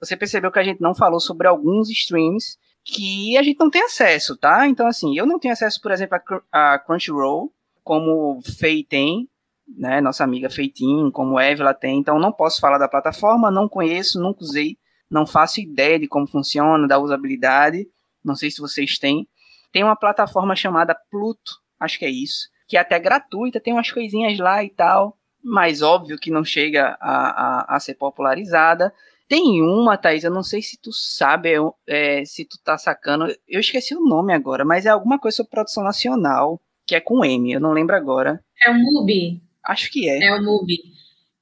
[0.00, 3.82] você percebeu que a gente não falou sobre alguns streams que a gente não tem
[3.82, 4.66] acesso, tá?
[4.66, 6.18] Então, assim, eu não tenho acesso, por exemplo,
[6.50, 7.52] a, Crunchyroll,
[7.84, 9.28] como Fei tem,
[9.68, 10.00] né?
[10.00, 11.98] Nossa amiga Feitin, como Evela tem.
[11.98, 14.78] Então, não posso falar da plataforma, não conheço, nunca usei,
[15.10, 17.86] não faço ideia de como funciona, da usabilidade.
[18.24, 19.28] Não sei se vocês têm.
[19.72, 23.90] Tem uma plataforma chamada Pluto, acho que é isso, que é até gratuita, tem umas
[23.90, 28.92] coisinhas lá e tal, mas óbvio que não chega a, a, a ser popularizada.
[29.26, 31.50] Tem uma, Thaís, eu não sei se tu sabe,
[31.86, 35.50] é, se tu tá sacando, eu esqueci o nome agora, mas é alguma coisa sobre
[35.50, 38.44] produção nacional, que é com M, eu não lembro agora.
[38.66, 39.40] É o MUBI?
[39.64, 40.24] Acho que é.
[40.24, 40.78] É o MUBI.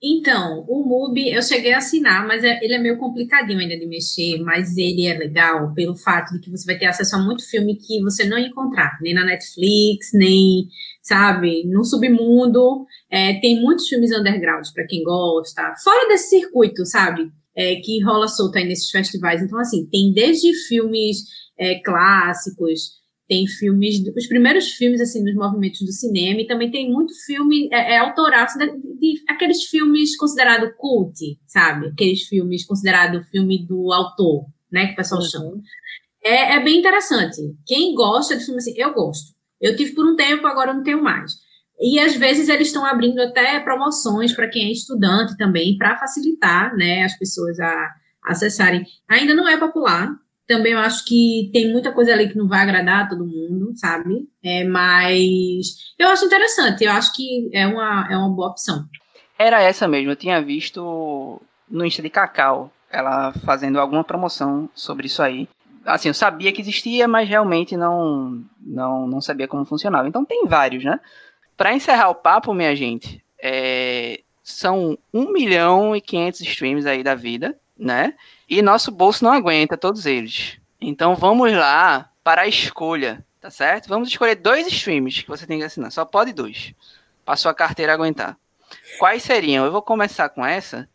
[0.02, 3.84] Então, o MUBI eu cheguei a assinar, mas é, ele é meio complicadinho ainda de
[3.86, 7.48] mexer, mas ele é legal pelo fato de que você vai ter acesso a muito
[7.48, 10.68] filme que você não encontrar, nem na Netflix, nem,
[11.02, 12.86] sabe, no submundo.
[13.10, 17.28] É, tem muitos filmes underground para quem gosta, fora desse circuito, sabe?
[17.58, 19.42] é, que rola solta aí nesses festivais.
[19.42, 21.24] Então, assim, tem desde filmes
[21.58, 22.92] é, clássicos,
[23.28, 27.68] tem filmes, os primeiros filmes, assim, dos movimentos do cinema, e também tem muito filme
[27.70, 31.14] é, é autoral, assim, de, de, aqueles filmes considerados cult,
[31.46, 31.88] sabe?
[31.88, 35.28] Aqueles filmes considerados filme do autor, né, que o pessoal uhum.
[35.28, 35.62] chama.
[36.24, 37.36] É, é bem interessante.
[37.66, 39.36] Quem gosta de filme assim, eu gosto.
[39.60, 41.32] Eu tive por um tempo, agora não tenho mais.
[41.80, 46.74] E às vezes eles estão abrindo até promoções para quem é estudante também, para facilitar
[46.74, 47.88] né, as pessoas a
[48.24, 48.84] acessarem.
[49.08, 50.10] Ainda não é popular,
[50.48, 53.72] também eu acho que tem muita coisa ali que não vai agradar a todo mundo,
[53.76, 54.26] sabe?
[54.42, 58.86] É, mas eu acho interessante, eu acho que é uma, é uma boa opção.
[59.38, 65.06] Era essa mesmo, eu tinha visto no Insta de Cacau, ela fazendo alguma promoção sobre
[65.06, 65.46] isso aí.
[65.84, 70.08] Assim, eu sabia que existia, mas realmente não, não, não sabia como funcionava.
[70.08, 70.98] Então tem vários, né?
[71.56, 77.14] Para encerrar o papo, minha gente, é, são 1 milhão e 500 streams aí da
[77.14, 78.14] vida, né?
[78.48, 80.58] E nosso bolso não aguenta todos eles.
[80.80, 83.88] Então vamos lá para a escolha, tá certo?
[83.88, 85.92] Vamos escolher dois streams que você tem que assinar.
[85.92, 86.74] Só pode dois.
[87.24, 88.36] Para sua carteira aguentar.
[88.98, 89.64] Quais seriam?
[89.64, 90.88] Eu vou começar com essa.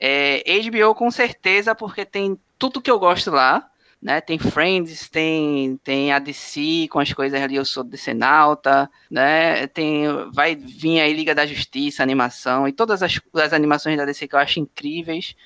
[0.00, 3.70] É, HBO com certeza, porque tem tudo que eu gosto lá
[4.02, 4.20] né?
[4.20, 9.68] Tem Friends, tem, tem a DC com as coisas ali, eu sou DC Nauta, né?
[9.68, 14.26] Tem, vai vir aí Liga da Justiça, animação, e todas as, as animações da DC
[14.26, 15.36] que eu acho incríveis.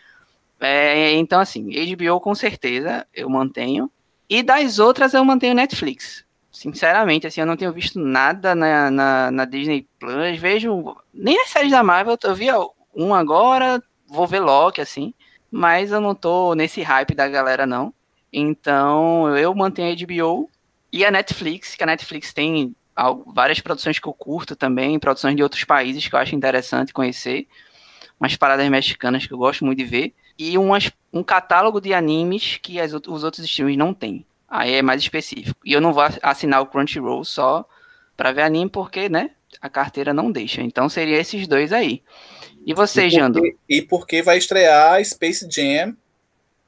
[0.60, 3.90] É, então, assim, HBO com certeza eu mantenho.
[4.28, 6.24] E das outras eu mantenho Netflix.
[6.50, 10.38] Sinceramente, assim, eu não tenho visto nada na, na, na Disney Plus.
[10.38, 12.46] Vejo nem as séries da Marvel, eu vi
[12.94, 15.12] um agora, vou ver Loki, assim.
[15.50, 17.92] Mas eu não tô nesse hype da galera, não.
[18.32, 20.50] Então, eu mantenho a HBO
[20.92, 22.74] e a Netflix, que a Netflix tem
[23.26, 27.46] várias produções que eu curto também, produções de outros países que eu acho interessante conhecer,
[28.18, 32.58] umas paradas mexicanas que eu gosto muito de ver, e umas, um catálogo de animes
[32.62, 34.24] que as, os outros streams não têm.
[34.48, 35.58] Aí é mais específico.
[35.64, 37.66] E eu não vou assinar o Crunchyroll só
[38.16, 39.30] para ver anime, porque, né,
[39.60, 40.62] a carteira não deixa.
[40.62, 42.02] Então seria esses dois aí.
[42.64, 43.40] E você, e Jando?
[43.68, 45.96] E porque vai estrear Space Jam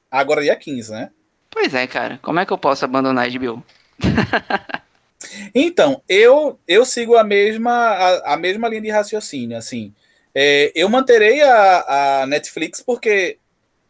[0.09, 1.11] agora dia 15, né?
[1.49, 2.19] Pois é, cara.
[2.21, 3.63] Como é que eu posso abandonar a HBO?
[5.53, 9.93] então, eu eu sigo a mesma a, a mesma linha de raciocínio, assim.
[10.33, 13.37] É, eu manterei a, a Netflix porque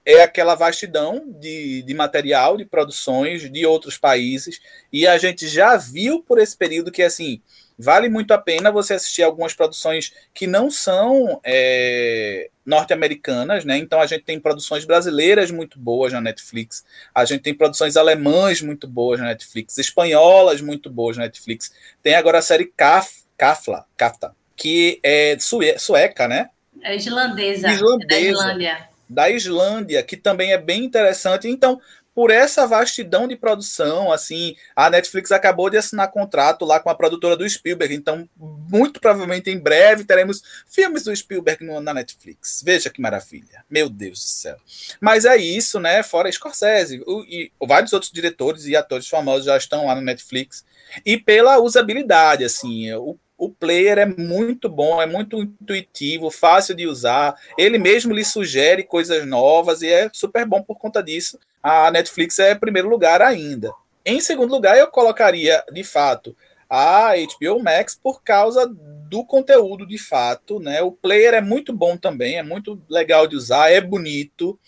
[0.05, 4.59] é aquela vastidão de, de material, de produções de outros países,
[4.91, 7.41] e a gente já viu por esse período que, assim,
[7.77, 13.77] vale muito a pena você assistir algumas produções que não são é, norte-americanas, né?
[13.77, 16.83] Então a gente tem produções brasileiras muito boas na Netflix,
[17.15, 21.71] a gente tem produções alemãs muito boas na Netflix, espanholas muito boas na Netflix.
[22.03, 26.49] Tem agora a série Kaf, Kafla, Kafta, que é sue, sueca, né?
[26.81, 27.69] É islandesa.
[27.69, 28.03] Islandesa.
[28.03, 28.88] É da Islândia.
[29.09, 31.47] Da Islândia, que também é bem interessante.
[31.47, 31.79] Então,
[32.19, 36.95] por essa vastidão de produção, assim, a Netflix acabou de assinar contrato lá com a
[36.95, 42.61] produtora do Spielberg, então muito provavelmente em breve teremos filmes do Spielberg no, na Netflix.
[42.61, 44.57] Veja que maravilha, meu Deus do céu.
[44.99, 46.03] Mas é isso, né?
[46.03, 50.65] Fora Scorsese o, e vários outros diretores e atores famosos já estão lá no Netflix
[51.05, 56.85] e pela usabilidade, assim, o o player é muito bom, é muito intuitivo, fácil de
[56.85, 57.33] usar.
[57.57, 61.39] Ele mesmo lhe sugere coisas novas e é super bom por conta disso.
[61.63, 63.71] A Netflix é primeiro lugar ainda.
[64.05, 66.35] Em segundo lugar, eu colocaria, de fato,
[66.69, 68.69] a HBO Max por causa
[69.09, 70.59] do conteúdo, de fato.
[70.59, 70.81] Né?
[70.81, 74.59] O player é muito bom também, é muito legal de usar, é bonito.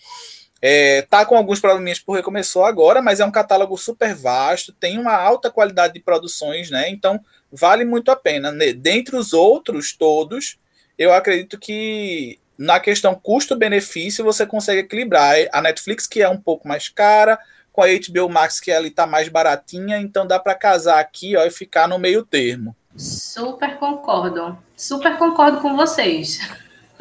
[0.62, 5.00] É, tá com alguns probleminhas porque começou agora, mas é um catálogo super vasto, tem
[5.00, 6.90] uma alta qualidade de produções, né?
[6.90, 7.20] Então
[7.52, 8.52] vale muito a pena.
[8.76, 10.60] Dentre os outros todos,
[10.98, 15.36] eu acredito que na questão custo-benefício você consegue equilibrar.
[15.52, 17.40] A Netflix, que é um pouco mais cara,
[17.74, 21.44] com a HBO Max, que ela está mais baratinha, então dá para casar aqui ó,
[21.44, 22.76] e ficar no meio termo.
[22.96, 24.58] Super concordo.
[24.76, 26.40] Super concordo com vocês.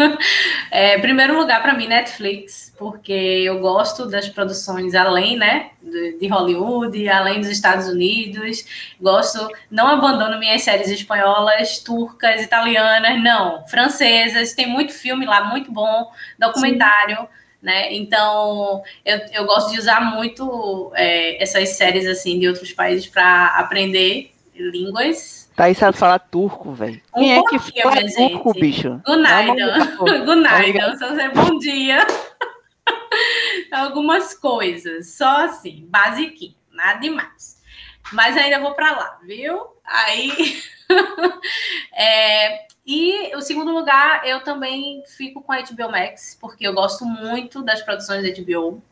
[0.70, 7.08] É, primeiro lugar para mim Netflix, porque eu gosto das produções além, né, de, Hollywood,
[7.08, 8.64] além dos Estados Unidos.
[9.00, 14.54] Gosto, não abandono minhas séries espanholas, turcas, italianas, não, francesas.
[14.54, 17.16] Tem muito filme lá, muito bom, documentário.
[17.16, 17.26] Sim.
[17.60, 17.92] Né?
[17.94, 23.46] Então, eu, eu gosto de usar muito é, essas séries assim de outros países para
[23.48, 27.00] aprender línguas Thaís sabe falar turco, velho.
[27.14, 28.60] Um Quem é que fala turco, gente.
[28.60, 29.02] bicho?
[29.04, 29.96] Gunaidan.
[30.24, 32.06] Gunaidan, só dizer bom dia.
[33.72, 37.60] Algumas coisas, só assim, basiquinho, nada demais.
[38.12, 39.66] Mas ainda vou para lá, viu?
[39.84, 40.62] Aí.
[41.94, 47.04] é, e o segundo lugar, eu também fico com a HBO Max, porque eu gosto
[47.04, 48.82] muito das produções da HBO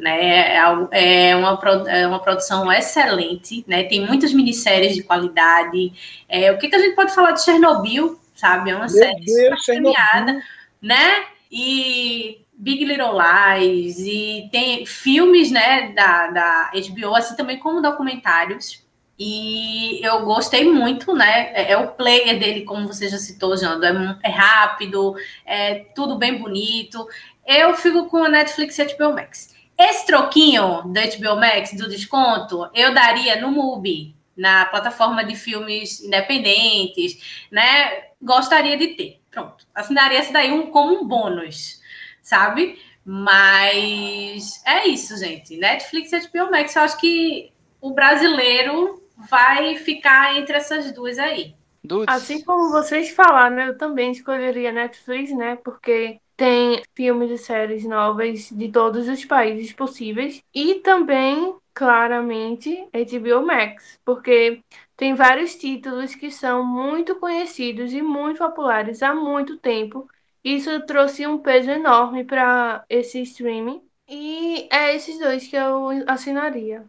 [0.00, 0.56] né?
[0.56, 3.84] É, é uma, é uma produção excelente, né?
[3.84, 5.92] Tem muitas minisséries de qualidade.
[6.28, 8.70] É, o que, que a gente pode falar de Chernobyl, sabe?
[8.70, 10.40] É uma Meu série Deus, premiada,
[10.80, 11.24] né?
[11.50, 18.84] E Big Little Lies, e tem filmes, né, da, da HBO, assim também como documentários.
[19.22, 21.52] E eu gostei muito, né?
[21.52, 23.84] É, é o player dele, como você já citou, Jando.
[23.84, 25.14] É, é rápido,
[25.44, 27.06] é tudo bem bonito.
[27.46, 29.54] Eu fico com a Netflix e a HBO Max.
[29.82, 36.02] Esse troquinho da HBO Max, do desconto, eu daria no MUBI, na plataforma de filmes
[36.02, 38.10] independentes, né?
[38.20, 39.20] Gostaria de ter.
[39.30, 39.66] Pronto.
[39.74, 41.80] Assinaria esse daí um, como um bônus,
[42.20, 42.78] sabe?
[43.02, 45.56] Mas é isso, gente.
[45.56, 47.50] Netflix e HBO Max, eu acho que
[47.80, 51.54] o brasileiro vai ficar entre essas duas aí.
[51.82, 52.14] Dudes.
[52.14, 55.56] Assim como vocês falaram, eu também escolheria Netflix, né?
[55.64, 63.44] Porque tem filmes e séries novas de todos os países possíveis e também, claramente, HBO
[63.44, 64.62] Max, porque
[64.96, 70.08] tem vários títulos que são muito conhecidos e muito populares há muito tempo.
[70.42, 76.86] Isso trouxe um peso enorme para esse streaming e é esses dois que eu assinaria.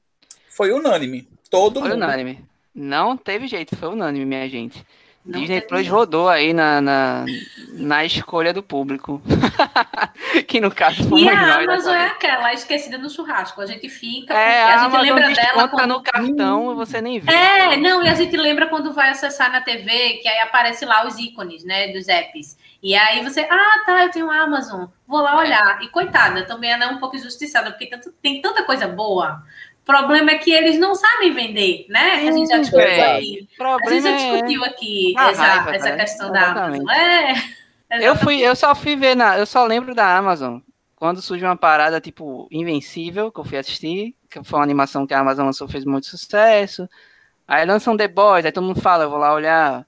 [0.48, 1.28] Foi unânime.
[1.49, 2.03] Todo foi mundo.
[2.06, 2.40] unânime.
[2.73, 4.82] Não teve jeito, foi unânime, minha gente.
[5.23, 7.26] Não Disney Plus rodou aí na, na,
[7.73, 9.22] na, escolha do público.
[10.48, 13.61] que no caso foi E a Amazon é aquela esquecida no churrasco.
[13.61, 15.89] A gente fica, é, a, a gente lembra dela quando...
[15.89, 17.31] no cartão você nem vê.
[17.31, 21.06] É, não, e a gente lembra quando vai acessar na TV, que aí aparece lá
[21.06, 22.57] os ícones, né, dos apps.
[22.81, 25.45] E aí você, ah, tá, eu tenho Amazon, vou lá é.
[25.45, 25.84] olhar.
[25.84, 27.91] E coitada, também ela é um pouco injustiçada, porque
[28.23, 29.43] tem tanta coisa boa
[29.86, 32.14] problema é que eles não sabem vender, né?
[32.28, 33.18] a gente já discutiu é.
[33.18, 33.48] aqui.
[33.60, 36.90] A gente já discutiu aqui essa, raiva, essa questão da Amazon.
[36.90, 37.34] É,
[38.08, 40.60] eu fui, eu só fui ver na, eu só lembro da Amazon
[40.95, 45.16] quando surge uma parada tipo Invencível, que eu fui assistir, que foi uma animação que
[45.16, 46.88] a Amazon lançou, fez muito sucesso.
[47.48, 49.86] Aí lançam The Boys, aí todo mundo fala, eu vou lá olhar,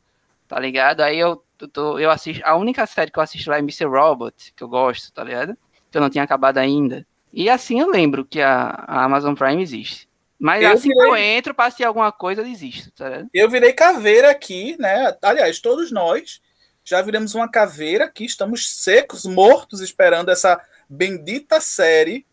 [0.47, 1.01] tá ligado?
[1.01, 3.85] Aí eu, eu, tô, eu assisto, a única série que eu assisto lá é Mr.
[3.85, 5.55] Robot, que eu gosto, tá ligado?
[5.91, 7.05] Que eu não tinha acabado ainda.
[7.33, 10.07] E assim eu lembro que a, a Amazon Prime existe.
[10.39, 11.03] Mas eu assim virei...
[11.03, 12.91] que eu entro, passei alguma coisa, desisto.
[12.91, 15.15] Tá eu virei caveira aqui, né?
[15.21, 16.41] Aliás, todos nós
[16.83, 22.25] já viramos uma caveira aqui, estamos secos, mortos, esperando essa bendita série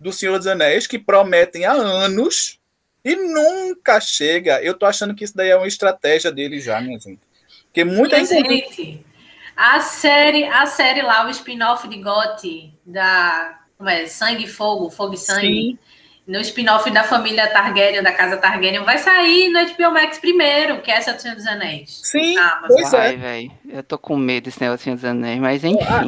[0.00, 2.58] do Senhor dos Anéis, que prometem há anos
[3.04, 4.62] e nunca chega.
[4.62, 7.20] Eu tô achando que isso daí é uma estratégia dele já, minha gente.
[7.64, 9.04] Porque muita gente,
[9.54, 14.06] a série, a série lá, o spin-off de Gotti, da como é?
[14.06, 15.46] Sangue e Fogo, Fogo e Sangue.
[15.46, 15.78] Sim.
[16.26, 20.90] No spin-off da família Targaryen, da casa Targaryen, vai sair no HBO Max primeiro, que
[20.90, 22.00] é essa do Senhor dos Anéis.
[22.04, 23.16] Sim, ah, pois é.
[23.16, 23.52] velho.
[23.66, 25.78] Eu tô com medo desse negócio do Senhor dos Anéis, mas enfim.
[25.88, 26.04] Ah,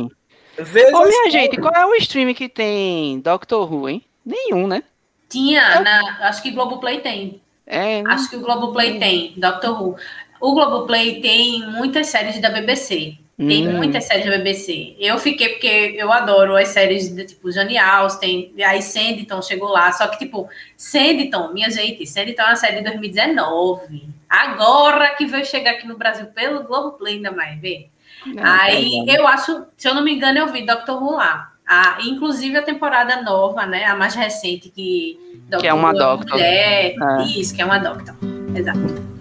[0.93, 4.05] Ô, minha gente, qual é o stream que tem Doctor Who, hein?
[4.27, 4.83] Nenhum, né?
[5.31, 7.41] Tinha, na, acho que Globoplay tem.
[7.67, 9.97] É, Acho que o Globoplay tem, Doctor Who.
[10.41, 13.17] O Globoplay tem muitas séries da BBC.
[13.47, 13.79] Tem Hum.
[13.79, 14.95] muitas séries da BBC.
[14.99, 19.91] Eu fiquei porque eu adoro as séries de tipo Jane Austen, aí Sanditon chegou lá.
[19.93, 20.47] Só que, tipo,
[20.77, 24.09] Sanditon, minha gente, Sanditon é uma série de 2019.
[24.29, 27.89] Agora que veio chegar aqui no Brasil pelo Globoplay, ainda mais, vê.
[28.27, 29.19] Não, Aí tá bom.
[29.21, 31.49] eu acho, se eu não me engano, eu vi Doctor Who lá.
[31.67, 33.85] A, inclusive a temporada nova, né?
[33.87, 35.19] A mais recente que.
[35.59, 36.33] Que é uma Who Doctor.
[36.33, 37.23] Mulher, É.
[37.25, 38.15] Isso, que é uma Doctor.
[38.55, 39.20] Exato.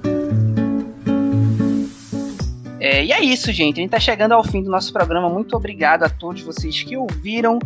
[2.80, 3.80] É, e é isso, gente.
[3.80, 5.30] A gente tá chegando ao fim do nosso programa.
[5.30, 7.60] Muito obrigado a todos vocês que ouviram.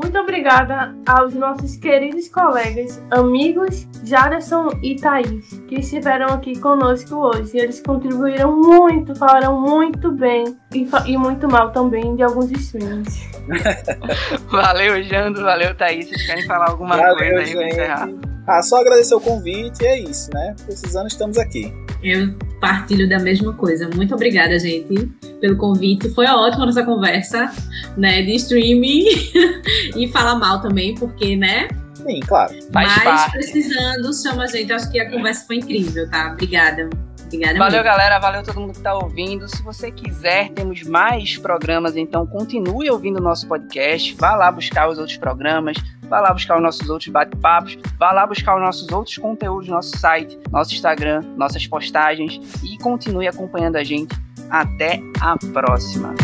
[0.00, 7.58] Muito obrigada aos nossos queridos colegas, amigos Jaderson e Thaís, que estiveram aqui conosco hoje.
[7.58, 13.28] Eles contribuíram muito, falaram muito bem e, e muito mal também de alguns streams.
[14.48, 15.42] Valeu, Jando.
[15.42, 16.08] Valeu, Thaís.
[16.08, 17.72] Vocês querem falar alguma Valeu, coisa aí pra gente.
[17.72, 18.37] encerrar?
[18.48, 20.56] Ah, só agradecer o convite e é isso, né?
[20.64, 21.70] Precisando, estamos aqui.
[22.02, 23.90] Eu partilho da mesma coisa.
[23.94, 25.06] Muito obrigada, gente,
[25.38, 26.08] pelo convite.
[26.14, 27.52] Foi ótima nossa conversa,
[27.94, 29.04] né, de streaming
[29.94, 31.68] e falar mal também, porque, né?
[31.94, 32.54] Sim, claro.
[32.72, 33.32] Mas parte.
[33.32, 34.72] precisando, chama a gente.
[34.72, 36.30] Acho que a conversa foi incrível, tá?
[36.32, 36.88] Obrigada.
[37.26, 37.84] Obrigada Valeu, mesmo.
[37.84, 38.18] galera.
[38.18, 39.46] Valeu todo mundo que tá ouvindo.
[39.46, 44.14] Se você quiser, temos mais programas, então continue ouvindo o nosso podcast.
[44.14, 45.76] Vá lá buscar os outros programas.
[46.08, 47.78] Vá lá buscar os nossos outros bate-papos.
[47.98, 52.40] Vá lá buscar os nossos outros conteúdos no nosso site, nosso Instagram, nossas postagens.
[52.62, 54.16] E continue acompanhando a gente.
[54.50, 56.14] Até a próxima.